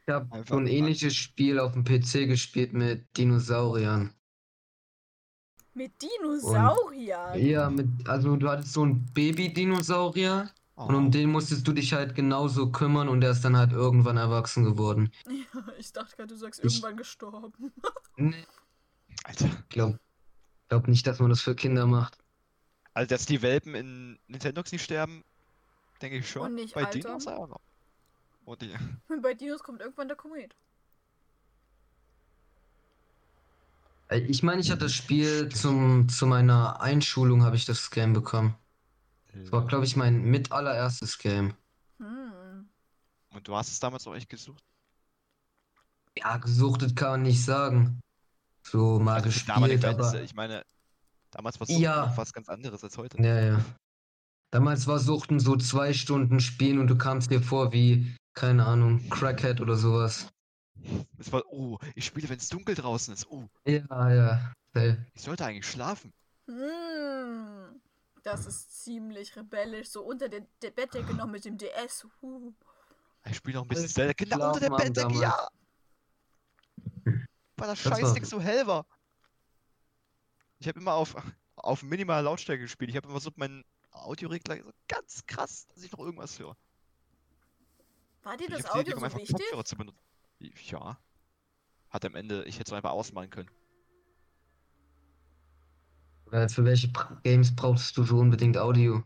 Ich 0.06 0.12
habe 0.12 0.44
so 0.46 0.56
ein 0.56 0.66
ähnliches 0.66 1.14
Spiel 1.14 1.58
auf 1.58 1.72
dem 1.72 1.84
PC 1.84 2.28
gespielt 2.28 2.74
mit 2.74 3.06
Dinosauriern. 3.16 4.12
Mit 5.72 5.92
Dinosauriern. 6.02 7.38
Ja, 7.40 7.70
mit, 7.70 7.88
also 8.06 8.36
du 8.36 8.48
hattest 8.48 8.74
so 8.74 8.82
einen 8.82 9.06
Baby-Dinosaurier 9.14 10.50
oh. 10.76 10.84
und 10.84 10.94
um 10.94 11.10
den 11.10 11.30
musstest 11.30 11.66
du 11.66 11.72
dich 11.72 11.94
halt 11.94 12.14
genauso 12.14 12.70
kümmern 12.70 13.08
und 13.08 13.22
der 13.22 13.30
ist 13.30 13.44
dann 13.44 13.56
halt 13.56 13.72
irgendwann 13.72 14.16
erwachsen 14.18 14.64
geworden. 14.64 15.10
Ja, 15.54 15.62
ich 15.78 15.92
dachte 15.92 16.16
gerade, 16.16 16.28
du 16.28 16.36
sagst 16.36 16.60
Ich- 16.62 16.74
irgendwann 16.74 16.96
gestorben. 16.96 17.72
Nee, 18.16 18.44
Alter. 19.24 19.50
glaub, 19.70 19.98
glaub 20.68 20.86
nicht, 20.86 21.06
dass 21.06 21.18
man 21.18 21.30
das 21.30 21.40
für 21.40 21.54
Kinder 21.54 21.86
macht. 21.86 22.18
Also, 22.92 23.08
dass 23.08 23.26
die 23.26 23.42
Welpen 23.42 23.74
in 23.74 24.18
Nintendogs 24.28 24.70
nicht 24.70 24.84
sterben, 24.84 25.24
denke 26.02 26.18
ich 26.18 26.30
schon. 26.30 26.42
Und 26.42 26.54
nicht 26.54 26.74
Bei 26.74 26.84
altern. 26.84 27.00
Dinos 27.00 27.26
auch 27.26 27.48
noch. 27.48 27.60
Und 28.44 28.62
die, 28.62 28.74
Bei 29.22 29.34
Dinos 29.34 29.62
kommt 29.62 29.80
irgendwann 29.80 30.08
der 30.08 30.16
Komet. 30.16 30.54
Äh, 34.08 34.20
Ich 34.20 34.42
meine, 34.42 34.60
ich 34.60 34.70
hatte 34.70 34.84
das 34.84 34.92
Spiel 34.94 35.48
zum, 35.48 36.08
zu 36.08 36.26
meiner 36.26 36.80
Einschulung 36.80 37.42
habe 37.42 37.56
ich 37.56 37.64
das 37.64 37.90
Game 37.90 38.12
bekommen. 38.12 38.54
Das 39.32 39.50
war, 39.50 39.66
glaube 39.66 39.84
ich, 39.84 39.96
mein 39.96 40.22
mit 40.22 40.52
allererstes 40.52 41.18
Game. 41.18 41.54
Hm. 41.98 42.68
Und 43.30 43.48
du 43.48 43.56
hast 43.56 43.68
es 43.68 43.80
damals 43.80 44.06
auch 44.06 44.14
echt 44.14 44.28
gesucht. 44.28 44.62
Ja, 46.16 46.36
gesuchtet 46.36 46.94
kann 46.94 47.10
man 47.10 47.22
nicht 47.22 47.44
sagen. 47.44 48.00
So 48.62 49.00
mal 49.00 49.14
Also 49.14 49.26
gespielt, 49.26 49.84
aber 49.84 50.22
ich 50.22 50.34
meine, 50.34 50.62
damals 51.32 51.58
war 51.58 51.68
es 51.68 51.76
Ja. 51.78 52.16
was 52.16 52.32
ganz 52.32 52.48
anderes 52.48 52.84
als 52.84 52.96
heute. 52.96 53.20
ja, 53.22 53.40
ja. 53.40 53.64
Damals 54.52 54.86
war 54.86 55.00
Suchten 55.00 55.40
so 55.40 55.56
zwei 55.56 55.92
Stunden 55.92 56.38
spielen 56.38 56.78
und 56.78 56.86
du 56.86 56.96
kamst 56.96 57.32
dir 57.32 57.42
vor 57.42 57.72
wie, 57.72 58.14
keine 58.34 58.66
Ahnung, 58.66 59.08
Crackhead 59.10 59.60
oder 59.60 59.76
sowas. 59.76 60.28
Es 61.18 61.32
war, 61.32 61.42
oh, 61.50 61.78
ich 61.94 62.04
spiele, 62.04 62.28
wenn 62.28 62.38
es 62.38 62.48
dunkel 62.48 62.74
draußen 62.74 63.14
ist. 63.14 63.26
Oh, 63.30 63.48
Ja, 63.64 64.10
ja. 64.12 64.52
Safe. 64.74 65.06
ich 65.14 65.22
sollte 65.22 65.44
eigentlich 65.46 65.66
schlafen. 65.68 66.12
Hm. 66.46 67.80
Das 68.22 68.46
ist 68.46 68.82
ziemlich 68.84 69.36
rebellisch. 69.36 69.88
So 69.90 70.02
unter 70.02 70.28
der, 70.28 70.46
der 70.62 70.70
Bettdecke 70.70 71.14
noch 71.14 71.26
mit 71.26 71.44
dem 71.44 71.56
DS. 71.58 72.06
Huh. 72.20 72.52
Ich 73.26 73.36
spiele 73.36 73.56
noch 73.58 73.62
ein 73.64 73.68
bisschen 73.68 73.88
Zelda. 73.88 74.12
Genau 74.16 74.48
unter 74.52 74.60
der 74.60 74.70
Bettdecke, 74.70 75.14
ja! 75.20 75.48
Weil 77.04 77.68
das 77.68 77.82
Das 77.82 77.92
war- 77.92 77.98
Scheißding 78.00 78.24
so 78.24 78.40
hell 78.40 78.66
war. 78.66 78.84
Ich 80.58 80.68
habe 80.68 80.80
immer 80.80 80.94
auf, 80.94 81.14
auf 81.56 81.82
minimaler 81.82 82.22
Lautstärke 82.22 82.62
gespielt. 82.62 82.90
Ich 82.90 82.96
habe 82.96 83.08
immer 83.08 83.20
so 83.20 83.30
meinen 83.36 83.64
Audioregler 83.92 84.56
so 84.62 84.70
ganz 84.88 85.24
krass, 85.26 85.66
dass 85.68 85.82
ich 85.84 85.92
noch 85.92 86.00
irgendwas 86.00 86.38
höre. 86.38 86.56
War 88.24 88.36
dir 88.36 88.48
Ich 88.48 88.54
das 88.56 88.66
Audio 88.66 88.98
so 88.98 89.16
wichtig? 89.16 89.32
Kopfhörer 89.32 89.64
zu 89.64 89.76
benutzen. 89.76 90.00
Ja. 90.66 90.98
Hat 91.90 92.04
am 92.04 92.14
Ende, 92.14 92.44
ich 92.44 92.58
hätte 92.58 92.70
es 92.70 92.76
einfach 92.76 92.90
ausmalen 92.92 93.30
können. 93.30 93.50
Oder 96.26 96.48
für 96.48 96.64
welche 96.64 96.90
Games 97.22 97.54
brauchst 97.54 97.96
du 97.96 98.02
so 98.02 98.18
unbedingt 98.18 98.56
Audio? 98.58 99.02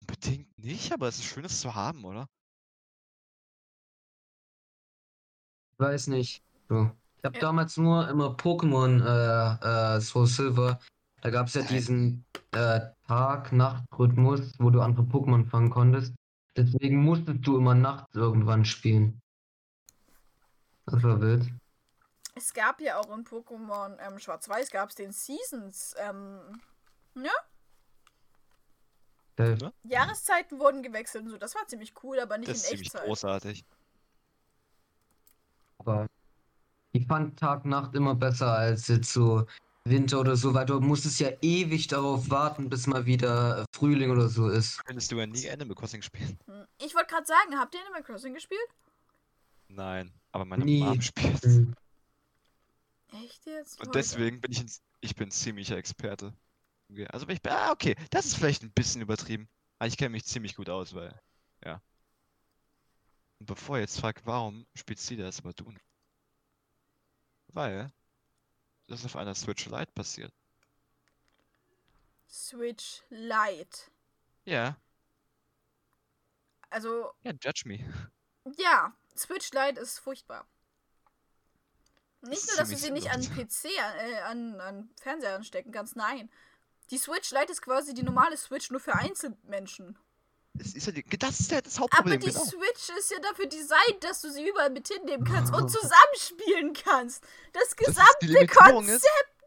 Unbedingt 0.00 0.58
nicht, 0.58 0.92
aber 0.92 1.08
es 1.08 1.18
ist 1.18 1.24
schön, 1.24 1.44
es 1.44 1.60
zu 1.60 1.74
haben, 1.74 2.04
oder? 2.04 2.28
Ich 5.72 5.78
weiß 5.78 6.06
nicht. 6.08 6.42
So. 6.68 6.90
Ich 7.18 7.24
habe 7.24 7.34
Ja. 7.36 7.40
damals 7.40 7.76
nur 7.76 8.08
immer 8.08 8.36
Pokémon 8.36 9.00
äh, 9.02 9.96
äh, 9.96 10.00
Soul 10.00 10.26
Silver. 10.26 10.78
Da 11.22 11.30
gab 11.30 11.46
es 11.46 11.54
ja 11.54 11.62
diesen 11.62 12.24
äh, 12.52 12.80
Tag-Nacht-Rhythmus, 13.06 14.52
wo 14.58 14.70
du 14.70 14.80
andere 14.80 15.04
Pokémon 15.04 15.46
fangen 15.46 15.70
konntest. 15.70 16.14
Deswegen 16.56 17.02
musstest 17.04 17.46
du 17.46 17.58
immer 17.58 17.74
nachts 17.74 18.14
irgendwann 18.14 18.64
spielen. 18.64 19.20
Das 20.86 21.02
war 21.02 21.20
wild. 21.20 21.48
Es 22.36 22.52
gab 22.52 22.80
ja 22.80 22.98
auch 23.00 23.16
in 23.16 23.24
Pokémon 23.24 23.96
ähm, 24.00 24.18
Schwarz-Weiß 24.18 24.70
gab 24.70 24.90
es 24.90 24.94
den 24.96 25.12
Seasons. 25.12 25.94
Ähm, 25.98 26.60
Äh, 29.36 29.56
Ne? 29.56 29.72
Jahreszeiten 29.84 30.58
wurden 30.60 30.82
gewechselt 30.82 31.24
und 31.24 31.30
so. 31.30 31.38
Das 31.38 31.54
war 31.56 31.66
ziemlich 31.66 31.92
cool, 32.04 32.20
aber 32.20 32.38
nicht 32.38 32.50
Das 32.50 32.58
ist 32.58 32.64
in 32.64 32.68
ziemlich 32.70 32.86
Echtzeit. 32.88 33.04
großartig. 33.06 33.64
Aber 35.78 36.06
ich 36.92 37.06
fand 37.06 37.38
Tag-Nacht 37.38 37.94
immer 37.96 38.14
besser 38.14 38.52
als 38.52 38.86
jetzt 38.88 39.12
so 39.12 39.44
Winter 39.86 40.20
oder 40.20 40.34
so, 40.36 40.54
weil 40.54 40.64
du 40.64 40.80
musstest 40.80 41.20
ja 41.20 41.30
ewig 41.42 41.88
darauf 41.88 42.30
warten, 42.30 42.70
bis 42.70 42.86
mal 42.86 43.04
wieder 43.04 43.66
Frühling 43.74 44.10
oder 44.10 44.28
so 44.28 44.48
ist. 44.48 44.82
Könntest 44.84 45.12
du 45.12 45.16
ja 45.16 45.26
nie 45.26 45.50
Animal 45.50 45.74
Crossing 45.74 46.00
spielen. 46.00 46.38
Hm. 46.46 46.66
Ich 46.82 46.94
wollte 46.94 47.08
gerade 47.08 47.26
sagen, 47.26 47.58
habt 47.58 47.74
ihr 47.74 47.82
Animal 47.82 48.02
Crossing 48.02 48.32
gespielt? 48.32 48.66
Nein, 49.68 50.10
aber 50.32 50.46
meine 50.46 50.64
Nie. 50.64 50.82
Mom 50.82 51.02
spielt. 51.02 51.42
Hm. 51.42 51.74
Echt 53.12 53.44
jetzt? 53.44 53.80
Und 53.80 53.94
deswegen 53.94 54.40
bin 54.40 54.52
ich 54.52 54.60
ein, 54.60 54.70
ich 55.00 55.14
bin 55.14 55.30
ziemlicher 55.30 55.76
Experte. 55.76 56.32
Okay, 56.90 57.06
Also 57.08 57.28
wenn 57.28 57.36
ich, 57.36 57.50
ah, 57.50 57.70
okay, 57.70 57.94
das 58.10 58.26
ist 58.26 58.36
vielleicht 58.36 58.62
ein 58.62 58.72
bisschen 58.72 59.02
übertrieben. 59.02 59.48
Aber 59.78 59.88
ich 59.88 59.98
kenne 59.98 60.10
mich 60.10 60.24
ziemlich 60.24 60.56
gut 60.56 60.70
aus, 60.70 60.94
weil, 60.94 61.20
ja. 61.64 61.82
Und 63.38 63.46
bevor 63.46 63.76
ihr 63.76 63.82
jetzt 63.82 64.00
fragt, 64.00 64.24
warum 64.24 64.66
spielt 64.74 64.98
sie 64.98 65.16
das, 65.16 65.40
aber 65.40 65.52
du 65.52 65.70
nicht? 65.70 65.84
Weil 67.48 67.92
das 68.86 69.04
auf 69.04 69.16
einer 69.16 69.34
Switch 69.34 69.66
Lite 69.66 69.92
passiert. 69.94 70.32
Switch 72.28 73.02
Lite. 73.10 73.78
Ja, 74.44 74.76
Also, 76.70 77.12
ja, 77.22 77.32
judge 77.40 77.62
me. 77.66 77.78
ja, 78.58 78.92
Switch 79.16 79.52
Lite 79.52 79.80
ist 79.80 80.00
furchtbar. 80.00 80.46
Nicht 82.22 82.46
nur, 82.48 82.56
dass 82.56 82.70
du 82.70 82.76
sie 82.76 82.90
nicht 82.90 83.10
an. 83.10 83.20
PC, 83.22 83.66
äh, 83.66 84.20
an, 84.22 84.60
an 84.60 84.90
Fernseher 85.00 85.34
anstecken 85.36 85.72
kannst, 85.72 85.94
nein. 85.94 86.30
Die 86.90 86.98
Switch 86.98 87.30
Lite 87.30 87.52
ist 87.52 87.62
quasi 87.62 87.94
die 87.94 88.02
normale 88.02 88.36
Switch 88.36 88.70
nur 88.70 88.80
für 88.80 88.94
Einzelmenschen. 88.94 89.98
Es 90.58 90.74
ist 90.74 90.86
ja 90.86 90.92
die, 90.92 91.02
das 91.18 91.40
ist 91.40 91.50
ja 91.50 91.60
das 91.60 91.76
Aber 91.76 91.84
Hauptproblem, 91.84 92.20
die 92.20 92.26
genau. 92.28 92.44
Switch 92.44 92.88
ist 92.96 93.10
ja 93.10 93.18
dafür 93.20 93.46
designt, 93.46 94.02
dass 94.02 94.20
du 94.20 94.30
sie 94.30 94.48
überall 94.48 94.70
mit 94.70 94.86
hinnehmen 94.86 95.24
kannst 95.24 95.52
und 95.52 95.68
zusammenspielen 95.70 96.72
kannst. 96.74 97.24
Das 97.52 97.74
gesamte 97.74 98.26
ist. 98.26 98.50
Konzept. 98.50 99.04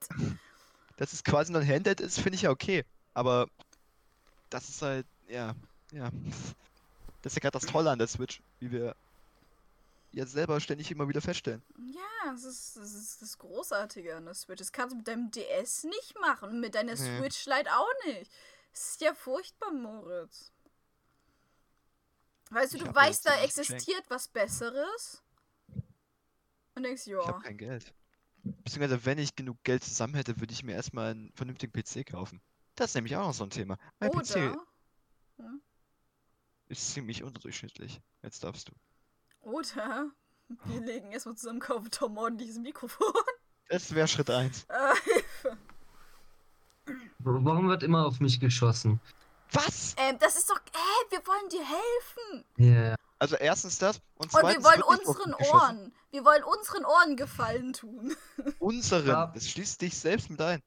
Dass 0.98 1.14
es 1.14 1.24
quasi 1.24 1.54
ein 1.56 1.68
Handheld 1.68 2.02
ist, 2.02 2.20
finde 2.20 2.36
ich 2.36 2.42
ja 2.42 2.50
okay. 2.50 2.84
Aber 3.14 3.48
das 4.50 4.68
ist 4.68 4.82
halt, 4.82 5.06
ja, 5.28 5.54
ja. 5.92 6.10
Das 7.22 7.34
ist 7.34 7.36
ja 7.36 7.42
gerade 7.42 7.60
das 7.60 7.72
Tolle 7.72 7.92
an 7.92 8.00
der 8.00 8.08
Switch, 8.08 8.42
wie 8.60 8.72
wir 8.72 8.96
ja 10.12 10.26
selber 10.26 10.60
ständig 10.60 10.90
immer 10.90 11.08
wieder 11.08 11.22
feststellen. 11.22 11.62
Ja, 11.78 12.32
das 12.32 12.44
ist, 12.44 12.78
das 12.78 12.94
ist 12.96 13.22
das 13.22 13.38
Großartige 13.38 14.16
an 14.16 14.26
der 14.26 14.34
Switch. 14.34 14.60
Das 14.60 14.72
kannst 14.72 14.94
du 14.94 14.98
mit 14.98 15.08
deinem 15.08 15.30
DS 15.30 15.84
nicht 15.84 16.20
machen. 16.20 16.60
Mit 16.60 16.74
deiner 16.74 16.96
Nee. 16.96 17.20
Switch 17.20 17.46
Lite 17.46 17.70
auch 17.76 18.06
nicht. 18.06 18.32
Das 18.72 18.92
ist 18.92 19.02
ja 19.02 19.14
furchtbar, 19.14 19.72
Moritz. 19.72 20.52
Weißt 22.50 22.74
du, 22.74 22.78
Ich 22.78 22.84
du 22.84 22.90
hab 22.90 22.96
weißt, 22.96 23.26
da 23.26 23.32
geschenkt. 23.32 23.60
existiert 23.60 24.04
was 24.10 24.28
Besseres. 24.28 25.24
Und 26.76 26.84
denkst, 26.84 27.08
Ich 27.08 27.14
habe 27.14 27.32
ja. 27.32 27.40
kein 27.40 27.58
Geld. 27.58 27.94
Beziehungsweise, 28.44 29.06
wenn 29.06 29.18
ich 29.18 29.36
genug 29.36 29.58
Geld 29.64 29.84
zusammen 29.84 30.14
hätte, 30.16 30.40
würde 30.40 30.54
ich 30.54 30.64
mir 30.64 30.74
erstmal 30.74 31.12
einen 31.12 31.34
vernünftigen 31.34 31.74
PC 31.74 32.06
kaufen. 32.06 32.42
Das 32.76 32.92
ist 32.92 32.96
nämlich 32.96 33.16
auch 33.16 33.28
noch 33.28 33.34
so 33.34 33.44
ein 33.44 33.50
Thema. 33.50 33.78
Mein 34.00 34.12
PC 34.12 34.36
Oder, 34.36 34.68
ist 36.68 36.94
ziemlich 36.94 37.24
unterdurchschnittlich. 37.24 38.02
Jetzt 38.22 38.44
darfst 38.44 38.70
du. 38.70 38.74
oder, 39.42 40.12
wir 40.66 40.82
legen 40.82 41.12
erstmal 41.12 41.36
zusammen, 41.36 41.60
kaufen 41.60 41.90
Tom 41.92 42.18
ordentliches 42.18 42.58
Mikrofon. 42.60 43.14
Das 43.70 43.94
wäre 43.94 44.08
Schritt 44.08 44.30
1. 44.30 44.66
Äh, 44.70 45.54
Warum 47.20 47.68
wird 47.68 47.84
immer 47.84 48.06
auf 48.06 48.20
mich 48.20 48.40
geschossen? 48.40 49.02
Was? 49.52 49.96
ähm, 49.98 50.18
das 50.20 50.36
ist 50.36 50.50
doch, 50.50 50.58
äh, 50.58 51.12
wir 51.12 51.20
wollen 51.26 51.50
dir 51.50 51.64
helfen. 51.66 52.46
Ja. 52.58 52.96
Also 53.20 53.36
erstens 53.36 53.80
das 53.80 53.98
und 54.16 54.26
Und 54.26 54.32
zweitens 54.32 54.64
wir 54.64 54.70
wollen 54.70 54.82
unseren. 54.84 55.34
Ohren, 55.34 55.94
wir 56.12 56.24
wollen 56.26 56.44
unseren 56.44 56.86
Ohren 56.86 57.16
Gefallen 57.16 57.74
tun. 57.74 58.16
Unseren. 58.60 59.08
Ja. 59.08 59.28
Das 59.34 59.50
schließt 59.50 59.82
dich 59.82 59.98
selbst 59.98 60.30
mit 60.30 60.40
ein. 60.42 60.62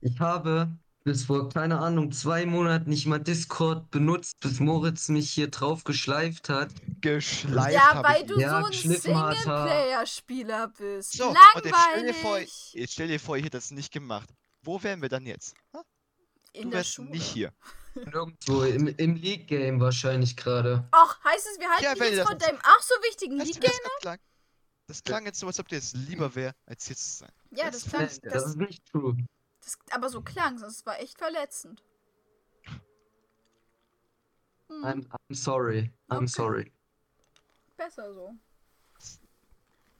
Ich 0.00 0.18
habe 0.18 0.76
bis 1.04 1.24
vor, 1.26 1.48
keine 1.48 1.78
Ahnung, 1.78 2.10
zwei 2.12 2.46
Monaten 2.46 2.90
nicht 2.90 3.06
mal 3.06 3.18
Discord 3.18 3.90
benutzt, 3.90 4.38
bis 4.40 4.58
Moritz 4.60 5.08
mich 5.08 5.30
hier 5.30 5.50
drauf 5.50 5.84
geschleift 5.84 6.48
hat. 6.48 6.70
Geschleift 7.00 7.74
Ja, 7.74 8.02
weil 8.04 8.22
ich 8.22 8.26
du 8.28 8.40
Ja, 8.40 8.60
so 8.60 8.66
ein 8.66 8.72
er. 8.72 9.00
Singleplayer-Spieler 9.00 10.68
bist. 10.68 11.12
So, 11.12 11.28
und 11.28 11.38
Langweilig. 11.54 11.72
jetzt 11.72 11.82
stell 11.92 12.06
dir 12.06 12.14
vor, 12.14 12.38
jetzt 12.38 12.92
stell 12.92 13.08
dir 13.08 13.20
vor, 13.20 13.36
ich 13.36 13.44
hätte 13.44 13.56
das 13.58 13.70
nicht 13.70 13.92
gemacht. 13.92 14.28
Wo 14.62 14.82
wären 14.82 15.02
wir 15.02 15.08
dann 15.08 15.26
jetzt? 15.26 15.54
In 16.52 16.64
Du 16.64 16.70
der 16.70 16.78
wärst 16.80 16.94
Schule. 16.94 17.10
nicht 17.10 17.24
hier. 17.26 17.52
Nirgendwo, 17.94 18.62
im, 18.62 18.88
im 18.88 19.14
League-Game 19.16 19.80
wahrscheinlich 19.80 20.36
gerade. 20.36 20.88
Och, 20.94 21.24
heißt 21.24 21.46
es, 21.52 21.58
wir 21.60 21.68
halten 21.68 21.84
Ja, 21.84 21.90
jetzt 21.94 22.18
das 22.18 22.26
von 22.28 22.38
jetzt- 22.38 22.48
deinem 22.48 22.58
ach 22.62 22.82
so 22.82 22.94
wichtigen 23.02 23.38
Lied 23.38 23.56
wie 23.56 23.60
das 23.60 23.80
klang? 24.00 24.18
Das 24.86 25.02
klang 25.02 25.24
jetzt 25.26 25.38
so, 25.38 25.46
als 25.46 25.60
ob 25.60 25.68
dir 25.68 25.78
es 25.78 25.92
lieber 25.94 26.34
wäre, 26.34 26.54
als 26.66 26.86
hier 26.86 26.96
zu 26.96 27.18
sein. 27.18 27.32
Ja, 27.50 27.70
das 27.70 27.84
das- 27.84 27.90
klang. 27.90 28.00
Das 28.02 28.20
Das, 28.20 28.46
ist 28.46 28.56
nicht 28.56 28.84
true. 28.90 29.16
das, 29.62 29.78
aber 29.90 30.08
so 30.08 30.22
klang 30.22 30.54
es. 30.56 30.60
Das 30.62 30.86
war 30.86 30.98
echt 31.00 31.18
verletzend. 31.18 31.82
Hm, 34.68 34.84
I'm, 34.84 35.06
I'm 35.08 35.34
sorry. 35.34 35.90
I'm 36.08 36.16
Okay. 36.18 36.26
sorry. 36.26 36.72
besser 37.76 38.12
so. 38.14 38.34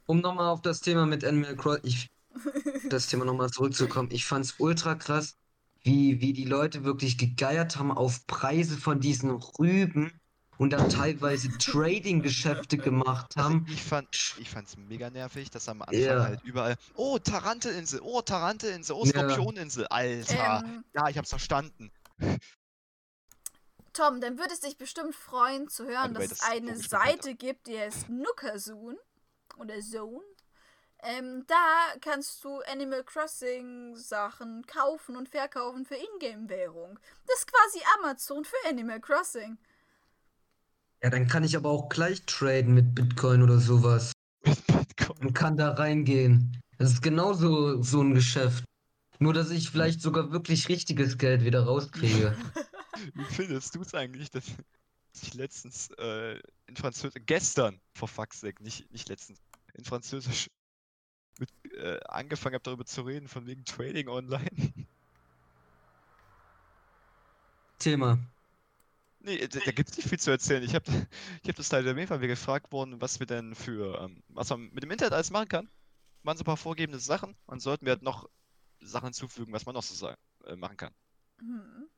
Um 0.05 0.19
nochmal 0.19 0.49
auf 0.49 0.61
das 0.61 0.79
Thema 0.81 1.05
mit 1.05 1.23
Animal 1.23 1.55
Crossing, 1.55 1.83
ich, 1.85 2.09
das 2.89 3.07
Thema 3.07 3.25
nochmal 3.25 3.49
zurückzukommen. 3.51 4.09
Ich 4.11 4.25
fand's 4.25 4.55
ultra 4.59 4.95
krass, 4.95 5.37
wie, 5.83 6.21
wie 6.21 6.33
die 6.33 6.45
Leute 6.45 6.83
wirklich 6.83 7.17
gegeiert 7.17 7.77
haben 7.77 7.91
auf 7.91 8.25
Preise 8.27 8.77
von 8.77 8.99
diesen 8.99 9.31
Rüben 9.31 10.11
und 10.57 10.71
dann 10.71 10.87
teilweise 10.89 11.49
Trading-Geschäfte 11.57 12.77
gemacht 12.77 13.33
Also 13.35 13.49
haben. 13.49 13.65
ich 13.69 13.81
fand 13.83 14.35
ich 14.39 14.49
fand's 14.49 14.77
mega 14.77 15.09
nervig, 15.09 15.49
dass 15.49 15.67
am 15.67 15.81
Anfang 15.81 15.99
Ja. 15.99 16.23
halt 16.23 16.43
überall, 16.43 16.75
oh, 16.95 17.19
Tarantelinsel, 17.19 17.99
oh, 18.01 18.21
Tarantelinsel, 18.21 18.95
oh. 18.95 19.05
Skorpioninsel, 19.05 19.87
Alter. 19.87 20.63
Ähm, 20.65 20.83
Ja, 20.93 21.09
ich 21.09 21.17
hab's 21.17 21.29
verstanden. 21.29 21.91
Tom, 23.93 24.21
dann 24.21 24.37
würde 24.39 24.53
es 24.53 24.61
dich 24.61 24.77
bestimmt 24.77 25.13
freuen 25.13 25.67
zu 25.69 25.85
hören, 25.85 26.15
way, 26.15 26.27
dass 26.27 26.31
es 26.31 26.39
das 26.39 26.47
ist 26.49 26.51
eine. 26.51 26.77
Seite 26.77 27.35
gibt, 27.35 27.67
die 27.67 27.77
heißt 27.77 28.09
Nookazoon 28.09 28.97
oder 29.57 29.79
Zone. 29.81 30.21
Ähm, 31.05 31.43
da 31.47 31.93
kannst 31.99 32.43
du 32.45 32.61
Animal 32.61 33.03
Crossing 33.03 33.95
Sachen 33.97 34.65
kaufen 34.65 35.17
und 35.17 35.27
verkaufen 35.27 35.85
für 35.85 35.95
Ingame-Währung. 35.95 36.97
Das 37.27 37.39
ist 37.39 37.47
quasi 37.51 37.79
Amazon 37.99 38.45
für 38.45 38.69
Animal 38.69 39.01
Crossing. 39.01 39.57
Ja, 41.01 41.09
dann 41.09 41.27
kann 41.27 41.43
ich 41.43 41.57
aber 41.57 41.69
auch 41.69 41.89
gleich 41.89 42.25
traden 42.25 42.73
mit 42.73 42.95
Bitcoin 42.95 43.41
oder 43.41 43.59
sowas 43.59 44.13
Mit 44.45 44.65
Bitcoin. 44.67 45.27
und 45.27 45.33
kann 45.33 45.57
da 45.57 45.71
reingehen. 45.71 46.57
Das 46.77 46.93
ist 46.93 47.01
genauso 47.01 47.81
so 47.81 48.01
ein 48.01 48.13
Geschäft. 48.13 48.63
Nur, 49.19 49.33
dass 49.33 49.51
ich 49.51 49.69
vielleicht 49.69 50.01
sogar 50.01 50.31
wirklich 50.31 50.69
richtiges 50.69 51.17
Geld 51.17 51.43
wieder 51.43 51.65
rauskriege. 51.65 52.35
Wie 53.13 53.25
findest 53.25 53.75
du 53.75 53.81
es 53.81 53.93
eigentlich, 53.93 54.31
dass 54.31 54.45
ich 55.21 55.33
letztens 55.33 55.89
äh, 55.97 56.39
in 56.67 56.77
Französisch, 56.77 57.21
gestern, 57.25 57.81
for 57.93 58.07
fuck's 58.07 58.39
sake, 58.39 58.63
nicht, 58.63 58.89
nicht 58.91 59.09
letztens, 59.09 59.39
in 59.73 59.83
Französisch 59.83 60.47
mit, 61.39 61.49
äh, 61.73 61.99
angefangen 62.05 62.55
habe, 62.55 62.63
darüber 62.63 62.85
zu 62.85 63.01
reden, 63.01 63.27
von 63.27 63.45
wegen 63.45 63.65
Trading 63.65 64.07
online? 64.07 64.49
Thema. 67.79 68.17
Nee, 69.19 69.47
da, 69.47 69.59
da 69.65 69.71
gibt's 69.71 69.95
nicht 69.95 70.09
viel 70.09 70.19
zu 70.19 70.31
erzählen. 70.31 70.63
Ich 70.63 70.75
habe 70.75 70.85
ich 71.41 71.49
hab 71.49 71.55
das 71.55 71.71
leider 71.71 71.95
weil 71.95 72.21
wir 72.21 72.27
gefragt 72.27 72.73
wurden, 72.73 72.99
was 72.99 73.19
wir 73.19 73.27
denn 73.27 73.55
für, 73.55 74.01
ähm, 74.01 74.21
was 74.29 74.49
man 74.49 74.69
mit 74.73 74.83
dem 74.83 74.91
Internet 74.91 75.13
alles 75.13 75.31
machen 75.31 75.47
kann. 75.47 75.69
Waren 76.23 76.37
so 76.37 76.43
ein 76.43 76.45
paar 76.45 76.57
vorgegebene 76.57 76.99
Sachen 76.99 77.33
und 77.45 77.61
sollten 77.61 77.85
wir 77.85 77.93
halt 77.93 78.01
noch 78.01 78.29
Sachen 78.81 79.05
hinzufügen, 79.07 79.53
was 79.53 79.65
man 79.65 79.75
noch 79.75 79.83
so 79.83 79.95
sagen, 79.95 80.17
äh, 80.45 80.57
machen 80.57 80.77
kann. 80.77 80.93
Hm. 81.39 81.89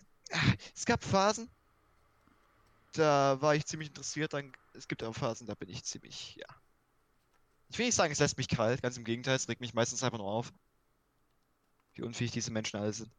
es 0.76 0.86
gab 0.86 1.02
Phasen, 1.02 1.50
da 2.92 3.40
war 3.40 3.56
ich 3.56 3.66
ziemlich 3.66 3.88
interessiert. 3.88 4.34
Dann, 4.34 4.52
es 4.74 4.90
gibt 4.90 5.04
auch 5.04 5.14
Phasen, 5.14 5.48
da 5.48 5.56
bin 5.56 5.70
ich 5.70 5.86
ziemlich, 5.86 6.36
ja. 6.36 6.48
Ich 7.70 7.78
will 7.78 7.86
nicht 7.86 7.96
sagen, 7.96 8.12
es 8.12 8.20
lässt 8.20 8.38
mich 8.38 8.50
kalt, 8.50 8.82
ganz 8.82 8.98
im 8.98 9.06
Gegenteil, 9.06 9.38
es 9.38 9.48
regt 9.48 9.62
mich 9.62 9.74
meistens 9.74 10.04
einfach 10.04 10.18
nur 10.18 10.28
auf, 10.28 10.52
wie 11.94 12.02
unfähig 12.02 12.32
diese 12.32 12.52
Menschen 12.52 12.78
alle 12.78 12.92
sind. 12.92 13.12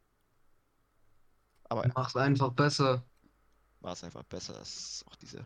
Aber 1.68 1.86
ja, 1.86 1.92
Mach's 1.94 2.16
einfach 2.16 2.52
besser. 2.52 3.02
war 3.80 3.92
es 3.92 4.04
einfach 4.04 4.24
besser, 4.24 4.54
dass 4.54 5.04
auch 5.08 5.16
diese 5.16 5.44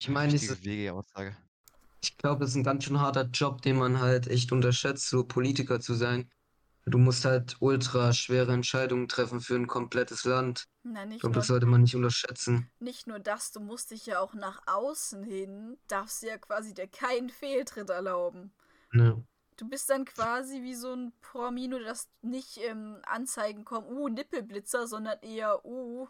Ich 0.00 0.08
meine, 0.08 0.28
es 0.28 0.34
richtige 0.34 0.52
ist- 0.54 0.64
Wege-Aussage. 0.64 1.36
ich 2.02 2.16
glaube, 2.16 2.44
es 2.44 2.50
ist 2.50 2.56
ein 2.56 2.64
ganz 2.64 2.84
schön 2.84 2.98
harter 3.00 3.24
Job, 3.24 3.62
den 3.62 3.76
man 3.76 4.00
halt 4.00 4.26
echt 4.26 4.52
unterschätzt, 4.52 5.08
so 5.08 5.24
Politiker 5.24 5.80
zu 5.80 5.94
sein. 5.94 6.30
Du 6.86 6.98
musst 6.98 7.24
halt 7.26 7.56
ultra 7.60 8.12
schwere 8.14 8.52
Entscheidungen 8.52 9.06
treffen 9.06 9.40
für 9.40 9.54
ein 9.54 9.66
komplettes 9.66 10.24
Land. 10.24 10.64
Na, 10.82 11.04
Ich 11.04 11.08
nicht 11.10 11.20
glaube, 11.20 11.34
nur, 11.34 11.40
das 11.40 11.46
sollte 11.48 11.66
man 11.66 11.82
nicht 11.82 11.94
unterschätzen. 11.94 12.70
nicht 12.80 13.06
nur 13.06 13.18
das, 13.20 13.52
du 13.52 13.60
musst 13.60 13.90
dich 13.90 14.06
ja 14.06 14.20
auch 14.20 14.32
nach 14.34 14.62
außen 14.66 15.22
hin, 15.22 15.78
darfst 15.88 16.22
du 16.22 16.28
ja 16.28 16.38
quasi 16.38 16.72
dir 16.72 16.88
keinen 16.88 17.28
Fehltritt 17.28 17.90
erlauben. 17.90 18.52
Ne. 18.92 19.22
Du 19.60 19.68
bist 19.68 19.90
dann 19.90 20.06
quasi 20.06 20.62
wie 20.62 20.74
so 20.74 20.94
ein 20.94 21.12
Promi, 21.20 21.68
nur 21.68 21.80
dass 21.80 22.08
nicht 22.22 22.56
ähm, 22.62 22.98
Anzeigen 23.04 23.66
kommen, 23.66 23.88
uh, 23.88 24.08
Nippelblitzer, 24.08 24.86
sondern 24.86 25.20
eher, 25.20 25.66
uh, 25.66 26.08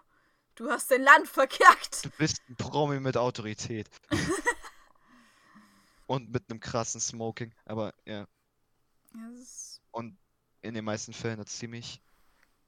du 0.54 0.70
hast 0.70 0.92
dein 0.92 1.02
Land 1.02 1.26
verkackt. 1.26 2.04
Du 2.04 2.10
bist 2.10 2.40
ein 2.48 2.54
Promi 2.54 3.00
mit 3.00 3.16
Autorität. 3.16 3.90
Und 6.06 6.30
mit 6.30 6.48
einem 6.48 6.60
krassen 6.60 7.00
Smoking, 7.00 7.52
aber 7.64 7.92
ja. 8.04 8.28
Ist, 9.34 9.82
Und 9.90 10.16
in 10.60 10.74
den 10.74 10.84
meisten 10.84 11.12
Fällen 11.12 11.40
eine 11.40 11.46
ziemlich 11.46 12.00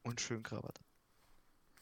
unschönen 0.03 0.43
Krawatte. 0.43 0.83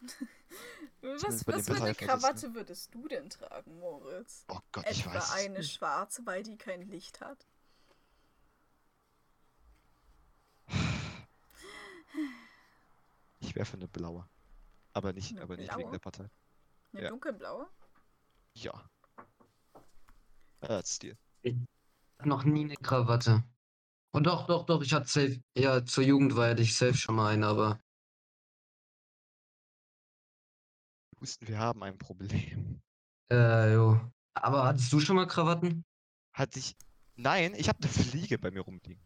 was 1.00 1.46
was 1.46 1.66
für 1.66 1.82
eine. 1.82 1.94
Krawatte 1.94 2.54
würdest 2.54 2.94
du 2.94 3.08
denn 3.08 3.30
tragen, 3.30 3.78
Moritz? 3.78 4.44
Oh 4.48 4.60
Gott, 4.72 4.84
ich 4.90 5.00
Etwa 5.00 5.14
weiß. 5.14 5.24
es 5.24 5.32
eine 5.32 5.64
schwarze, 5.64 6.26
weil 6.26 6.42
die 6.42 6.58
kein 6.58 6.82
Licht 6.82 7.22
hat? 7.22 7.46
Ich 13.50 13.56
wäre 13.56 13.66
für 13.66 13.78
eine 13.78 13.88
blaue. 13.88 14.28
Aber 14.92 15.12
nicht, 15.12 15.32
Eine 15.32 15.42
aber 15.42 15.56
nicht 15.56 15.76
wegen 15.76 15.90
der 15.90 15.98
Partei. 15.98 16.30
Eine 16.92 17.02
Ja. 17.02 17.08
dunkelblaue? 17.10 17.68
Ja. 18.54 18.88
Als 20.60 20.94
Stil. 20.94 21.18
Noch 22.22 22.44
nie 22.44 22.62
eine 22.62 22.76
Krawatte. 22.76 23.42
Und 24.12 24.28
doch, 24.28 24.46
doch, 24.46 24.66
doch, 24.66 24.82
ich 24.82 24.92
hatte 24.92 25.08
safe. 25.08 25.42
Ja, 25.56 25.84
zur 25.84 26.04
Jugend 26.04 26.36
war 26.36 26.56
ich 26.56 26.76
safe 26.76 26.94
schon 26.94 27.16
mal 27.16 27.32
eine, 27.32 27.48
aber. 27.48 27.80
Husten, 31.20 31.48
wir 31.48 31.58
haben 31.58 31.82
ein 31.82 31.98
Problem. 31.98 32.80
Äh, 33.32 33.74
jo. 33.74 34.00
Aber 34.34 34.62
hattest 34.64 34.92
du 34.92 35.00
schon 35.00 35.16
mal 35.16 35.26
Krawatten? 35.26 35.84
Hatte 36.34 36.60
ich. 36.60 36.76
Nein, 37.16 37.54
ich 37.56 37.68
habe 37.68 37.80
eine 37.82 37.90
Fliege 37.90 38.38
bei 38.38 38.52
mir 38.52 38.60
rumliegen. 38.60 39.04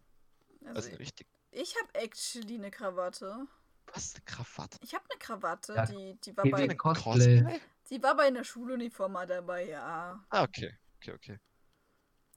Also, 0.66 0.90
Also 0.90 0.96
richtig. 0.98 1.26
ich 1.50 1.74
habe 1.76 1.94
actually 1.94 2.56
eine 2.56 2.70
Krawatte. 2.70 3.46
Was? 3.92 4.14
Eine 4.14 4.24
Krawatte? 4.24 4.78
Ich 4.82 4.94
habe 4.94 5.04
eine 5.10 5.18
Krawatte, 5.18 5.74
Ja, 5.74 5.86
die, 5.86 6.14
die, 6.24 6.36
war 6.36 6.44
geh 6.44 6.50
bei, 6.50 6.68
weg. 6.68 6.78
Cosplay. 6.78 7.60
die 7.90 8.02
war 8.02 8.16
bei 8.16 8.24
einer 8.24 8.44
Schuluniform 8.44 9.12
mal 9.12 9.26
dabei, 9.26 9.68
ja. 9.68 10.24
Ah, 10.30 10.42
okay. 10.42 10.74
Okay, 10.96 11.12
okay. 11.12 11.38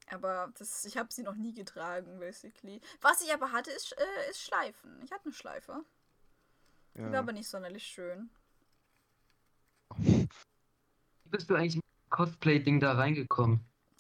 Aber 0.09 0.51
das, 0.57 0.85
ich 0.85 0.97
habe 0.97 1.11
sie 1.11 1.23
noch 1.23 1.35
nie 1.35 1.53
getragen, 1.53 2.19
basically. 2.19 2.79
Was 3.01 3.21
ich 3.21 3.33
aber 3.33 3.51
hatte, 3.51 3.71
ist, 3.71 3.93
äh, 3.97 4.29
ist 4.29 4.41
Schleifen. 4.41 5.01
Ich 5.03 5.11
hatte 5.11 5.25
eine 5.25 5.33
Schleife. 5.33 5.83
Die 6.95 7.01
war 7.01 7.11
Ja. 7.13 7.19
aber 7.19 7.33
nicht 7.33 7.47
sonderlich 7.49 7.83
schön. 7.85 8.29
Wie 9.97 10.27
bist 11.25 11.49
du 11.49 11.55
eigentlich 11.55 11.75
mit 11.77 11.83
dem 11.85 12.09
Cosplay-Ding 12.09 12.79
da 12.79 12.93
reingekommen? 12.93 13.59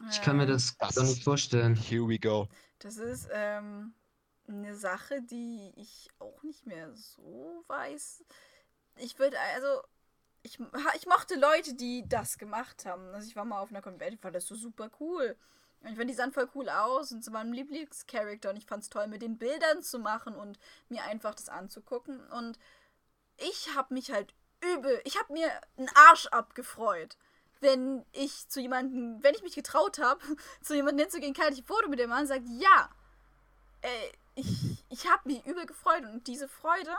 Ich 0.09 0.21
kann 0.21 0.37
mir 0.37 0.45
das 0.45 0.77
Das 0.77 0.95
gar 0.95 1.03
nicht 1.03 1.23
vorstellen. 1.23 1.75
Here 1.75 2.07
we 2.07 2.19
go. 2.19 2.47
Das 2.79 2.97
ist 2.97 3.27
ähm, 3.31 3.93
eine 4.47 4.75
Sache, 4.75 5.21
die 5.21 5.73
ich 5.75 6.09
auch 6.19 6.43
nicht 6.43 6.65
mehr 6.65 6.93
so 6.93 7.63
weiß. 7.67 8.23
Ich 8.97 9.19
würde, 9.19 9.37
also, 9.55 9.81
ich, 10.43 10.59
ich 10.95 11.05
mochte 11.07 11.35
Leute, 11.35 11.73
die 11.73 12.07
das 12.07 12.37
gemacht 12.37 12.85
haben. 12.85 13.13
Also 13.13 13.27
ich 13.27 13.35
war 13.35 13.45
mal 13.45 13.59
auf 13.59 13.69
einer 13.69 13.81
Convention, 13.81 14.15
ich 14.15 14.21
fand 14.21 14.35
das 14.35 14.47
so 14.47 14.55
super 14.55 14.89
cool. 14.99 15.35
Und 15.81 15.89
ich 15.89 15.97
fand, 15.97 16.09
die 16.09 16.15
sahen 16.15 16.31
voll 16.31 16.49
cool 16.55 16.69
aus 16.69 17.11
und 17.11 17.23
sie 17.23 17.31
waren 17.33 17.47
mein 17.49 17.57
Lieblingscharakter 17.57 18.49
und 18.49 18.57
ich 18.57 18.65
fand 18.65 18.83
es 18.83 18.89
toll, 18.89 19.07
mit 19.07 19.21
den 19.21 19.37
Bildern 19.37 19.83
zu 19.83 19.99
machen 19.99 20.35
und 20.35 20.59
mir 20.89 21.03
einfach 21.03 21.35
das 21.35 21.49
anzugucken. 21.49 22.25
Und 22.31 22.57
ich 23.37 23.75
habe 23.75 23.93
mich 23.93 24.11
halt 24.11 24.33
übel, 24.63 24.99
ich 25.03 25.19
habe 25.19 25.33
mir 25.33 25.49
einen 25.77 25.89
Arsch 26.09 26.27
abgefreut, 26.27 27.17
wenn 27.59 28.05
ich 28.11 28.47
zu 28.49 28.59
jemandem, 28.59 29.21
wenn 29.23 29.35
ich 29.35 29.43
mich 29.43 29.55
getraut 29.55 29.99
habe, 29.99 30.21
zu 30.61 30.75
jemandem 30.75 31.05
hinzugehen, 31.05 31.33
kann 31.33 31.53
ich 31.53 31.59
ein 31.59 31.65
Foto 31.65 31.89
mit 31.89 31.99
dem 31.99 32.09
Mann 32.09 32.21
und 32.21 32.27
sagt, 32.27 32.45
ja, 32.47 32.89
äh, 33.81 34.11
ich, 34.37 34.83
ich 34.89 35.07
habe 35.09 35.23
mich 35.25 35.45
übel 35.45 35.65
gefreut 35.65 36.03
und 36.05 36.27
diese 36.27 36.47
Freude, 36.47 36.95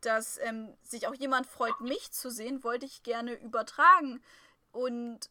dass 0.00 0.38
ähm, 0.38 0.76
sich 0.82 1.06
auch 1.06 1.14
jemand 1.14 1.46
freut, 1.46 1.80
mich 1.80 2.10
zu 2.12 2.30
sehen, 2.30 2.64
wollte 2.64 2.86
ich 2.86 3.02
gerne 3.02 3.34
übertragen. 3.34 4.20
Und 4.72 5.30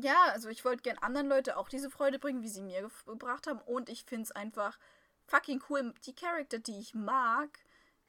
ja, 0.00 0.16
also 0.32 0.48
ich 0.48 0.64
wollte 0.64 0.82
gern 0.82 0.98
anderen 0.98 1.28
Leute 1.28 1.56
auch 1.56 1.68
diese 1.68 1.90
Freude 1.90 2.18
bringen, 2.18 2.42
wie 2.42 2.48
sie 2.48 2.62
mir 2.62 2.86
gef- 2.86 3.04
gebracht 3.04 3.46
haben. 3.46 3.60
Und 3.60 3.88
ich 3.88 4.04
finde 4.04 4.24
es 4.24 4.32
einfach 4.32 4.78
fucking 5.26 5.62
cool, 5.68 5.94
die 6.06 6.14
Charakter, 6.14 6.58
die 6.58 6.78
ich 6.80 6.94
mag, 6.94 7.50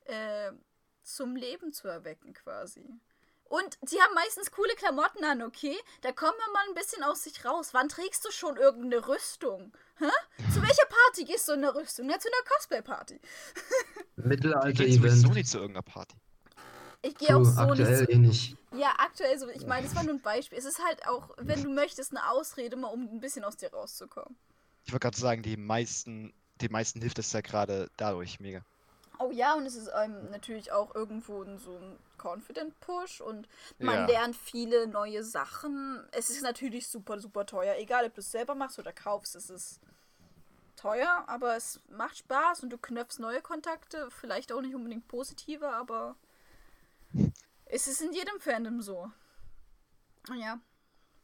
äh, 0.06 0.52
zum 1.04 1.36
Leben 1.36 1.74
zu 1.74 1.88
erwecken 1.88 2.34
quasi. 2.34 3.00
Und 3.50 3.78
sie 3.86 4.02
haben 4.02 4.14
meistens 4.14 4.52
coole 4.52 4.74
Klamotten 4.76 5.24
an, 5.24 5.42
okay? 5.42 5.76
Da 6.02 6.12
kommen 6.12 6.34
wir 6.38 6.54
mal 6.54 6.64
ein 6.68 6.76
bisschen 6.76 7.04
aus 7.04 7.24
sich 7.24 7.44
raus. 7.46 7.70
Wann 7.74 7.90
trägst 7.90 8.26
du 8.26 8.32
schon 8.32 8.58
irgendeine 8.58 9.08
Rüstung? 9.08 9.72
Hä? 10.00 10.06
Zu 10.54 10.62
welcher 10.62 10.86
Party 10.86 11.26
gehst 11.26 11.48
du 11.48 11.54
in 11.54 11.62
der 11.62 11.74
Rüstung? 11.76 12.10
Ja, 12.10 12.20
zu 12.20 12.28
einer 12.28 12.56
Cosplay-Party. 12.56 13.20
Ich 14.20 14.24
gehe 14.24 14.28
sowieso 14.28 14.28
Mittelalter-Event. 14.28 15.34
nicht 15.36 15.50
zu 15.50 15.58
irgendeiner 15.60 15.84
Party. 15.84 16.16
Ich 17.04 17.16
gehe 17.16 17.36
auch 17.38 17.44
so 17.44 17.62
nicht 17.66 17.82
aktuell 17.82 18.06
zu 18.08 18.12
eh 18.12 18.18
nicht. 18.18 18.58
Ja, 18.76 18.94
aktuell 18.98 19.38
so. 19.38 19.48
Ich 19.50 19.66
meine, 19.66 19.86
das 19.86 19.96
war 19.96 20.04
nur 20.04 20.16
ein 20.16 20.22
Beispiel. 20.22 20.58
Es 20.58 20.66
ist 20.66 20.84
halt 20.84 21.08
auch, 21.08 21.30
wenn 21.38 21.64
du 21.64 21.70
möchtest, 21.70 22.12
eine 22.12 22.30
Ausrede, 22.30 22.76
mal 22.76 22.88
um 22.88 23.04
ein 23.04 23.20
bisschen 23.20 23.44
aus 23.44 23.56
dir 23.58 23.72
rauszukommen. 23.72 24.36
Ich 24.86 24.92
wollte 24.92 25.04
gerade 25.06 25.18
sagen, 25.18 25.44
die 25.44 25.56
meisten, 25.58 26.34
die 26.62 26.70
meisten 26.70 27.00
hilft 27.02 27.20
es 27.20 27.32
ja 27.32 27.42
gerade 27.42 27.90
dadurch 27.98 28.40
mega. 28.40 28.66
Oh 29.20 29.32
ja, 29.32 29.56
und 29.56 29.66
es 29.66 29.76
ist 29.76 29.90
ähm, 29.96 30.30
natürlich 30.32 30.72
auch 30.72 30.94
irgendwo 30.96 31.42
ein- 31.44 31.58
so 31.58 31.76
ein 31.78 31.98
Confident 32.22 32.80
Push 32.80 33.22
und 33.22 33.48
man 33.80 33.96
Ja. 33.96 34.06
lernt 34.06 34.36
viele 34.36 34.88
neue 34.88 35.24
Sachen. 35.24 36.04
Es 36.12 36.30
ist 36.30 36.42
natürlich 36.44 36.88
super, 36.88 37.20
super 37.20 37.46
teuer. 37.46 37.76
Egal, 37.78 38.06
ob 38.06 38.14
du 38.16 38.22
es 38.22 38.32
selber 38.32 38.56
machst 38.56 38.78
oder 38.80 38.94
kaufst, 38.94 39.36
es 39.36 39.50
ist 39.50 39.80
teuer, 40.76 41.24
aber 41.28 41.56
es 41.56 41.82
macht 41.90 42.18
Spaß 42.18 42.64
und 42.64 42.70
du 42.70 42.78
knöpfst 42.78 43.20
neue 43.20 43.42
Kontakte. 43.42 44.10
Vielleicht 44.12 44.52
auch 44.52 44.62
nicht 44.62 44.76
unbedingt 44.76 45.08
positive, 45.08 45.68
aber 45.70 46.16
es 47.66 47.88
ist 47.88 48.02
in 48.02 48.14
jedem 48.14 48.40
Fandom 48.40 48.82
so. 48.82 49.12
Ja. 50.36 50.60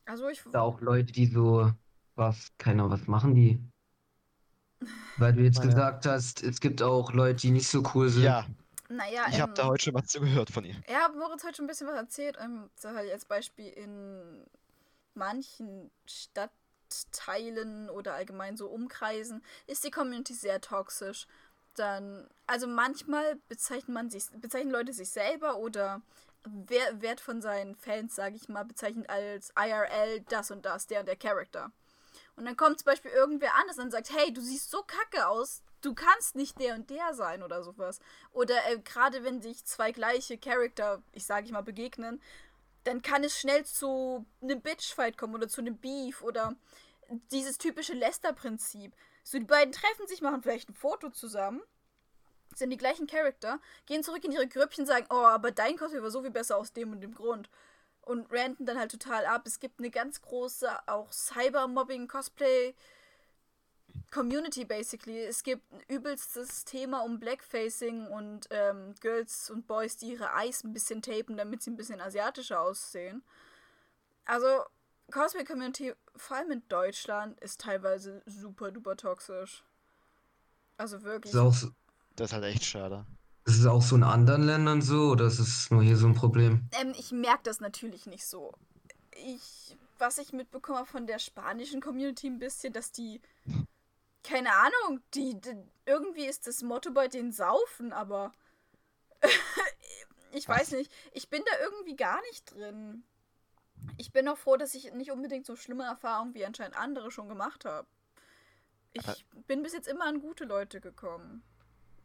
Also 0.06 0.28
ich. 0.30 0.42
Da 0.52 0.62
auch 0.62 0.82
Leute, 0.82 1.12
die 1.12 1.28
so, 1.28 1.72
was, 2.16 2.52
keiner, 2.58 2.90
was 2.90 3.08
machen 3.08 3.36
die? 3.36 3.60
Weil 5.18 5.34
du 5.34 5.42
jetzt 5.42 5.60
Naja. 5.60 5.70
gesagt 5.70 6.06
hast, 6.06 6.44
es 6.44 6.60
gibt 6.60 6.82
auch 6.82 7.14
Leute, 7.14 7.42
die 7.42 7.52
nicht 7.52 7.68
so 7.68 7.84
cool 7.94 8.10
sind. 8.10 8.24
Ja, 8.24 8.46
Naja, 8.90 9.26
ich 9.30 9.40
habe 9.40 9.52
ähm, 9.52 9.56
da 9.56 9.66
heute 9.66 9.86
schon 9.86 9.94
was 9.94 10.08
zugehört 10.08 10.50
von 10.50 10.66
ihr. 10.66 10.76
Ja, 10.88 11.10
Moritz 11.10 11.44
hat 11.44 11.56
schon 11.56 11.66
ein 11.66 11.68
bisschen 11.68 11.88
was 11.88 11.96
erzählt. 11.96 12.38
Ähm, 12.42 12.70
so 12.76 12.90
halt 12.90 13.12
als 13.12 13.26
Beispiel 13.26 13.70
in 13.70 14.46
manchen 15.16 15.92
Stadtteilen 16.06 17.90
oder 17.90 18.14
allgemein 18.14 18.58
so 18.58 18.68
Umkreisen 18.68 19.44
ist 19.68 19.84
die 19.84 19.92
Community 19.92 20.34
sehr 20.34 20.62
toxisch. 20.62 21.28
Dann, 21.76 22.28
also 22.46 22.68
manchmal 22.68 23.38
bezeichnet 23.48 23.90
man 23.90 24.10
sich, 24.10 24.26
bezeichnen 24.36 24.72
Leute 24.72 24.94
sich 24.94 25.10
selber 25.10 25.58
oder 25.58 26.02
wer 26.46 27.02
wird 27.02 27.20
von 27.20 27.42
seinen 27.42 27.76
Fans, 27.76 28.16
sage 28.16 28.36
ich 28.36 28.50
mal, 28.50 28.64
bezeichnet 28.64 29.10
als 29.10 29.52
IRL 29.58 30.22
das 30.30 30.52
und 30.52 30.66
das, 30.66 30.88
der 30.88 31.00
und 31.00 31.08
der 31.08 31.16
Charakter. 31.16 31.72
Und 32.36 32.46
dann 32.46 32.58
kommt 32.58 32.80
zum 32.80 32.86
Beispiel 32.86 33.12
irgendwer 33.12 33.54
anders 33.56 33.78
und 33.78 33.92
sagt, 33.92 34.12
hey, 34.12 34.34
du 34.34 34.42
siehst 34.42 34.72
so 34.72 34.82
kacke 34.84 35.28
aus, 35.28 35.62
du 35.82 35.94
kannst 35.94 36.36
nicht 36.36 36.60
der 36.60 36.76
und 36.76 36.90
der 36.90 37.14
sein 37.14 37.44
oder 37.44 37.64
sowas. 37.64 38.00
Oder 38.32 38.56
äh, 38.70 38.80
gerade 38.80 39.24
wenn 39.24 39.42
sich 39.42 39.66
zwei 39.66 39.92
gleiche 39.92 40.38
Charakter, 40.38 41.04
ich 41.12 41.26
sage 41.26 41.46
ich 41.46 41.52
mal, 41.52 41.62
begegnen, 41.62 42.22
dann 42.86 43.02
kann 43.02 43.24
es 43.24 43.40
schnell 43.40 43.66
zu 43.66 44.26
einem 44.42 44.62
Bitchfight 44.62 45.18
kommen 45.18 45.36
oder 45.36 45.48
zu 45.48 45.62
einem 45.62 45.78
Beef 45.78 46.22
oder 46.22 46.56
dieses 47.32 47.58
typische 47.58 47.94
Lester-Prinzip. 47.94 48.94
So, 49.24 49.38
die 49.38 49.46
beiden 49.46 49.72
treffen 49.72 50.08
sich, 50.08 50.22
machen 50.22 50.42
vielleicht 50.42 50.70
ein 50.70 50.74
Foto 50.74 51.10
zusammen, 51.10 51.62
sind 52.56 52.70
die 52.70 52.78
gleichen 52.78 53.08
Charakter, 53.08 53.60
gehen 53.86 54.04
zurück 54.04 54.24
in 54.24 54.32
ihre 54.32 54.48
Grüppchen, 54.48 54.86
sagen, 54.86 55.08
oh, 55.10 55.16
aber 55.16 55.52
dein 55.52 55.78
Cosplay 55.78 56.02
war 56.02 56.12
so 56.12 56.22
viel 56.22 56.32
besser 56.32 56.58
aus 56.58 56.74
dem 56.74 56.92
und 56.92 57.02
dem 57.02 57.16
Grund. 57.16 57.50
Und 58.06 58.32
ranten 58.34 58.66
dann 58.66 58.78
halt 58.78 58.92
total 58.92 59.26
ab. 59.26 59.44
Es 59.46 59.60
gibt 59.60 59.80
eine 59.80 59.90
ganz 59.90 60.22
große, 60.22 60.70
auch 60.88 61.12
Cybermobbing-Cosplay- 61.12 62.74
Community 64.12 64.66
basically. 64.66 65.24
Es 65.24 65.44
gibt 65.44 65.72
ein 65.72 65.82
übelstes 65.88 66.66
Thema 66.66 67.02
um 67.04 67.20
Blackfacing 67.20 68.08
und 68.08 68.48
ähm, 68.50 68.96
Girls 69.02 69.50
und 69.50 69.68
Boys, 69.68 69.98
die 69.98 70.12
ihre 70.12 70.30
Eyes 70.36 70.64
ein 70.64 70.74
bisschen 70.74 71.02
tapen, 71.02 71.38
damit 71.38 71.62
sie 71.62 71.72
ein 71.72 71.78
bisschen 71.78 72.02
asiatischer 72.02 72.60
aussehen. 72.60 73.24
Also, 74.26 74.64
Cosplay 75.12 75.44
Community, 75.44 75.94
vor 76.16 76.38
allem 76.38 76.52
in 76.52 76.68
Deutschland, 76.70 77.40
ist 77.40 77.62
teilweise 77.62 78.22
super 78.26 78.72
duper 78.72 78.96
toxisch. 78.98 79.64
Also 80.78 80.98
Ist 80.98 81.04
wirklich. 81.04 81.36
auch, 81.36 81.54
so- 81.54 81.70
Das 82.16 82.30
ist 82.30 82.34
halt 82.34 82.46
echt 82.46 82.66
schade. 82.66 83.06
Ist 83.46 83.60
es 83.60 83.66
auch 83.66 83.82
so 83.82 83.96
in 83.96 84.04
anderen 84.04 84.44
Ländern 84.44 84.82
so 84.82 85.12
oder 85.12 85.26
ist 85.26 85.40
es 85.40 85.70
nur 85.70 85.84
hier 85.84 85.98
so 85.98 86.08
ein 86.08 86.16
Problem? 86.16 86.68
Ähm, 86.80 86.94
ich 86.98 87.12
merke 87.12 87.44
das 87.44 87.60
natürlich 87.60 88.06
nicht 88.06 88.26
so. 88.26 88.54
Ich, 89.12 89.78
was 89.98 90.18
ich 90.18 90.32
mitbekomme 90.32 90.86
von 90.86 91.08
der 91.08 91.20
spanischen 91.20 91.82
Community 91.82 92.28
ein 92.28 92.40
bisschen, 92.40 92.72
dass 92.74 92.92
die, 92.92 93.22
keine 94.24 94.50
Ahnung, 94.54 95.02
die, 95.14 95.40
die 95.40 95.56
irgendwie 95.86 96.26
ist 96.26 96.48
das 96.48 96.62
Motto 96.62 96.92
bei 96.92 97.08
denen 97.08 97.34
Saufen, 97.34 97.92
aber 97.92 98.32
ich 100.32 100.48
weiß 100.48 100.72
Was? 100.72 100.72
nicht, 100.72 100.92
ich 101.12 101.30
bin 101.30 101.44
da 101.46 101.66
irgendwie 101.66 101.96
gar 101.96 102.22
nicht 102.30 102.54
drin. 102.54 103.04
Ich 103.98 104.14
bin 104.14 104.28
auch 104.30 104.38
froh, 104.38 104.56
dass 104.56 104.74
ich 104.74 104.94
nicht 104.94 105.12
unbedingt 105.12 105.46
so 105.46 105.58
schlimme 105.58 105.84
Erfahrungen 105.84 106.34
wie 106.34 106.46
anscheinend 106.46 106.78
andere 106.78 107.12
schon 107.12 107.28
gemacht 107.28 107.66
habe. 107.66 107.88
Ich 108.94 109.26
bin 109.48 109.64
bis 109.64 109.74
jetzt 109.74 109.88
immer 109.88 110.06
an 110.06 110.22
gute 110.22 110.46
Leute 110.46 110.80
gekommen. 110.80 111.44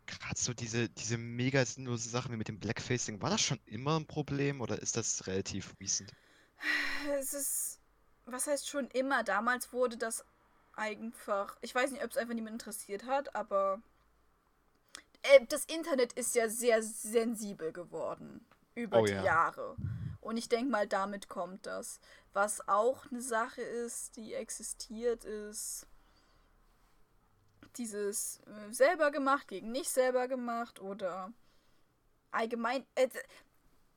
Gerade 0.08 0.38
so 0.40 0.54
diese, 0.54 0.88
diese 0.88 1.18
mega 1.18 1.64
sinnlose 1.64 2.08
Sachen 2.08 2.32
wie 2.32 2.36
mit 2.36 2.48
dem 2.48 2.58
Blackfacing, 2.58 3.20
war 3.20 3.28
das 3.28 3.42
schon 3.42 3.60
immer 3.66 4.00
ein 4.00 4.06
Problem 4.06 4.62
oder 4.62 4.80
ist 4.80 4.96
das 4.96 5.26
relativ 5.26 5.76
recent? 5.80 6.12
Es 7.18 7.34
ist, 7.34 7.78
was 8.24 8.46
heißt 8.46 8.68
schon 8.68 8.88
immer, 8.88 9.22
damals 9.22 9.72
wurde 9.72 9.98
das 9.98 10.24
einfach, 10.74 11.58
ich 11.60 11.74
weiß 11.74 11.90
nicht, 11.90 12.02
ob 12.02 12.10
es 12.10 12.16
einfach 12.16 12.34
niemand 12.34 12.54
interessiert 12.54 13.04
hat, 13.04 13.34
aber 13.36 13.82
äh, 15.22 15.44
das 15.46 15.66
Internet 15.66 16.14
ist 16.14 16.34
ja 16.34 16.48
sehr 16.48 16.82
sensibel 16.82 17.72
geworden 17.72 18.46
über 18.74 19.00
Oh 19.00 19.04
die 19.04 19.12
ja. 19.12 19.22
Jahre. 19.22 19.76
Und 20.20 20.36
ich 20.36 20.48
denke 20.48 20.70
mal, 20.70 20.86
damit 20.86 21.28
kommt 21.28 21.66
das. 21.66 22.00
Was 22.32 22.66
auch 22.66 23.06
eine 23.10 23.20
Sache 23.20 23.62
ist, 23.62 24.16
die 24.16 24.34
existiert, 24.34 25.24
ist 25.24 25.86
dieses 27.76 28.40
äh, 28.46 28.72
selber 28.72 29.10
gemacht 29.10 29.48
gegen 29.48 29.70
nicht 29.70 29.90
selber 29.90 30.28
gemacht 30.28 30.80
oder 30.80 31.32
allgemein. 32.30 32.86
Äh, 32.94 33.08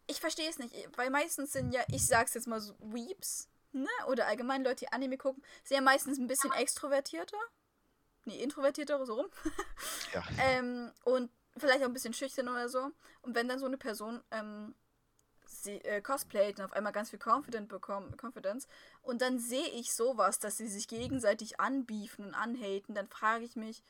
ich 0.08 0.20
verstehe 0.20 0.50
es 0.50 0.60
nicht, 0.60 0.76
weil 0.98 1.10
meistens 1.10 1.54
sind 1.54 1.74
ja, 1.74 1.82
ich 1.90 2.06
sag's 2.06 2.34
jetzt 2.34 2.48
mal 2.48 2.60
so, 2.60 2.76
Weeps, 2.80 3.50
ne? 3.72 3.88
Oder 4.08 4.28
allgemein 4.28 4.64
Leute, 4.64 4.86
die 4.86 4.92
Anime 4.92 5.18
gucken, 5.18 5.44
sind 5.64 5.76
ja 5.76 5.82
meistens 5.82 6.18
ein 6.20 6.28
bisschen 6.28 6.52
extrovertierter. 6.52 7.38
Nee, 8.26 8.42
introvertierter, 8.42 9.04
so 9.06 9.16
rum. 9.16 9.28
Ja. 10.14 10.24
Ähm, 10.40 10.92
und 11.04 11.32
vielleicht 11.58 11.82
auch 11.82 11.88
ein 11.88 11.94
bisschen 11.94 12.14
schüchtern 12.14 12.50
oder 12.50 12.70
so. 12.70 12.92
Und 13.22 13.36
wenn 13.36 13.48
dann 13.48 13.60
so 13.60 13.66
eine 13.66 13.78
Person 13.78 14.22
ähm, 14.32 14.76
sie, 15.52 15.84
äh, 15.84 16.02
cosplayt 16.02 16.60
und 16.60 16.66
auf 16.66 16.74
einmal 16.74 16.94
ganz 16.94 17.10
viel 17.10 17.20
Confident 17.20 17.70
bekommen, 17.70 18.16
Confidence 18.20 18.68
und 19.02 19.22
dann 19.22 19.40
sehe 19.40 19.68
ich 19.70 19.94
sowas, 19.94 20.40
dass 20.40 20.58
sie 20.58 20.68
sich 20.68 20.88
gegenseitig 20.88 21.60
anbiefen 21.60 22.26
und 22.26 22.34
anhaten, 22.34 22.96
dann 22.96 23.08
frage 23.08 23.46
ich 23.46 23.56
mich, 23.56 23.84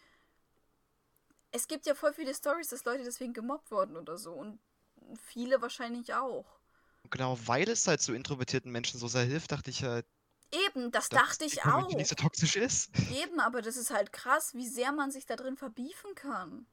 es 1.52 1.68
gibt 1.68 1.86
ja 1.86 1.96
voll 1.96 2.14
viele 2.14 2.34
Stories, 2.34 2.70
dass 2.70 2.86
Leute 2.86 3.04
deswegen 3.04 3.34
gemobbt 3.34 3.72
wurden 3.72 3.98
oder 3.98 4.18
so 4.18 4.34
und 4.34 4.60
viele 5.18 5.62
wahrscheinlich 5.62 6.14
auch. 6.14 6.46
Und 7.04 7.12
genau 7.12 7.38
weil 7.46 7.70
es 7.70 7.88
halt 7.88 8.02
so 8.02 8.14
introvertierten 8.14 8.72
Menschen 8.72 9.00
so 9.00 9.08
sehr 9.08 9.24
hilft, 9.24 9.52
dachte 9.52 9.70
ich 9.70 9.84
halt, 9.84 10.06
Eben, 10.68 10.92
das 10.92 11.08
dachte 11.10 11.46
ich 11.46 11.64
auch. 11.64 11.88
nicht 11.96 12.10
so 12.10 12.16
toxisch 12.16 12.58
ist. 12.58 12.92
Eben, 13.14 13.40
aber 13.40 13.62
das 13.62 13.78
ist 13.78 13.90
halt 13.90 14.12
krass, 14.12 14.54
wie 14.54 14.68
sehr 14.68 14.92
man 14.92 15.10
sich 15.10 15.26
da 15.26 15.38
drin 15.38 15.56
verbiefen 15.56 16.14
kann. 16.14 16.66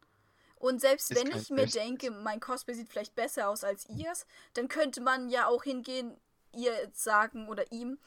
Und 0.59 0.81
selbst 0.81 1.15
wenn 1.15 1.29
ich 1.37 1.51
mir 1.51 1.67
denke, 1.67 2.11
mein 2.11 2.41
Cosplay 2.41 2.75
sieht 2.75 2.89
vielleicht 2.89 3.15
besser 3.15 3.49
aus 3.49 3.63
als 3.65 3.89
ihrs, 3.89 4.27
dann 4.55 4.69
könnte 4.69 5.01
man 5.01 5.29
ja 5.29 5.47
auch 5.47 5.63
hingehen, 5.63 6.17
ihr 6.55 6.73
jetzt 6.73 7.03
sagen 7.05 7.49
oder 7.49 7.71
ihm, 7.71 7.99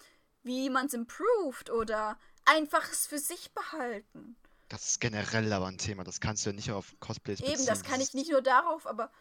wie 0.43 0.69
man 0.69 0.87
es 0.87 0.93
improved 0.93 1.69
oder 1.69 2.17
einfach 2.45 2.91
es 2.91 3.05
für 3.07 3.19
sich 3.19 3.51
behalten. 3.53 4.35
Das 4.69 4.85
ist 4.85 5.01
generell 5.01 5.51
aber 5.53 5.67
ein 5.67 5.77
Thema, 5.77 6.03
das 6.03 6.19
kannst 6.19 6.45
du 6.45 6.49
ja 6.49 6.55
nicht 6.55 6.71
auf 6.71 6.93
Cosplays 6.99 7.39
Eben, 7.41 7.51
beziehen. 7.51 7.65
das 7.67 7.83
kann 7.83 8.01
ich 8.01 8.13
nicht 8.13 8.31
nur 8.31 8.41
darauf, 8.41 8.87
aber 8.87 9.11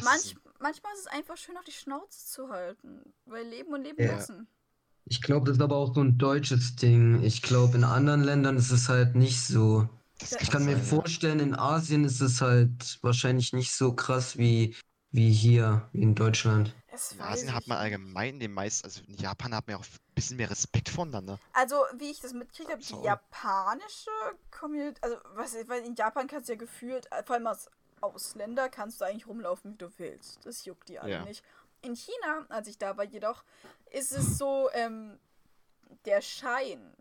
manch, 0.00 0.24
ist- 0.24 0.36
manchmal 0.60 0.92
ist 0.94 1.00
es 1.00 1.06
einfach 1.06 1.36
schön, 1.36 1.56
auf 1.56 1.64
die 1.64 1.72
Schnauze 1.72 2.26
zu 2.26 2.48
halten. 2.48 3.12
Weil 3.26 3.46
leben 3.46 3.72
und 3.72 3.82
leben 3.82 4.02
Ja. 4.02 4.12
lassen. 4.12 4.46
Ich 5.04 5.20
glaube, 5.20 5.46
das 5.46 5.56
ist 5.58 5.62
aber 5.62 5.76
auch 5.76 5.92
so 5.94 6.00
ein 6.00 6.16
deutsches 6.18 6.76
Ding. 6.76 7.22
Ich 7.24 7.42
glaube, 7.42 7.76
in 7.76 7.84
anderen 7.84 8.22
Ländern 8.22 8.56
ist 8.56 8.70
es 8.70 8.88
halt 8.88 9.14
nicht 9.16 9.44
so. 9.44 9.88
Das 10.30 10.42
Ich 10.42 10.50
kann 10.50 10.64
mir 10.64 10.76
vorstellen, 10.78 11.40
in 11.40 11.54
Asien 11.54 12.04
ist 12.04 12.20
es 12.20 12.40
halt 12.40 12.98
wahrscheinlich 13.02 13.52
nicht 13.52 13.72
so 13.74 13.94
krass 13.94 14.36
wie, 14.36 14.76
wie 15.10 15.32
hier, 15.32 15.88
wie 15.92 16.02
in 16.02 16.14
Deutschland. 16.14 16.74
In 17.12 17.20
Asien 17.20 17.54
hat 17.54 17.62
ich 17.62 17.68
man 17.68 17.78
nicht. 17.78 17.84
allgemein 17.84 18.38
den 18.40 18.52
meisten, 18.52 18.84
also 18.84 19.00
in 19.06 19.14
Japan 19.14 19.54
hat 19.54 19.66
man 19.66 19.76
ja 19.76 19.80
auch 19.80 19.84
ein 19.86 20.14
bisschen 20.14 20.36
mehr 20.36 20.50
Respekt 20.50 20.88
voneinander. 20.88 21.38
Also, 21.52 21.76
wie 21.96 22.10
ich 22.10 22.20
das 22.20 22.32
mitkriege, 22.32 22.72
habe, 22.72 22.82
die 22.82 22.94
japanische 23.02 24.10
Community, 24.50 24.98
also, 25.02 25.16
was, 25.34 25.54
weil 25.68 25.84
in 25.84 25.94
Japan 25.94 26.26
kannst 26.26 26.48
du 26.48 26.52
ja 26.52 26.58
gefühlt, 26.58 27.10
äh, 27.12 27.22
vor 27.24 27.36
allem 27.36 27.46
als 27.46 27.70
Ausländer, 28.00 28.68
kannst 28.68 29.00
du 29.00 29.04
eigentlich 29.06 29.26
rumlaufen, 29.26 29.72
wie 29.72 29.78
du 29.78 29.90
willst. 29.96 30.44
Das 30.44 30.64
juckt 30.64 30.88
die 30.88 30.98
alle 30.98 31.12
Ja. 31.12 31.24
nicht. 31.24 31.44
In 31.82 31.94
China, 31.96 32.46
als 32.48 32.68
ich 32.68 32.78
da 32.78 32.96
war, 32.96 33.04
jedoch, 33.04 33.44
ist 33.90 34.12
es 34.12 34.38
so, 34.38 34.68
ähm, 34.72 35.18
der 36.04 36.20
Schein. 36.20 36.94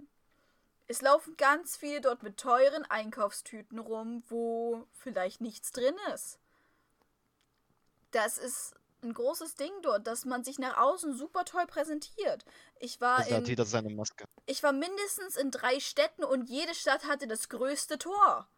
Es 0.92 1.02
laufen 1.02 1.38
ganz 1.38 1.78
viele 1.78 2.02
dort 2.02 2.22
mit 2.22 2.36
teuren 2.36 2.84
Einkaufstüten 2.84 3.80
rum, 3.80 4.24
wo 4.28 4.86
vielleicht 4.92 5.40
nichts 5.40 5.72
drin 5.72 5.96
ist. 6.14 6.38
Das 8.12 8.38
ist 8.38 8.74
ein 9.02 9.14
großes 9.14 9.56
Ding 9.56 9.72
dort, 9.84 10.06
dass 10.06 10.26
man 10.26 10.44
sich 10.44 10.60
nach 10.60 10.76
außen 10.78 11.16
super 11.16 11.46
toll 11.46 11.66
präsentiert. 11.66 12.44
Ich 12.78 13.00
war 13.00 13.20
Also 13.20 13.36
in 13.36 13.46
jeder 13.46 13.66
seine 13.66 13.90
Maske. 13.90 14.26
ich 14.46 14.64
war 14.64 14.74
mindestens 14.74 15.38
in 15.38 15.50
drei 15.50 15.80
Städten 15.80 16.26
und 16.26 16.50
jede 16.50 16.76
Stadt 16.76 17.06
hatte 17.06 17.26
das 17.26 17.48
größte 17.48 17.98
Tor. 17.98 18.50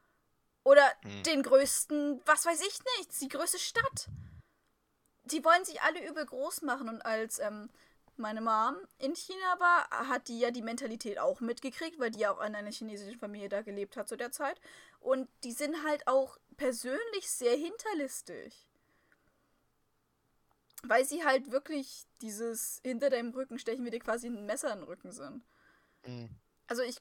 Oder 0.63 0.91
Hm. 1.03 1.21
den 1.23 1.43
größten, 1.43 2.19
was 2.25 2.47
weiß 2.47 2.61
ich 2.61 2.79
nicht, 2.97 3.21
die 3.21 3.27
größte 3.27 3.59
Stadt. 3.59 4.07
Die 5.25 5.45
wollen 5.45 5.63
sich 5.65 5.83
alle 5.83 6.03
übel 6.03 6.25
groß 6.25 6.63
machen 6.63 6.89
und 6.89 7.05
als 7.05 7.37
ähm, 7.37 7.69
meine 8.17 8.41
Mom 8.41 8.75
in 8.99 9.15
China 9.15 9.59
war, 9.59 9.89
hat 10.09 10.27
die 10.27 10.39
ja 10.39 10.51
die 10.51 10.61
Mentalität 10.61 11.19
auch 11.19 11.41
mitgekriegt, 11.41 11.99
weil 11.99 12.11
die 12.11 12.19
ja 12.19 12.31
auch 12.31 12.43
in 12.45 12.55
einer 12.55 12.71
chinesischen 12.71 13.19
Familie 13.19 13.49
da 13.49 13.61
gelebt 13.61 13.97
hat 13.97 14.07
zu 14.07 14.15
der 14.15 14.31
Zeit. 14.31 14.59
Und 14.99 15.27
die 15.43 15.51
sind 15.51 15.83
halt 15.83 16.07
auch 16.07 16.37
persönlich 16.57 17.29
sehr 17.29 17.55
hinterlistig. 17.55 18.67
Weil 20.83 21.05
sie 21.05 21.23
halt 21.23 21.51
wirklich 21.51 22.05
dieses 22.21 22.81
hinter 22.83 23.09
deinem 23.09 23.31
Rücken 23.31 23.57
stechen 23.57 23.83
wir 23.83 23.91
dir 23.91 23.99
quasi 23.99 24.27
ein 24.27 24.45
Messer 24.45 24.71
in 24.73 24.79
den 24.79 24.87
Rücken 24.87 25.11
sind. 25.11 25.43
Mhm. 26.05 26.29
Also 26.67 26.83
ich, 26.83 26.97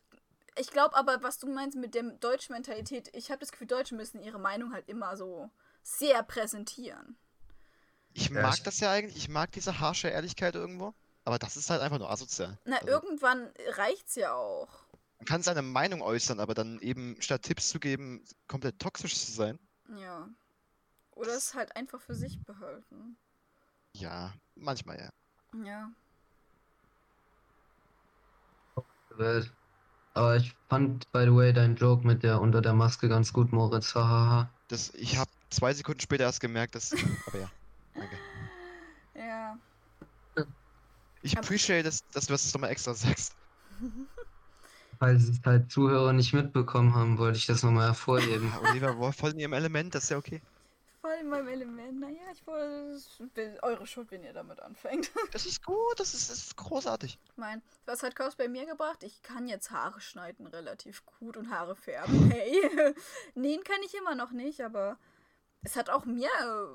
ich 0.56 0.70
glaube 0.70 0.96
aber, 0.96 1.22
was 1.22 1.38
du 1.38 1.46
meinst 1.48 1.76
mit 1.76 1.94
der 1.94 2.04
deutschen 2.04 2.54
Mentalität, 2.54 3.10
ich 3.14 3.30
habe 3.30 3.40
das 3.40 3.52
Gefühl, 3.52 3.66
Deutsche 3.66 3.94
müssen 3.94 4.22
ihre 4.22 4.38
Meinung 4.38 4.72
halt 4.72 4.88
immer 4.88 5.16
so 5.16 5.50
sehr 5.82 6.22
präsentieren. 6.22 7.16
Ich 8.14 8.28
Ja, 8.28 8.42
mag 8.42 8.54
ich- 8.54 8.62
das 8.62 8.80
ja 8.80 8.90
eigentlich, 8.92 9.16
ich 9.16 9.28
mag 9.28 9.50
diese 9.52 9.80
harsche 9.80 10.08
Ehrlichkeit 10.08 10.54
irgendwo, 10.54 10.94
aber 11.24 11.38
das 11.38 11.56
ist 11.56 11.70
halt 11.70 11.80
einfach 11.80 11.98
nur 11.98 12.10
asozial. 12.10 12.58
Na, 12.64 12.76
Also, 12.76 12.88
irgendwann 12.88 13.50
reicht's 13.76 14.14
ja 14.16 14.34
auch. 14.34 14.68
man 15.18 15.26
kann 15.26 15.42
seine 15.42 15.62
Meinung 15.62 16.02
äußern, 16.02 16.40
aber 16.40 16.54
dann 16.54 16.78
eben 16.80 17.16
statt 17.20 17.42
Tipps 17.42 17.68
zu 17.70 17.78
geben, 17.80 18.24
komplett 18.48 18.78
toxisch 18.78 19.18
zu 19.18 19.32
sein. 19.32 19.58
Ja. 19.96 20.28
Oder 21.12 21.34
es 21.36 21.54
halt 21.54 21.74
einfach 21.76 22.00
für 22.00 22.14
sich 22.14 22.40
behalten. 22.44 23.16
Ja, 23.94 24.32
manchmal 24.56 24.98
ja. 24.98 25.10
Ja. 25.64 25.90
Welt. 29.10 29.52
Aber 30.14 30.36
ich 30.36 30.54
fand, 30.68 31.10
by 31.12 31.20
the 31.24 31.34
way, 31.34 31.52
dein 31.52 31.76
Joke 31.76 32.06
mit 32.06 32.22
der 32.22 32.40
unter 32.40 32.60
der 32.62 32.72
Maske 32.72 33.08
ganz 33.08 33.32
gut, 33.32 33.52
Moritz. 33.52 33.94
Hahaha. 33.94 34.50
Das, 34.68 34.90
ich 34.94 35.16
habe 35.18 35.30
zwei 35.50 35.72
Sekunden 35.74 36.00
später 36.00 36.24
erst 36.24 36.40
gemerkt, 36.40 36.74
dass. 36.74 36.92
Aber 37.26 37.38
ja, 37.38 37.50
danke. 37.94 38.16
Ja. 39.14 39.58
Ich 41.22 41.32
Aber- 41.36 41.44
appreciate, 41.44 41.84
dass, 41.84 42.04
dass 42.10 42.26
du 42.26 42.32
das 42.32 42.52
nochmal 42.52 42.70
extra 42.70 42.94
sagst. 42.94 43.34
Falls 44.98 45.28
es 45.28 45.40
halt 45.44 45.70
Zuhörer 45.70 46.12
nicht 46.12 46.32
mitbekommen 46.32 46.94
haben, 46.94 47.18
wollte 47.18 47.38
ich 47.38 47.46
das 47.46 47.62
nochmal 47.62 47.88
hervorheben. 47.88 48.52
Oliver 48.62 48.98
war 48.98 49.12
voll 49.12 49.30
in 49.32 49.40
ihrem 49.40 49.52
Element, 49.52 49.94
das 49.94 50.04
ist 50.04 50.10
ja 50.10 50.16
okay. 50.18 50.40
Voll 51.00 51.14
in 51.20 51.28
meinem 51.28 51.48
Element. 51.48 51.98
Naja, 51.98 52.22
ich 52.32 52.46
wollte. 52.46 53.58
Eure 53.62 53.86
Schuld, 53.88 54.12
wenn 54.12 54.22
ihr 54.22 54.32
damit 54.32 54.60
anfängt. 54.60 55.10
Das 55.32 55.46
ist 55.46 55.64
gut, 55.64 55.98
das 55.98 56.14
ist, 56.14 56.30
das 56.30 56.38
ist 56.38 56.56
großartig. 56.56 57.18
Ich 57.24 57.36
mein, 57.36 57.60
was 57.86 58.04
hat 58.04 58.14
Cosplay 58.14 58.46
mir 58.46 58.66
gebracht? 58.66 59.02
Ich 59.02 59.20
kann 59.22 59.48
jetzt 59.48 59.72
Haare 59.72 60.00
schneiden 60.00 60.46
relativ 60.46 61.04
gut 61.18 61.36
und 61.36 61.50
Haare 61.50 61.74
färben. 61.74 62.30
Hey, 62.30 62.54
nähen 63.34 63.64
kann 63.64 63.82
ich 63.84 63.94
immer 63.96 64.14
noch 64.14 64.30
nicht, 64.30 64.60
aber 64.60 64.96
es 65.62 65.74
hat 65.74 65.90
auch 65.90 66.04
mir 66.04 66.28
äh, 66.28 66.66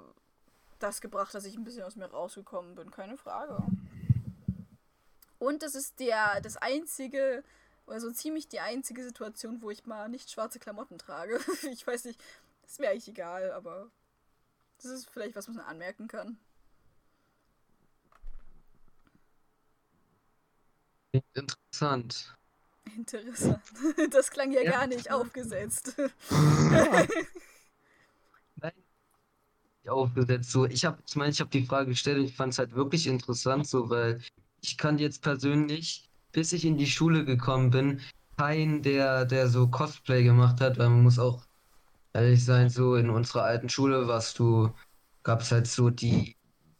das 0.80 1.02
gebracht, 1.02 1.34
dass 1.34 1.46
ich 1.46 1.56
ein 1.58 1.64
bisschen 1.64 1.84
aus 1.84 1.96
mir 1.96 2.06
rausgekommen 2.10 2.76
bin, 2.76 2.92
keine 2.92 3.18
Frage. 3.18 3.62
Und 5.40 5.64
das 5.64 5.76
ist 5.76 6.00
der 6.00 6.42
das 6.42 6.58
einzige 6.58 7.44
oder 7.86 8.00
so 8.02 8.12
ziemlich 8.12 8.48
die 8.48 8.60
einzige 8.60 9.04
Situation, 9.04 9.62
wo 9.62 9.70
ich 9.70 9.86
mal 9.86 10.10
nicht 10.10 10.30
schwarze 10.32 10.60
Klamotten 10.60 10.98
trage. 10.98 11.40
Ich 11.72 11.86
weiß 11.86 12.06
nicht, 12.06 12.22
das 12.64 12.80
wäre 12.80 12.92
eigentlich 12.92 13.08
egal, 13.08 13.52
aber 13.52 13.90
das 14.82 14.92
ist 14.92 15.10
vielleicht 15.10 15.36
was, 15.36 15.48
was 15.48 15.56
man 15.56 15.66
anmerken 15.66 16.08
kann. 16.08 16.38
Interessant. 21.34 22.36
Interessant. 22.96 23.62
Das 24.12 24.32
klang 24.32 24.52
ja 24.52 24.62
Ja. 24.62 24.72
gar 24.72 24.88
nicht 24.88 25.12
aufgesetzt. 25.12 25.94
Aufgesetzt. 29.90 30.52
So, 30.52 30.66
ich 30.66 30.86
habe, 30.86 30.98
ich 31.08 31.16
meine, 31.16 31.32
ich 31.32 31.40
habe 31.40 31.50
die 31.50 31.66
Frage 31.66 31.90
gestellt 31.90 32.20
und 32.20 32.26
ich 32.26 32.36
fand 32.36 32.54
es 32.54 32.60
halt 32.60 32.74
wirklich 32.76 33.08
interessant, 33.08 33.68
so, 33.68 33.90
weil 33.90 34.22
ich 34.62 34.78
kann 34.78 34.98
jetzt 35.00 35.22
persönlich, 35.22 36.10
bis 36.32 36.54
ich 36.54 36.66
in 36.66 36.78
die 36.78 36.88
Schule 36.88 37.26
gekommen 37.26 37.70
bin, 37.72 38.02
keinen, 38.38 38.84
der, 38.84 39.26
der 39.26 39.50
so 39.50 39.68
Cosplay 39.68 40.24
gemacht 40.24 40.62
hat, 40.62 40.78
weil 40.78 40.90
man 40.90 41.04
muss 41.04 41.20
auch 41.20 41.46
ehrlich 42.14 42.44
sein, 42.46 42.70
so 42.70 42.96
in 42.96 43.10
unserer 43.10 43.44
alten 43.44 43.70
Schule 43.70 44.08
warst 44.08 44.40
du, 44.40 44.72
gab 45.24 45.42
es 45.42 45.52
halt 45.52 45.68
so 45.68 45.90
die 45.90 46.36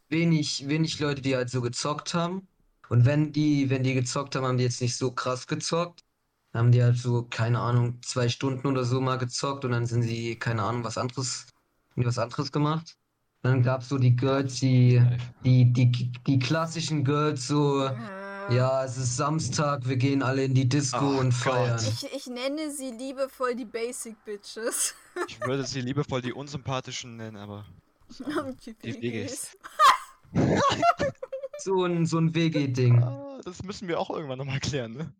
wenig, 0.08 0.68
wenig 0.68 0.98
Leute, 1.00 1.22
die 1.22 1.36
halt 1.36 1.50
so 1.50 1.60
gezockt 1.62 2.14
haben. 2.14 2.48
Und 2.88 3.04
wenn 3.06 3.32
die, 3.32 3.70
wenn 3.70 3.82
die 3.84 3.94
gezockt 3.94 4.34
haben, 4.36 4.46
haben 4.46 4.58
die 4.58 4.64
jetzt 4.64 4.80
nicht 4.80 4.96
so 4.96 5.12
krass 5.12 5.46
gezockt. 5.46 6.02
Dann 6.52 6.60
haben 6.66 6.72
die 6.72 6.82
halt 6.82 6.96
so, 6.98 7.24
keine 7.24 7.60
Ahnung, 7.60 8.02
zwei 8.02 8.28
Stunden 8.28 8.66
oder 8.66 8.84
so 8.84 9.00
mal 9.00 9.16
gezockt 9.18 9.64
und 9.64 9.72
dann 9.72 9.86
sind 9.86 10.02
sie, 10.02 10.38
keine 10.38 10.62
Ahnung, 10.62 10.84
was 10.84 10.98
anderes, 10.98 11.46
was 11.96 12.18
anderes 12.18 12.52
gemacht. 12.52 12.97
Dann 13.42 13.62
gab 13.62 13.82
es 13.82 13.88
so 13.88 13.98
die 13.98 14.14
Girls, 14.16 14.58
die, 14.60 15.00
die, 15.44 15.72
die, 15.72 16.10
die 16.26 16.38
klassischen 16.38 17.04
Girls, 17.04 17.46
so, 17.46 17.84
ja, 18.50 18.84
es 18.84 18.96
ist 18.96 19.16
Samstag, 19.16 19.86
wir 19.88 19.96
gehen 19.96 20.22
alle 20.22 20.44
in 20.44 20.54
die 20.54 20.68
Disco 20.68 20.98
Oh 21.16 21.20
und 21.20 21.32
feiern. 21.32 21.78
Ich, 21.80 22.12
ich 22.12 22.26
nenne 22.26 22.70
sie 22.72 22.90
liebevoll 22.90 23.54
die 23.54 23.64
Basic 23.64 24.16
Bitches. 24.24 24.94
Ich 25.28 25.40
würde 25.40 25.64
sie 25.64 25.80
liebevoll 25.82 26.20
die 26.20 26.32
unsympathischen 26.32 27.16
nennen, 27.16 27.36
aber. 27.36 27.64
die 28.66 28.74
Die 28.74 29.02
WGs. 29.02 29.56
So 31.60 31.82
ein, 31.84 32.06
so 32.06 32.18
ein 32.18 32.32
WG-Ding. 32.36 33.02
Ah, 33.02 33.40
das 33.44 33.64
müssen 33.64 33.88
wir 33.88 33.98
auch 33.98 34.10
irgendwann 34.10 34.38
nochmal 34.38 34.60
klären, 34.60 34.92
ne? 34.92 35.12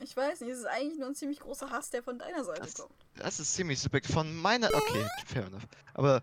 Ich 0.00 0.14
weiß 0.14 0.42
nicht, 0.42 0.50
es 0.50 0.58
ist 0.58 0.66
eigentlich 0.66 0.98
nur 0.98 1.08
ein 1.08 1.14
ziemlich 1.14 1.40
großer 1.40 1.70
Hass, 1.70 1.88
der 1.88 2.02
von 2.02 2.18
deiner 2.18 2.44
Seite 2.44 2.60
Das- 2.60 2.74
kommt. 2.74 2.92
Das 3.16 3.40
ist 3.40 3.54
ziemlich 3.54 3.80
subjektiv. 3.80 4.14
Von 4.14 4.36
meiner. 4.36 4.68
Okay, 4.74 5.06
fair 5.24 5.46
enough. 5.46 5.66
Aber 5.94 6.22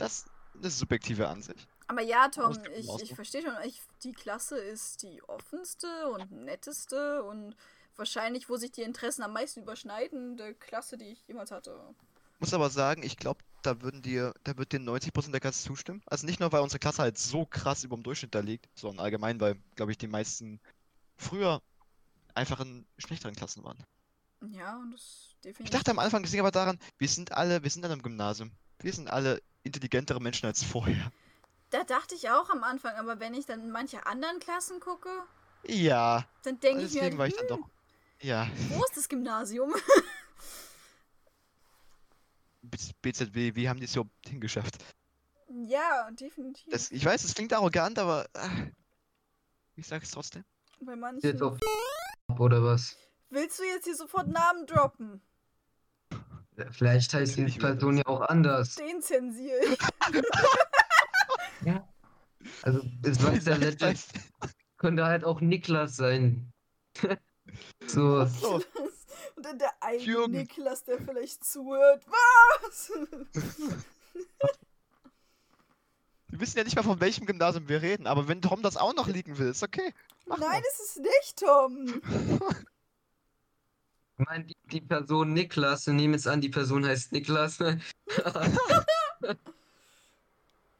das 0.00 0.12
ist 0.18 0.26
eine 0.54 0.70
subjektive 0.70 1.28
Ansicht. 1.28 1.66
Aber 1.88 2.02
ja, 2.02 2.28
Tom, 2.28 2.56
ich, 2.76 2.88
ich 3.02 3.14
verstehe 3.14 3.42
schon, 3.42 3.54
ich, 3.64 3.80
die 4.04 4.12
Klasse 4.12 4.56
ist 4.58 5.02
die 5.02 5.22
offenste 5.24 6.08
und 6.10 6.30
netteste 6.30 7.22
und 7.24 7.56
wahrscheinlich, 7.96 8.48
wo 8.48 8.56
sich 8.56 8.70
die 8.70 8.82
Interessen 8.82 9.22
am 9.22 9.32
meisten 9.32 9.62
überschneiden, 9.62 10.36
der 10.36 10.54
Klasse, 10.54 10.96
die 10.96 11.06
ich 11.06 11.26
jemals 11.26 11.50
hatte. 11.50 11.78
Muss 12.38 12.54
aber 12.54 12.70
sagen, 12.70 13.02
ich 13.02 13.16
glaube, 13.16 13.40
da 13.62 13.82
würden 13.82 14.02
dir, 14.02 14.32
da 14.44 14.56
wird 14.56 14.72
dir 14.72 14.80
90% 14.80 15.32
der 15.32 15.40
Klasse 15.40 15.64
zustimmen. 15.64 16.02
Also 16.06 16.26
nicht 16.26 16.40
nur, 16.40 16.50
weil 16.52 16.62
unsere 16.62 16.78
Klasse 16.78 17.02
halt 17.02 17.18
so 17.18 17.44
krass 17.44 17.84
über 17.84 17.96
dem 17.96 18.02
Durchschnitt 18.02 18.34
da 18.34 18.40
liegt, 18.40 18.68
sondern 18.78 19.04
allgemein, 19.04 19.40
weil, 19.40 19.56
glaube 19.74 19.92
ich, 19.92 19.98
die 19.98 20.06
meisten 20.06 20.60
früher 21.16 21.60
einfach 22.34 22.60
in 22.60 22.86
schlechteren 22.98 23.34
Klassen 23.34 23.62
waren. 23.64 23.84
Ja, 24.52 24.78
und 24.78 24.92
das 24.92 25.34
Ich 25.34 25.40
definitiv. 25.42 25.76
dachte 25.76 25.90
am 25.90 25.98
Anfang, 25.98 26.22
das 26.22 26.30
liegt 26.30 26.40
aber 26.40 26.50
daran, 26.50 26.78
wir 26.96 27.08
sind 27.08 27.32
alle, 27.32 27.62
wir 27.62 27.70
sind 27.70 27.84
alle 27.84 27.94
im 27.94 28.02
Gymnasium. 28.02 28.52
Wir 28.78 28.92
sind 28.94 29.10
alle 29.10 29.42
intelligentere 29.62 30.20
Menschen 30.20 30.46
als 30.46 30.62
vorher. 30.64 31.10
Da 31.70 31.84
dachte 31.84 32.14
ich 32.14 32.30
auch 32.30 32.50
am 32.50 32.64
Anfang, 32.64 32.94
aber 32.96 33.20
wenn 33.20 33.34
ich 33.34 33.46
dann 33.46 33.60
in 33.60 33.70
manche 33.70 34.04
anderen 34.06 34.40
Klassen 34.40 34.80
gucke, 34.80 35.08
Ja, 35.66 36.26
dann 36.42 36.58
denke 36.60 36.84
ich 36.84 36.94
mir, 36.94 37.00
deswegen 37.00 37.18
war 37.18 37.24
halt, 37.24 37.32
ich 37.34 37.38
dann 37.38 37.48
doch. 37.48 37.68
Ja, 38.22 38.44
hm, 38.46 38.70
wo 38.70 38.84
ist 38.84 38.96
das 38.96 39.08
Gymnasium? 39.08 39.74
BZW, 43.02 43.54
wie 43.54 43.68
haben 43.68 43.78
die 43.78 43.84
es 43.86 43.92
überhaupt 43.94 44.28
hingeschafft? 44.28 44.78
ja, 45.66 46.10
definitiv. 46.12 46.70
Das, 46.70 46.90
ich 46.90 47.04
weiß, 47.04 47.24
es 47.24 47.34
klingt 47.34 47.52
arrogant, 47.52 47.98
aber 47.98 48.26
äh, 48.34 48.70
Ich 49.76 49.86
sag's 49.86 50.10
trotzdem. 50.10 50.44
Bei 50.80 50.92
Jetzt 50.92 51.00
manchen. 51.00 51.42
auf 51.42 51.58
oder 52.38 52.62
was? 52.62 52.96
Willst 53.30 53.58
du 53.58 53.64
jetzt 53.64 53.84
hier 53.84 53.96
sofort 53.96 54.28
Namen 54.28 54.66
droppen? 54.66 55.20
Vielleicht 56.70 57.12
heißt 57.14 57.36
die 57.36 57.44
Person 57.58 57.96
ja 57.98 58.06
auch 58.06 58.20
anders. 58.22 58.74
Den 58.76 59.00
zensiere 59.02 59.58
ich. 59.64 59.78
Also, 62.62 62.80
es 63.04 63.22
weiß 63.22 63.44
ja 63.46 63.54
heißt- 63.56 64.12
könnte 64.78 65.04
halt 65.04 65.24
auch 65.24 65.40
Niklas 65.40 65.96
sein. 65.96 66.52
so, 67.86 68.24
So, 68.26 68.54
Und 69.36 69.44
dann 69.46 69.58
der 69.58 69.70
eine 69.82 69.98
Jürgen. 69.98 70.32
Niklas, 70.32 70.84
der 70.84 70.98
vielleicht 70.98 71.44
zuhört. 71.44 72.04
Was? 72.08 72.90
wir 76.28 76.40
wissen 76.40 76.58
ja 76.58 76.64
nicht 76.64 76.76
mal, 76.76 76.82
von 76.82 77.00
welchem 77.00 77.26
Gymnasium 77.26 77.68
wir 77.68 77.82
reden, 77.82 78.06
aber 78.06 78.28
wenn 78.28 78.42
Tom 78.42 78.62
das 78.62 78.76
auch 78.76 78.94
noch 78.94 79.08
liegen 79.08 79.38
will, 79.38 79.48
ist 79.48 79.62
okay. 79.62 79.92
Mach 80.26 80.38
Nein, 80.38 80.48
mal. 80.48 80.62
es 80.72 80.80
ist 80.80 80.96
nicht 80.98 81.38
Tom. 81.38 82.00
ich 84.18 84.26
meine, 84.26 84.46
die, 84.72 84.80
Person 84.80 85.32
Niklas, 85.32 85.86
wir 85.86 85.94
nehmen 85.94 86.14
jetzt 86.14 86.26
an, 86.28 86.40
die 86.40 86.48
Person 86.48 86.84
heißt 86.86 87.12
Niklas. 87.12 87.58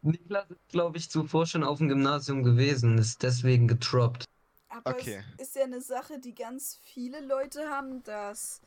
Niklas 0.02 0.50
ist, 0.50 0.68
glaube 0.68 0.98
ich, 0.98 1.10
zuvor 1.10 1.46
schon 1.46 1.62
auf 1.62 1.78
dem 1.78 1.88
Gymnasium 1.88 2.42
gewesen, 2.42 2.98
ist 2.98 3.22
deswegen 3.22 3.68
getroppt. 3.68 4.24
Aber 4.68 4.92
Okay. 4.92 5.22
es 5.36 5.48
ist 5.48 5.56
ja 5.56 5.64
eine 5.64 5.80
Sache, 5.80 6.18
die 6.18 6.34
ganz 6.34 6.78
viele 6.82 7.20
Leute 7.20 7.68
haben, 7.68 8.02
dass 8.04 8.60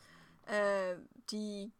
äh, 0.47 0.95
die 1.31 1.71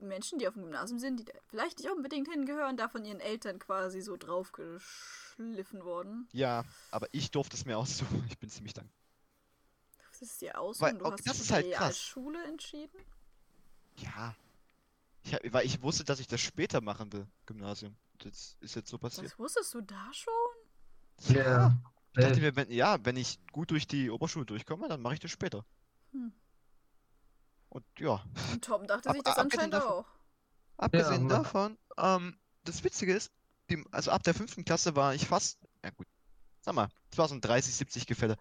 Menschen, 0.00 0.38
die 0.38 0.48
auf 0.48 0.54
dem 0.54 0.64
Gymnasium 0.64 0.98
sind, 0.98 1.20
die 1.20 1.24
vielleicht 1.48 1.78
nicht 1.78 1.90
unbedingt 1.90 2.28
hingehören, 2.28 2.76
da 2.76 2.88
von 2.88 3.04
ihren 3.04 3.20
Eltern 3.20 3.58
quasi 3.58 4.00
so 4.00 4.16
draufgeschliffen 4.16 5.84
wurden. 5.84 6.28
Ja, 6.32 6.64
aber 6.90 7.08
ich 7.12 7.30
durfte 7.30 7.56
es 7.56 7.64
mir 7.64 7.78
aussuchen. 7.78 8.24
Ich 8.28 8.38
bin 8.38 8.50
ziemlich 8.50 8.74
dankbar. 8.74 9.05
Das 10.18 10.30
ist 10.30 10.40
dir 10.40 10.58
aus 10.58 10.80
Weil- 10.80 10.94
und 10.94 11.00
du 11.00 11.12
hast 11.12 11.26
das 11.28 11.40
ist 11.40 11.50
halt 11.52 11.66
die 11.66 11.70
krass. 11.72 11.80
Realschule 11.82 12.42
entschieden. 12.44 12.98
Ja. 13.98 14.34
Ich 15.22 15.34
hab, 15.34 15.40
weil 15.52 15.66
ich 15.66 15.82
wusste, 15.82 16.04
dass 16.04 16.20
ich 16.20 16.26
das 16.26 16.40
später 16.40 16.80
machen 16.80 17.12
will, 17.12 17.26
Gymnasium. 17.46 17.94
Das 18.18 18.56
ist 18.60 18.74
jetzt 18.76 18.88
so 18.88 18.96
passiert. 18.98 19.26
Das 19.26 19.38
wusstest 19.38 19.74
du 19.74 19.80
da 19.82 20.08
schon? 20.12 20.32
Ja. 21.36 21.76
Ich 22.16 22.22
dachte 22.24 22.38
Äh, 22.38 22.40
mir, 22.40 22.56
wenn, 22.56 22.70
ja, 22.70 23.04
wenn 23.04 23.16
ich 23.16 23.38
gut 23.52 23.70
durch 23.72 23.86
die 23.86 24.10
Oberschule 24.10 24.46
durchkomme, 24.46 24.88
dann 24.88 25.02
mache 25.02 25.14
ich 25.14 25.20
das 25.20 25.30
später. 25.30 25.64
Hm. 26.12 26.32
Und 27.68 27.84
ja, 27.98 28.24
Und 28.52 28.64
Tom 28.64 28.86
dachte 28.86 29.08
Ab- 29.10 29.14
sich 29.16 29.22
das 29.24 29.36
abgesehen 29.36 29.64
anscheinend 29.64 29.74
davon- 29.74 30.04
auch. 30.04 30.06
abgesehen 30.78 31.30
aber- 31.30 31.42
davon, 31.42 31.78
ähm, 31.98 32.38
das 32.64 32.82
Witzige 32.84 33.14
ist, 33.14 33.30
die, 33.68 33.84
also 33.90 34.12
ab 34.12 34.22
der 34.22 34.32
fünften 34.34 34.64
Klasse 34.64 34.96
war 34.96 35.14
ich 35.14 35.26
fast, 35.26 35.58
ja 35.84 35.90
gut, 35.90 36.06
sag 36.62 36.74
mal, 36.74 36.88
es 37.10 37.18
war 37.18 37.28
so 37.28 37.34
ein 37.34 37.40
30-70 37.42 38.06
Gefälle. 38.06 38.36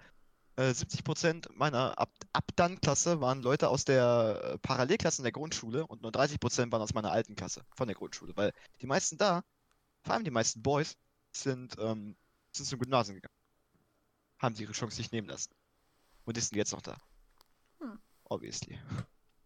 Äh, 0.57 0.71
70% 0.71 1.51
meiner 1.53 1.97
ab, 1.99 2.11
ab 2.31 2.45
dann 2.55 2.79
Klasse 2.79 3.19
waren 3.19 3.41
Leute 3.41 3.67
aus 3.67 3.83
der 3.83 4.41
äh, 4.41 4.57
Parallelklasse 4.59 5.19
in 5.19 5.23
der 5.23 5.33
Grundschule 5.33 5.85
und 5.85 6.01
nur 6.01 6.11
30% 6.11 6.71
waren 6.71 6.81
aus 6.81 6.93
meiner 6.93 7.11
alten 7.11 7.35
Klasse 7.35 7.65
von 7.75 7.87
der 7.87 7.95
Grundschule, 7.95 8.35
weil 8.37 8.53
die 8.81 8.87
meisten 8.87 9.17
da, 9.17 9.43
vor 10.03 10.13
allem 10.13 10.23
die 10.23 10.31
meisten 10.31 10.61
Boys, 10.61 10.95
sind, 11.33 11.75
ähm, 11.79 12.15
sind 12.53 12.65
zum 12.65 12.79
Gymnasium 12.79 13.15
gegangen. 13.15 13.35
Haben 14.39 14.55
sie 14.55 14.63
ihre 14.63 14.71
Chance 14.71 14.97
nicht 14.97 15.11
nehmen 15.11 15.27
lassen. 15.27 15.51
Und 16.23 16.37
die 16.37 16.41
sind 16.41 16.55
jetzt 16.55 16.71
noch 16.71 16.81
da. 16.81 16.95
Hm. 17.79 17.99
Obviously. 18.23 18.79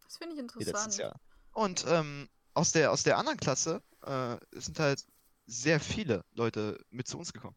Das 0.04 0.16
finde 0.16 0.34
ich 0.34 0.40
interessant. 0.58 1.12
Und 1.52 1.84
ähm, 1.88 2.28
aus 2.54 2.70
der 2.72 2.92
aus 2.92 3.02
der 3.02 3.18
anderen 3.18 3.38
Klasse 3.38 3.82
äh, 4.02 4.36
sind 4.52 4.78
halt 4.78 5.04
sehr 5.46 5.80
viele 5.80 6.24
Leute 6.34 6.84
mit 6.90 7.08
zu 7.08 7.18
uns 7.18 7.32
gekommen. 7.32 7.56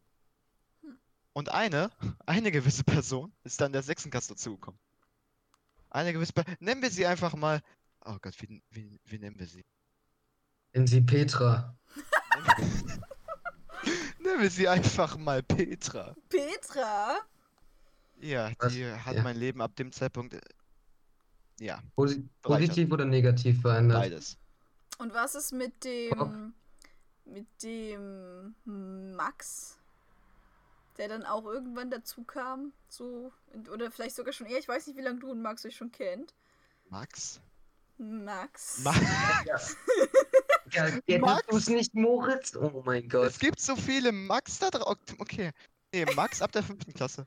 Und 1.34 1.50
eine, 1.50 1.90
eine 2.26 2.50
gewisse 2.50 2.84
Person 2.84 3.32
ist 3.44 3.60
dann 3.60 3.72
der 3.72 3.82
sechsten 3.82 4.10
Klasse 4.10 4.28
dazugekommen. 4.28 4.80
Eine 5.90 6.12
gewisse 6.12 6.32
Per 6.32 6.44
Nennen 6.60 6.80
wir 6.82 6.90
sie 6.90 7.06
einfach 7.06 7.34
mal. 7.34 7.60
Oh 8.06 8.16
Gott, 8.20 8.34
wie, 8.40 8.62
wie, 8.70 8.98
wie 9.04 9.18
nennen 9.18 9.38
wir 9.38 9.46
sie? 9.46 9.64
Nennen 10.72 10.86
Sie 10.86 11.00
Petra. 11.02 11.76
Nennen 14.18 14.40
wir, 14.42 14.50
sie 14.50 14.66
einfach 14.68 15.16
mal 15.16 15.42
Petra. 15.42 16.14
Petra? 16.28 17.18
Ja, 18.20 18.50
Was? 18.58 18.72
die 18.72 18.84
hat 18.90 19.16
Ja. 19.16 19.22
mein 19.22 19.36
Leben 19.36 19.60
ab 19.60 19.76
dem 19.76 19.92
Zeitpunkt. 19.92 20.34
äh, 20.34 20.40
Ja, 21.60 21.80
Posi 21.94 22.28
Bereichert. 22.42 22.68
positiv 22.70 22.92
oder 22.92 23.04
negativ 23.04 23.60
verändert? 23.60 23.98
beides. 24.00 24.36
Und 24.98 25.12
was 25.14 25.34
ist 25.34 25.52
mit 25.52 25.84
dem. 25.84 26.54
mit 27.24 27.46
dem 27.62 28.54
Max? 29.16 29.78
Der 30.96 31.08
dann 31.08 31.24
auch 31.24 31.44
irgendwann 31.44 31.90
dazu 31.90 32.22
kam? 32.24 32.72
So. 32.88 33.32
Oder 33.72 33.90
vielleicht 33.90 34.14
sogar 34.14 34.32
schon 34.32 34.46
eher. 34.46 34.58
Ich 34.58 34.68
weiß 34.68 34.86
nicht, 34.86 34.96
wie 34.96 35.02
lange 35.02 35.18
du 35.20 35.30
und 35.30 35.42
Max 35.42 35.64
euch 35.64 35.74
schon 35.76 35.90
kennt. 35.90 36.34
Max? 36.88 37.40
Max. 37.98 38.78
Ma 38.82 38.92
Ja, 40.72 40.90
kennst 41.06 41.20
Max? 41.20 41.46
du 41.48 41.56
es 41.56 41.68
nicht, 41.68 41.94
Moritz? 41.94 42.56
Oh 42.56 42.82
mein 42.84 43.08
Gott. 43.08 43.28
Es 43.28 43.38
gibt 43.38 43.60
so 43.60 43.76
viele 43.76 44.10
Max 44.12 44.58
da 44.58 44.70
drauf. 44.70 44.96
Okay. 45.18 45.52
Nee, 45.92 46.04
Max 46.16 46.42
ab 46.42 46.50
der 46.52 46.62
fünften 46.62 46.92
Klasse. 46.92 47.26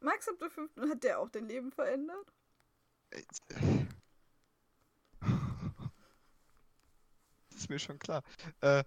Max 0.00 0.28
ab 0.28 0.34
der 0.38 0.50
fünften 0.50 0.88
hat 0.90 1.02
der 1.02 1.18
auch 1.18 1.28
dein 1.30 1.46
Leben 1.48 1.72
verändert? 1.72 2.32
Äh, 3.10 3.22
Das 7.50 7.60
ist 7.62 7.70
mir 7.70 7.78
schon 7.78 7.98
klar. 7.98 8.22
Äh, 8.60 8.84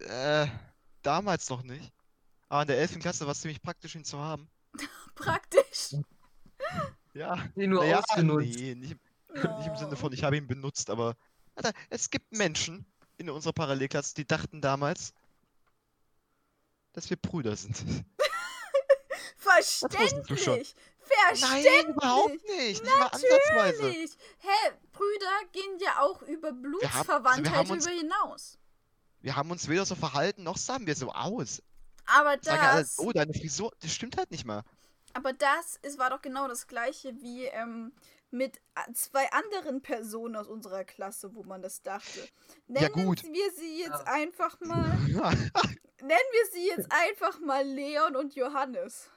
äh, 0.00 0.46
damals 1.02 1.48
noch 1.50 1.62
nicht. 1.62 1.92
Aber 2.48 2.62
in 2.62 2.68
der 2.68 2.78
11. 2.78 2.98
Klasse 3.00 3.24
war 3.26 3.32
es 3.32 3.40
ziemlich 3.40 3.62
praktisch, 3.62 3.94
ihn 3.94 4.04
zu 4.04 4.18
haben. 4.18 4.48
Praktisch. 5.14 5.94
Ja. 7.14 7.36
Die 7.56 7.66
nur 7.66 7.82
naja, 7.84 7.98
ausgenutzt. 8.00 8.56
nee, 8.58 8.74
nicht, 8.74 8.92
im- 8.92 9.00
nicht 9.58 9.66
im 9.68 9.76
Sinne 9.76 9.96
von, 9.96 10.12
ich 10.12 10.24
habe 10.24 10.36
ihn 10.36 10.46
benutzt, 10.46 10.90
aber 10.90 11.16
Alter, 11.54 11.72
es 11.90 12.10
gibt 12.10 12.32
Menschen 12.32 12.86
in 13.18 13.28
unserer 13.30 13.52
Parallelklasse, 13.52 14.14
die 14.14 14.24
dachten 14.26 14.60
damals, 14.60 15.12
dass 16.92 17.10
wir 17.10 17.16
Brüder 17.16 17.54
sind. 17.56 17.76
Verständlich. 19.36 20.26
Verständlich. 20.26 20.74
Nein, 21.40 21.86
überhaupt 21.88 22.30
nicht. 22.48 22.82
Nicht 22.82 22.98
mal 22.98 23.06
ansatzweise. 23.08 23.82
Natürlich. 23.82 24.16
Hä, 24.38 24.70
Brüder 24.92 25.40
gehen 25.52 25.78
ja 25.80 26.00
auch 26.00 26.22
über 26.22 26.48
haben- 26.48 26.62
Blutsverwandtheit 26.62 27.44
wir 27.44 27.52
haben 27.58 27.70
uns- 27.70 27.86
über 27.86 27.94
hinaus. 27.94 28.58
Wir 29.22 29.36
haben 29.36 29.50
uns 29.50 29.68
weder 29.68 29.84
so 29.84 29.94
verhalten, 29.94 30.42
noch 30.44 30.56
sahen 30.56 30.86
wir 30.86 30.94
so 30.94 31.10
aus. 31.12 31.62
Aber 32.06 32.36
Sagen 32.42 32.60
alle, 32.60 32.80
das, 32.80 32.98
oh, 32.98 33.12
deine 33.12 33.32
Frisur, 33.34 33.72
das 33.80 33.92
stimmt 33.92 34.16
halt 34.16 34.30
nicht 34.30 34.44
mal. 34.44 34.62
aber 35.12 35.32
das 35.32 35.78
ist, 35.82 35.98
war 35.98 36.10
doch 36.10 36.22
genau 36.22 36.48
das 36.48 36.66
gleiche 36.66 37.14
wie 37.20 37.44
ähm, 37.44 37.92
mit 38.30 38.60
a- 38.74 38.92
zwei 38.94 39.30
anderen 39.32 39.82
Personen 39.82 40.36
aus 40.36 40.46
unserer 40.48 40.84
Klasse, 40.84 41.34
wo 41.34 41.42
man 41.42 41.62
das 41.62 41.82
dachte. 41.82 42.20
Ja, 42.68 42.88
Nennen 42.88 43.06
gut. 43.06 43.22
wir 43.24 43.50
sie 43.56 43.80
jetzt 43.80 44.04
Ja. 44.06 44.12
einfach 44.12 44.58
mal, 44.60 44.88
nennen 45.08 46.30
wir 46.32 46.46
sie 46.52 46.66
jetzt 46.68 46.88
einfach 46.90 47.38
mal 47.40 47.64
Leon 47.66 48.16
und 48.16 48.34
Johannes. 48.34 49.10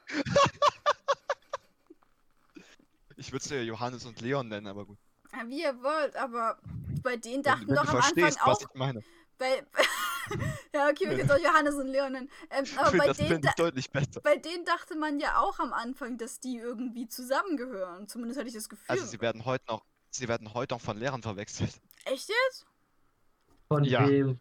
Ich 3.15 3.31
würde 3.31 3.43
es 3.43 3.49
ja 3.49 3.57
Johannes 3.61 4.05
und 4.05 4.19
Leon 4.21 4.47
nennen, 4.47 4.67
aber 4.67 4.85
gut. 4.85 4.97
Ja, 5.31 5.47
wie 5.47 5.61
ihr 5.61 5.81
wollt, 5.81 6.15
aber 6.15 6.57
bei 7.01 7.15
denen 7.17 7.37
Wenn, 7.37 7.43
dachten 7.43 7.67
wenn 7.67 7.75
doch 7.75 7.83
du 7.85 7.89
am 7.91 7.95
Anfang 7.97 8.13
verstehst, 8.15 8.41
auch, 8.41 8.47
was 8.47 8.61
ich 8.61 8.73
meine. 8.73 9.01
Bei, 9.43 9.65
ja, 10.73 10.89
okay, 10.89 11.09
wir 11.09 11.17
können 11.17 11.27
doch 11.27 11.37
Johannes 11.37 11.75
und 11.75 11.87
Leon 11.87 12.13
nennen. 12.13 12.29
Ähm, 12.49 12.65
aber 12.77 12.89
finde 12.91 12.97
bei 12.99 13.07
das 13.07 13.17
denen, 13.17 13.41
deutlich 13.57 13.89
besser. 13.89 14.21
bei 14.21 14.37
denen 14.37 14.63
dachte 14.65 14.95
man 14.95 15.19
ja 15.19 15.39
auch 15.39 15.59
am 15.59 15.73
Anfang, 15.73 16.17
dass 16.17 16.39
die 16.39 16.57
irgendwie 16.57 17.07
zusammengehören. 17.07 18.07
Zumindest 18.07 18.39
hatte 18.39 18.47
ich 18.47 18.55
das 18.55 18.69
Gefühl. 18.69 18.85
Also 18.87 19.05
sie 19.05 19.19
werden 19.19 19.43
heute 19.45 19.65
noch, 19.67 19.83
sie 20.11 20.27
werden 20.27 20.53
heute 20.53 20.75
noch 20.75 20.81
von 20.81 20.97
Lehrern 20.97 21.21
verwechselt. 21.21 21.73
Echt 22.05 22.29
jetzt? 22.29 22.65
Von 23.67 23.83
Ja. 23.83 24.07
wem? 24.07 24.39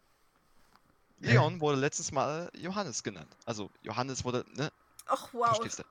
Leon 1.19 1.61
wurde 1.61 1.77
letztes 1.77 2.11
Mal 2.11 2.49
Johannes 2.53 3.03
genannt. 3.03 3.35
Also 3.45 3.69
Johannes 3.81 4.23
wurde, 4.25 4.45
ne? 4.55 4.71
Ach 5.05 5.29
wow. 5.33 5.47
Verstehst 5.47 5.79
du? 5.79 5.83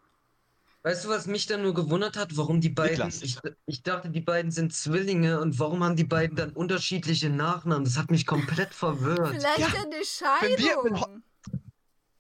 Weißt 0.85 1.05
du, 1.05 1.09
was 1.11 1.27
mich 1.27 1.47
dann 1.47 1.63
nur 1.63 1.75
gewundert 1.75 2.17
hat? 2.17 2.37
Warum 2.37 2.61
die 2.61 2.69
beiden. 2.69 3.09
Ich, 3.09 3.39
ich 3.67 3.83
dachte, 3.85 4.11
die 4.11 4.21
beiden 4.21 4.51
sind 4.51 4.75
Zwillinge 4.75 5.41
und 5.41 5.59
warum 5.61 5.85
haben 5.85 5.95
die 5.95 6.03
beiden 6.05 6.37
dann 6.37 6.51
unterschiedliche 6.51 7.31
Nachnamen? 7.31 7.85
Das 7.85 7.97
hat 7.97 8.11
mich 8.11 8.27
komplett 8.27 8.75
verwirrt. 8.75 9.29
Vielleicht 9.29 9.59
Ja, 9.61 9.67
eine 9.67 9.77
wenn 9.77 9.91
wir- 9.93 10.77
wenn 10.83 10.97
Scheidung. 10.97 11.23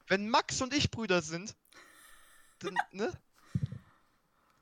Wenn 0.08 0.28
Max 0.28 0.60
und 0.62 0.74
ich 0.74 0.90
Brüder 0.90 1.22
sind, 1.22 1.56
dann, 2.60 2.76
ne? 2.92 3.12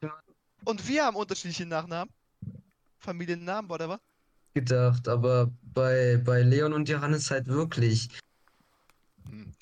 Ja. 0.03 0.19
Und 0.65 0.87
wir 0.89 1.05
haben 1.05 1.17
unterschiedliche 1.17 1.67
Nachnamen. 1.67 2.13
Familiennamen, 3.01 3.69
whatever. 3.71 4.01
Gedacht, 4.55 5.09
aber 5.09 5.51
bei, 5.63 6.17
bei 6.25 6.43
Leon 6.43 6.73
und 6.73 6.89
Johannes 6.89 7.31
halt 7.31 7.47
wirklich. 7.49 8.09
Hm. 9.29 9.55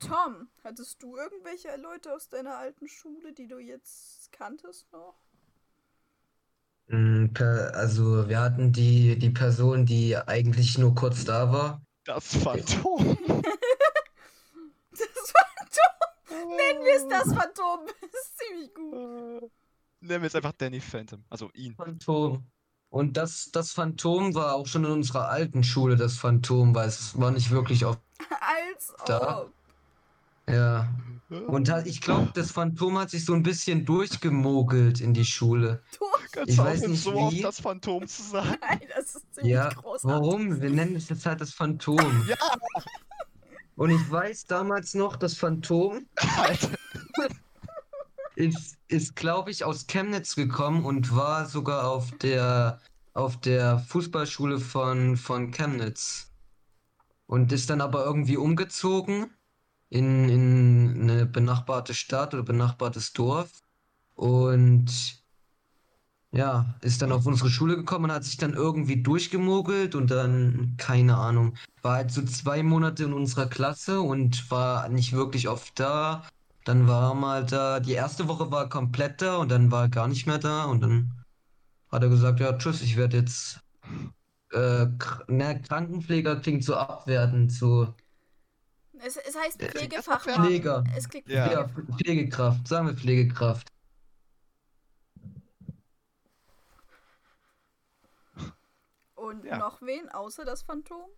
Tom, 0.00 0.48
hattest 0.64 1.02
du 1.02 1.16
irgendwelche 1.16 1.76
Leute 1.76 2.12
aus 2.14 2.28
deiner 2.28 2.56
alten 2.56 2.88
Schule, 2.88 3.32
die 3.32 3.46
du 3.46 3.58
jetzt 3.58 4.32
kanntest 4.32 4.90
noch? 4.92 5.14
Mm, 6.88 7.26
also 7.38 8.28
wir 8.28 8.40
hatten 8.40 8.72
die, 8.72 9.18
die 9.18 9.30
Person, 9.30 9.86
die 9.86 10.16
eigentlich 10.16 10.78
nur 10.78 10.94
kurz 10.94 11.24
da 11.24 11.52
war. 11.52 11.82
Das 12.04 12.36
Phantom. 12.36 13.16
Das 14.92 15.32
Phantom. 15.32 16.56
Nennen 16.56 16.84
wir 16.84 16.96
es 16.96 17.08
das 17.08 17.34
Phantom. 17.34 17.86
Das 17.86 18.10
ist 18.20 18.38
ziemlich 18.38 18.74
gut. 18.74 18.94
Äh, 18.94 19.48
Nennen 20.00 20.22
wir 20.22 20.26
es 20.26 20.34
einfach 20.34 20.52
Danny 20.52 20.80
Phantom. 20.80 21.24
Also 21.30 21.50
ihn. 21.54 21.74
Phantom. 21.74 22.44
Und 22.92 23.16
das, 23.16 23.48
das 23.52 23.72
Phantom 23.72 24.34
war 24.34 24.54
auch 24.54 24.66
schon 24.66 24.84
in 24.84 24.90
unserer 24.90 25.30
alten 25.30 25.64
Schule 25.64 25.96
das 25.96 26.18
Phantom, 26.18 26.74
weil 26.74 26.88
es 26.88 27.18
war 27.18 27.30
nicht 27.30 27.50
wirklich 27.50 27.86
auf. 27.86 27.96
Als 28.28 28.92
Da. 29.06 29.40
ob. 29.40 29.52
Ja. 30.46 30.88
Und 31.46 31.70
hat, 31.70 31.86
ich 31.86 32.02
glaube, 32.02 32.30
das 32.34 32.50
Phantom 32.50 32.98
hat 32.98 33.08
sich 33.08 33.24
so 33.24 33.32
ein 33.32 33.42
bisschen 33.42 33.86
durchgemogelt 33.86 35.00
in 35.00 35.14
die 35.14 35.24
Schule. 35.24 35.82
Kannst 36.32 36.50
ich 36.50 36.56
du 36.56 36.62
weiß 36.64 36.86
nicht 36.88 37.02
so 37.02 37.14
oft 37.14 37.34
wie. 37.34 37.40
das 37.40 37.60
Phantom 37.60 38.06
zu 38.06 38.22
sagen? 38.30 38.58
Nein, 38.60 38.80
das 38.94 39.14
ist 39.14 39.34
ziemlich 39.36 39.52
Ja, 39.54 39.70
großartig. 39.70 40.04
warum? 40.04 40.60
Wir 40.60 40.68
nennen 40.70 40.94
es 40.94 41.08
jetzt 41.08 41.24
halt 41.24 41.40
das 41.40 41.54
Phantom. 41.54 42.26
Ja, 42.28 42.36
Und 43.76 43.88
ich 43.88 44.10
weiß 44.10 44.44
damals 44.44 44.92
noch, 44.92 45.16
das 45.16 45.32
Phantom 45.34 46.04
Alter. 46.36 46.68
Ist, 48.34 48.78
ist 48.88 49.16
glaube 49.16 49.50
ich, 49.50 49.64
aus 49.64 49.86
Chemnitz 49.86 50.34
gekommen 50.34 50.84
und 50.84 51.14
war 51.14 51.46
sogar 51.46 51.88
auf 51.88 52.10
der, 52.18 52.80
auf 53.14 53.40
der 53.40 53.78
Fußballschule 53.78 54.58
von, 54.58 55.16
von 55.16 55.50
Chemnitz. 55.50 56.30
Und 57.26 57.52
ist 57.52 57.70
dann 57.70 57.80
aber 57.80 58.04
irgendwie 58.04 58.36
umgezogen 58.36 59.30
in, 59.88 60.28
in 60.28 61.10
eine 61.10 61.26
benachbarte 61.26 61.94
Stadt 61.94 62.34
oder 62.34 62.42
benachbartes 62.42 63.12
Dorf. 63.12 63.50
Und 64.14 65.22
ja, 66.32 66.74
ist 66.80 67.02
dann 67.02 67.12
auf 67.12 67.26
unsere 67.26 67.50
Schule 67.50 67.76
gekommen 67.76 68.06
und 68.06 68.12
hat 68.12 68.24
sich 68.24 68.38
dann 68.38 68.54
irgendwie 68.54 69.02
durchgemogelt 69.02 69.94
und 69.94 70.10
dann, 70.10 70.74
keine 70.78 71.16
Ahnung, 71.18 71.56
war 71.82 71.96
halt 71.96 72.10
so 72.10 72.22
zwei 72.22 72.62
Monate 72.62 73.04
in 73.04 73.12
unserer 73.12 73.46
Klasse 73.46 74.00
und 74.00 74.50
war 74.50 74.88
nicht 74.88 75.12
wirklich 75.12 75.48
oft 75.48 75.78
da. 75.78 76.26
Dann 76.64 76.86
war 76.86 77.10
er 77.10 77.14
mal 77.14 77.44
da. 77.44 77.80
Die 77.80 77.92
erste 77.92 78.28
Woche 78.28 78.50
war 78.50 78.62
er 78.64 78.68
komplett 78.68 79.20
da 79.20 79.36
und 79.38 79.48
dann 79.50 79.70
war 79.70 79.82
er 79.84 79.88
gar 79.88 80.08
nicht 80.08 80.26
mehr 80.26 80.38
da 80.38 80.64
und 80.64 80.80
dann 80.80 81.12
hat 81.90 82.02
er 82.02 82.08
gesagt, 82.08 82.40
ja, 82.40 82.56
tschüss, 82.56 82.82
ich 82.82 82.96
werde 82.96 83.18
jetzt 83.18 83.60
äh, 84.52 84.84
kr- 84.86 85.30
ne, 85.30 85.60
Krankenpfleger 85.60 86.36
klingt 86.36 86.64
so 86.64 86.76
abwertend, 86.76 87.52
so 87.52 87.94
Es, 88.98 89.16
es 89.16 89.36
heißt 89.36 89.60
Äh, 89.60 89.68
Pflegefachmann. 89.70 90.44
Pfleger. 90.46 90.84
Es 90.96 91.08
klingt 91.08 91.28
Ja. 91.28 91.50
ja, 91.52 91.64
Pflege- 91.68 91.92
Pflegekraft, 91.96 92.68
sagen 92.68 92.86
wir 92.86 92.94
Pflegekraft. 92.94 93.68
Und 99.14 99.44
Ja. 99.44 99.58
noch 99.58 99.82
wen 99.82 100.08
außer 100.10 100.44
das 100.44 100.62
Phantom? 100.62 101.08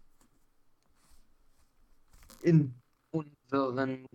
In 2.42 2.74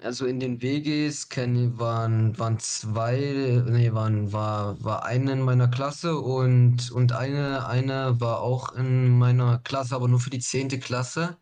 also 0.02 0.26
in 0.26 0.40
den 0.40 0.62
WGs 0.62 1.30
kenne, 1.30 1.78
waren, 1.80 2.38
waren 2.38 2.60
zwei, 2.60 3.64
nee, 3.68 3.94
waren, 3.94 4.32
war, 4.34 4.84
war 4.84 5.06
eine 5.06 5.34
in 5.34 5.42
meiner 5.42 5.68
Klasse 5.68 6.18
und, 6.18 6.92
und 6.92 7.12
eine, 7.12 7.68
eine 7.68 8.20
war 8.20 8.42
auch 8.42 8.74
in 8.76 9.18
meiner 9.18 9.60
Klasse, 9.60 9.96
aber 9.96 10.08
nur 10.08 10.20
für 10.20 10.30
die 10.30 10.40
zehnte 10.40 10.80
Klasse. 10.80 11.38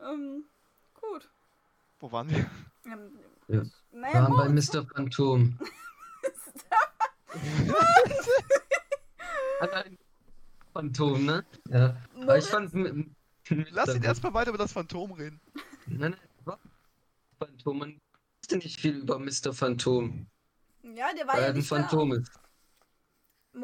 Ähm, 0.00 0.44
gut. 0.94 1.30
Wo 1.98 2.12
waren 2.12 2.30
wir? 2.30 2.50
Ähm, 2.86 3.18
Ja. 3.48 3.62
Naja, 3.92 4.22
Waren 4.22 4.36
bei 4.36 4.48
Mr. 4.48 4.86
Phantom. 4.86 5.58
Phantom, 10.72 11.24
ne? 11.24 11.44
Ja. 11.68 11.96
Aber 12.20 12.38
ich 12.38 12.46
fand. 12.46 12.72
Lass 13.70 13.94
ihn 13.94 14.02
erstmal 14.02 14.32
weiter 14.34 14.50
über 14.50 14.58
das 14.58 14.72
Phantom 14.72 15.12
reden. 15.12 15.40
Nein, 15.86 15.98
nein? 16.12 16.29
Phantom. 17.40 17.78
Man 17.78 18.00
wusste 18.42 18.56
nicht 18.58 18.80
viel 18.80 18.96
über 18.98 19.18
Mr. 19.18 19.52
Phantom. 19.52 20.26
Ja, 20.82 21.12
der 21.14 21.26
war 21.26 21.34
Weil 21.34 21.42
ja 21.42 21.48
ein 21.48 21.56
nicht 21.56 21.70
da. 21.70 21.76
Phantom 21.76 22.12
ist. 22.12 22.30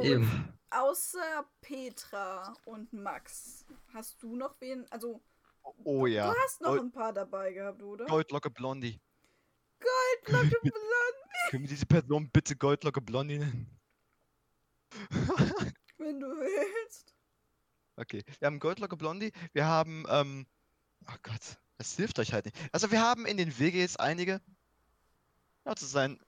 Eben. 0.00 0.52
außer 0.70 1.46
Petra 1.60 2.52
und 2.64 2.92
Max, 2.92 3.64
hast 3.94 4.20
du 4.22 4.34
noch 4.36 4.60
wen? 4.60 4.84
Also, 4.90 5.22
Oh 5.84 6.06
ja. 6.06 6.32
du 6.32 6.38
hast 6.40 6.60
noch 6.60 6.70
Gold- 6.70 6.82
ein 6.82 6.92
paar 6.92 7.12
dabei 7.12 7.52
gehabt, 7.52 7.82
oder? 7.82 8.06
Goldlocke 8.06 8.50
Blondie. 8.50 9.00
Goldlocke 9.80 10.60
Blond, 10.62 11.16
Können 11.50 11.62
wir 11.64 11.68
diese 11.68 11.86
Person 11.86 12.30
bitte 12.30 12.56
Goldlocke 12.56 13.00
Blondie 13.00 13.38
nennen? 13.38 13.78
wenn 15.98 16.20
du 16.20 16.26
willst. 16.26 17.14
Okay. 17.96 18.22
Wir 18.38 18.46
haben 18.46 18.58
Goldlocke 18.58 18.96
Blondie. 18.96 19.32
Wir 19.52 19.66
haben, 19.66 20.04
ähm, 20.08 20.46
oh 21.08 21.16
Gott, 21.22 21.58
das 21.78 21.94
hilft 21.96 22.18
euch 22.18 22.32
halt 22.32 22.46
nicht. 22.46 22.56
Also 22.72 22.90
wir 22.90 23.00
haben 23.00 23.26
in 23.26 23.36
den 23.36 23.58
WGs 23.58 23.96
einige, 23.96 24.40
ja, 25.64 25.74
zu 25.74 25.86
sein, 25.86 26.18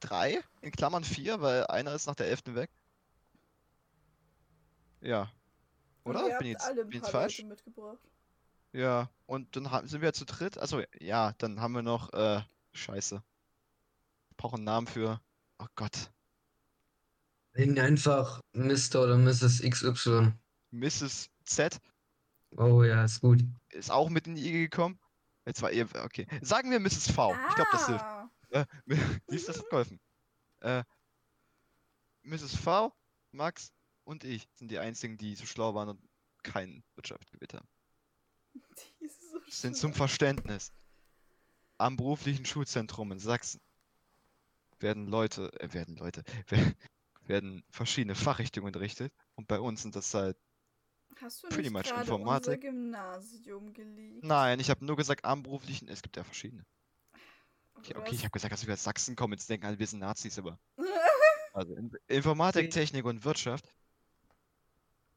drei, 0.00 0.42
in 0.60 0.72
Klammern 0.72 1.04
vier, 1.04 1.40
weil 1.40 1.66
einer 1.66 1.94
ist 1.94 2.06
nach 2.06 2.14
der 2.14 2.28
elften 2.28 2.54
weg. 2.54 2.70
Ja. 5.00 5.30
Und 6.02 6.16
Oder? 6.16 6.28
ihr 6.28 6.38
Bin 6.38 6.48
jetzt, 6.48 6.64
alle 6.64 6.82
ein 6.82 6.88
bin 6.88 6.98
jetzt 6.98 7.12
paar 7.12 7.22
falsch? 7.22 7.38
Leute 7.38 7.48
mitgebracht. 7.48 7.98
Ja. 8.72 9.10
Und 9.26 9.56
dann 9.56 9.70
haben, 9.70 9.86
sind 9.88 10.02
wir 10.02 10.12
zu 10.12 10.24
dritt. 10.24 10.58
Also 10.58 10.82
ja, 10.98 11.32
dann 11.38 11.60
haben 11.60 11.72
wir 11.72 11.82
noch, 11.82 12.12
äh, 12.12 12.42
Scheiße. 12.72 13.22
Ich 14.30 14.36
brauche 14.36 14.56
einen 14.56 14.64
Namen 14.64 14.86
für, 14.86 15.20
oh 15.58 15.66
Gott, 15.74 16.10
Nennen 17.54 17.78
einfach 17.78 18.40
Mr. 18.52 19.02
oder 19.02 19.18
Mrs. 19.18 19.62
XY. 19.62 20.32
Mrs. 20.70 21.30
Z. 21.44 21.80
Oh 22.56 22.82
ja, 22.82 23.04
ist 23.04 23.20
gut. 23.20 23.44
ist 23.70 23.90
auch 23.90 24.08
mit 24.10 24.26
in 24.26 24.34
die 24.34 24.46
IG 24.48 24.68
gekommen. 24.68 24.98
Jetzt 25.46 25.62
war 25.62 25.70
ihr, 25.72 25.88
okay. 26.04 26.26
Sagen 26.42 26.70
wir 26.70 26.80
Mrs. 26.80 27.10
V. 27.10 27.34
Ich 27.48 27.54
glaube, 27.54 27.70
das 27.72 27.86
hilft. 27.86 28.04
Ah, 28.04 28.30
Äh, 28.50 28.66
die 29.30 29.34
ist 29.36 29.48
das 29.48 29.58
hat 29.58 29.70
geholfen. 29.70 30.00
Äh, 30.60 30.84
Mrs. 32.22 32.56
V, 32.56 32.92
Max 33.32 33.72
und 34.04 34.24
ich 34.24 34.48
sind 34.54 34.70
die 34.70 34.78
einzigen, 34.78 35.16
die 35.16 35.34
so 35.34 35.46
schlau 35.46 35.74
waren 35.74 35.90
und 35.90 36.00
keinen 36.42 36.82
Wirtschaft 36.96 37.30
gewählt 37.30 37.54
haben. 37.54 37.68
die 38.54 39.04
ist 39.04 39.20
so 39.30 39.38
sind 39.48 39.76
zum 39.76 39.94
Verständnis. 39.94 40.72
Am 41.78 41.96
beruflichen 41.96 42.44
Schulzentrum 42.44 43.12
in 43.12 43.18
Sachsen 43.20 43.60
werden 44.80 45.06
Leute, 45.06 45.50
äh, 45.60 45.72
werden 45.72 45.96
Leute, 45.96 46.22
wer- 46.48 46.58
werden 47.22 47.62
verschiedene 47.70 48.14
Fachrichtungen 48.14 48.66
unterrichtet 48.66 49.12
und 49.36 49.46
bei 49.48 49.60
uns 49.60 49.82
sind 49.82 49.94
das 49.96 50.12
halt, 50.12 50.36
Hast 51.20 51.42
du 51.42 51.48
pretty 51.48 51.62
nicht 51.64 51.72
much 51.72 51.82
gerade 51.84 52.00
unser 52.00 52.14
Informatik. 52.14 52.60
Gymnasium 52.62 53.72
geliebt? 53.72 54.24
nein, 54.24 54.58
ich 54.60 54.70
habe 54.70 54.84
nur 54.84 54.96
gesagt 54.96 55.24
am 55.24 55.42
beruflichen, 55.42 55.88
es 55.88 56.02
gibt 56.02 56.16
ja 56.16 56.24
verschiedene. 56.24 56.64
Okay, 57.74 57.94
okay, 57.96 58.14
ich 58.14 58.20
habe 58.22 58.30
gesagt, 58.30 58.52
dass 58.52 58.66
wir 58.66 58.74
aus 58.74 58.84
Sachsen 58.84 59.16
kommen, 59.16 59.32
jetzt 59.34 59.48
denken 59.48 59.66
alle, 59.66 59.78
wir 59.78 59.86
sind 59.86 60.00
Nazis, 60.00 60.38
aber. 60.38 60.58
Also 61.52 61.74
in 61.74 61.90
Informatik, 62.06 62.66
Okay. 62.66 62.70
Technik 62.70 63.04
und 63.04 63.24
Wirtschaft. 63.24 63.74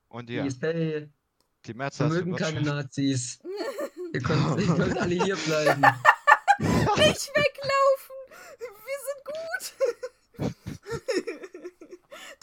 Und 0.07 0.31
ja, 0.31 0.41
die 0.41 0.49
wir 0.59 1.87
ist 1.87 1.97
für 1.97 2.07
mögen 2.09 2.35
keine. 2.35 2.61
Nazis. 2.61 3.39
Ihr 4.13 4.21
könnt, 4.21 4.59
ihr 4.59 4.67
könnt 4.75 4.97
alle 4.97 5.23
hier 5.23 5.35
bleiben. 5.35 5.81
Nicht 6.59 7.31
weglaufen! 7.33 8.15
Wir 8.59 8.99
sind 9.07 9.21
gut! 9.25 10.53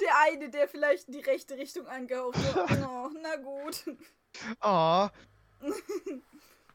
der 0.01 0.10
eine, 0.23 0.51
der 0.51 0.69
vielleicht 0.69 1.09
in 1.09 1.13
die 1.15 1.21
rechte 1.21 1.57
Richtung 1.57 1.87
angehaucht 1.87 2.37
hat. 2.55 2.71
Oh, 2.89 3.11
na 3.23 3.37
gut. 3.37 3.85
Oh, 4.63 5.09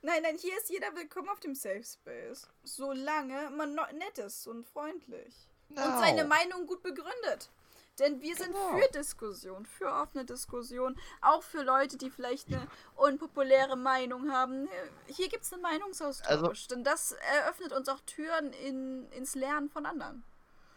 Nein, 0.01 0.21
nein, 0.21 0.37
hier 0.37 0.55
ist 0.57 0.69
jeder 0.69 0.93
willkommen 0.95 1.29
auf 1.29 1.39
dem 1.39 1.55
Safe 1.55 1.83
Space. 1.83 2.47
Solange 2.63 3.49
man 3.51 3.73
no 3.73 3.81
nett 3.93 4.19
ist 4.19 4.45
und 4.47 4.63
freundlich. 4.67 5.33
Und 5.69 5.77
seine 5.77 6.23
no. 6.23 6.29
Meinung 6.29 6.67
gut 6.67 6.83
begründet. 6.83 7.49
Denn 7.97 8.21
wir 8.21 8.35
sind 8.35 8.51
Genau. 8.51 8.77
für 8.77 8.91
Diskussion, 8.91 9.65
für 9.65 9.87
offene 9.91 10.25
Diskussion. 10.25 10.95
Auch 11.21 11.41
für 11.41 11.63
Leute, 11.63 11.97
die 11.97 12.11
vielleicht 12.11 12.49
eine 12.49 12.67
unpopuläre 12.97 13.77
Meinung 13.77 14.31
haben. 14.31 14.67
Hier 15.07 15.27
gibt 15.29 15.43
es 15.43 15.53
einen 15.53 15.61
Meinungsaustausch. 15.63 16.29
Also- 16.29 16.67
denn 16.75 16.83
das 16.83 17.13
eröffnet 17.13 17.71
uns 17.71 17.89
auch 17.89 18.01
Türen 18.01 18.53
in, 18.53 19.09
ins 19.13 19.33
Lernen 19.33 19.69
von 19.69 19.85
anderen. 19.87 20.23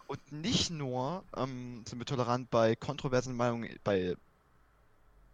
Und 0.09 0.33
nicht 0.33 0.71
nur 0.71 1.23
ähm, 1.37 1.85
sind 1.87 1.99
wir 1.99 2.07
tolerant 2.07 2.51
bei 2.51 2.75
kontroversen 2.75 3.37
Meinungen, 3.37 3.79
bei 3.85 4.17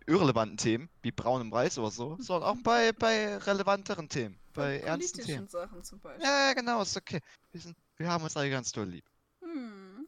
irrelevanten 0.07 0.57
Themen, 0.59 0.91
wie 1.03 1.13
braunem 1.13 1.53
Reis 1.53 1.79
oder 1.79 1.91
so, 1.91 2.17
sondern 2.21 2.51
auch 2.51 2.63
bei, 2.63 2.93
bei 2.93 3.37
relevanteren 3.39 4.09
Themen, 4.09 4.37
bei 4.53 4.81
ernsten 4.81 5.13
politischen 5.19 5.37
Themen. 5.37 5.49
Sachen 5.49 5.83
zum 5.85 6.01
Beispiel. 6.01 6.25
Ja, 6.27 6.53
genau, 6.55 6.83
ist 6.83 6.97
okay. 6.97 7.21
Wir, 7.53 7.61
sind, 7.61 7.77
wir 7.97 8.09
haben 8.09 8.25
uns 8.25 8.37
alle 8.37 8.51
ganz 8.51 8.73
doll 8.73 8.87
lieb. 8.89 9.05
Hm. 9.41 10.07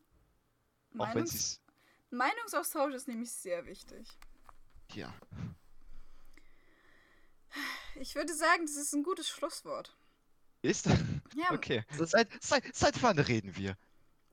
Auch 0.98 0.98
wenn 0.98 1.08
Meinungs 1.14 1.52
sie 1.54 1.60
Meinungsaustausch 2.10 2.94
ist 2.94 3.08
nämlich 3.08 3.30
sehr 3.32 3.64
wichtig. 3.66 4.08
ja. 4.94 5.14
Ich 7.98 8.14
würde 8.14 8.34
sagen, 8.34 8.66
das 8.66 8.76
ist 8.76 8.92
ein 8.94 9.02
gutes 9.02 9.28
Schlusswort. 9.28 9.96
Ist? 10.60 10.86
Ja, 10.86 11.52
Okay. 11.52 11.84
Das- 11.96 12.10
Seit, 12.10 12.28
seit, 12.42 12.74
seit 12.74 13.02
wann 13.02 13.18
reden 13.18 13.56
wir? 13.56 13.76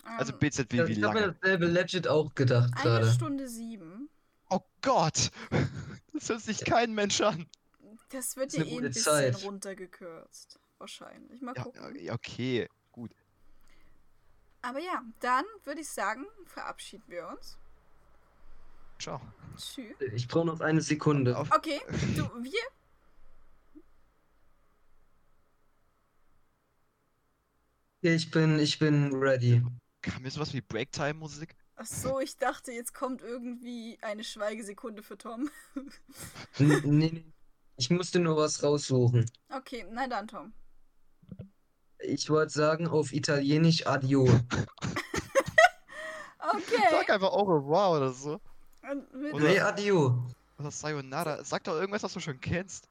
Also 0.04 0.34
Ähm, 0.34 0.40
BZW 0.40 0.78
Ja, 0.78 0.88
wie 0.88 0.92
ich 0.94 1.04
habe 1.04 1.14
mir 1.14 1.20
lange? 1.22 1.34
dasselbe 1.42 1.66
legit 1.68 2.08
auch 2.08 2.36
gedacht 2.36 2.72
eine 2.76 2.84
gerade. 2.84 3.12
Stunde 3.12 3.48
sieben. 3.48 4.10
Oh 4.50 4.62
Gott! 4.82 5.32
Das 6.16 6.30
hört 6.30 6.42
sich 6.42 6.64
kein 6.64 6.94
Mensch 6.94 7.20
an. 7.22 7.48
Das 8.10 8.38
wird 8.38 8.54
dir 8.54 8.66
eh 8.68 8.78
ein 8.78 8.84
bisschen 8.84 9.02
Zeit. 9.04 9.44
runtergekürzt. 9.44 10.60
Wahrscheinlich. 10.78 11.42
Mal 11.42 11.56
Ja, 11.56 11.64
gucken. 11.64 11.96
ja, 12.00 12.14
okay, 12.14 12.70
gut. 12.92 13.12
Aber 14.62 14.80
ja, 14.80 15.02
dann 15.22 15.44
würde 15.64 15.82
ich 15.82 15.90
sagen, 15.90 16.26
verabschieden 16.46 17.04
wir 17.08 17.28
uns. 17.30 17.58
Ciao. 19.00 19.20
Tschüss. 19.58 19.96
Ich 20.14 20.28
brauche 20.28 20.46
noch 20.46 20.60
eine 20.62 20.82
Sekunde. 20.82 21.36
Auf, 21.38 21.50
Okay, 21.52 21.82
du, 22.16 22.24
wir? 22.44 22.62
Ich 28.02 28.30
bin, 28.32 28.60
ich 28.60 28.78
bin 28.80 29.14
ready. 29.16 29.64
Kam 30.04 30.22
mir 30.22 30.30
sowas 30.32 30.54
wie 30.54 30.62
Breaktime-Musik? 30.62 31.56
Ach 31.76 31.86
so, 31.88 32.20
ich 32.20 32.38
dachte, 32.38 32.72
jetzt 32.72 32.94
kommt 32.94 33.22
irgendwie 33.22 33.98
eine 34.02 34.24
Schweigesekunde 34.24 35.02
für 35.02 35.18
Tom. 35.18 35.50
Nee, 36.60 36.82
nee. 36.84 37.26
Ich 37.78 37.90
musste 37.90 38.20
nur 38.20 38.38
was 38.38 38.62
raussuchen. 38.62 39.26
Okay, 39.50 39.86
na 39.92 40.08
dann, 40.08 40.28
Tom. 40.28 40.54
Ich 41.98 42.30
wollte 42.30 42.54
sagen 42.54 42.88
auf 42.88 43.12
Italienisch 43.14 43.88
Adio. 43.88 44.26
Okay. 46.56 46.84
Sag 46.92 47.10
einfach 47.10 47.32
au 47.32 47.44
revoir 47.44 47.98
oder 47.98 48.12
so. 48.12 48.40
Oder- 49.32 49.40
Nee, 49.40 49.60
Adio. 49.60 50.24
Oder 50.60 50.72
Sayonara. 50.72 51.44
Sag 51.44 51.64
doch 51.64 51.74
irgendwas, 51.80 52.04
was 52.04 52.14
du 52.14 52.20
schon 52.20 52.40
kennst. 52.40 52.90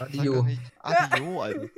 Adio. 0.00 0.46
Adio, 0.80 1.42
Alter. 1.42 1.68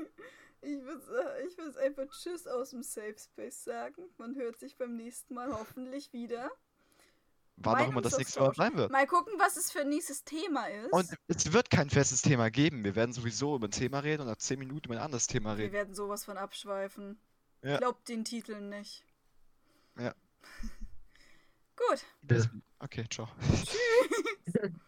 Ich 0.76 0.82
würde 0.84 1.46
ich 1.48 1.58
würd 1.58 1.76
einfach 1.78 2.06
Tschüss 2.10 2.46
aus 2.46 2.70
dem 2.70 2.82
Safe 2.82 3.16
Space 3.18 3.64
sagen. 3.64 4.02
Man 4.18 4.34
hört 4.36 4.58
sich 4.58 4.76
beim 4.76 4.96
nächsten 4.96 5.34
Mal 5.34 5.52
hoffentlich 5.52 6.12
wieder. 6.12 6.50
War 7.60 7.76
doch 7.78 7.88
immer 7.88 8.02
das 8.02 8.16
nächste 8.16 8.38
Mal 8.40 8.54
sein 8.54 8.76
wird. 8.76 8.92
Mal 8.92 9.06
gucken, 9.08 9.32
was 9.38 9.56
es 9.56 9.72
für 9.72 9.80
ein 9.80 9.88
nächstes 9.88 10.22
Thema 10.22 10.66
ist. 10.66 10.92
Und 10.92 11.10
es 11.26 11.52
wird 11.52 11.70
kein 11.70 11.90
festes 11.90 12.22
Thema 12.22 12.50
geben. 12.50 12.84
Wir 12.84 12.94
werden 12.94 13.12
sowieso 13.12 13.56
über 13.56 13.66
ein 13.66 13.72
Thema 13.72 13.98
reden 13.98 14.22
und 14.22 14.28
nach 14.28 14.36
10 14.36 14.60
Minuten 14.60 14.86
über 14.86 14.94
ein 14.94 15.02
anderes 15.04 15.26
Thema 15.26 15.56
Wir 15.56 15.64
reden. 15.64 15.72
werden 15.74 15.94
sowas 15.94 16.24
von 16.24 16.36
abschweifen. 16.38 17.18
Ja. 17.62 17.78
Glaubt 17.78 18.08
den 18.08 18.24
Titeln 18.24 18.68
nicht. 18.68 19.04
Ja. 19.98 20.14
Gut. 21.76 22.04
Bis- 22.22 22.48
Okay, 22.78 23.04
ciao. 23.10 23.28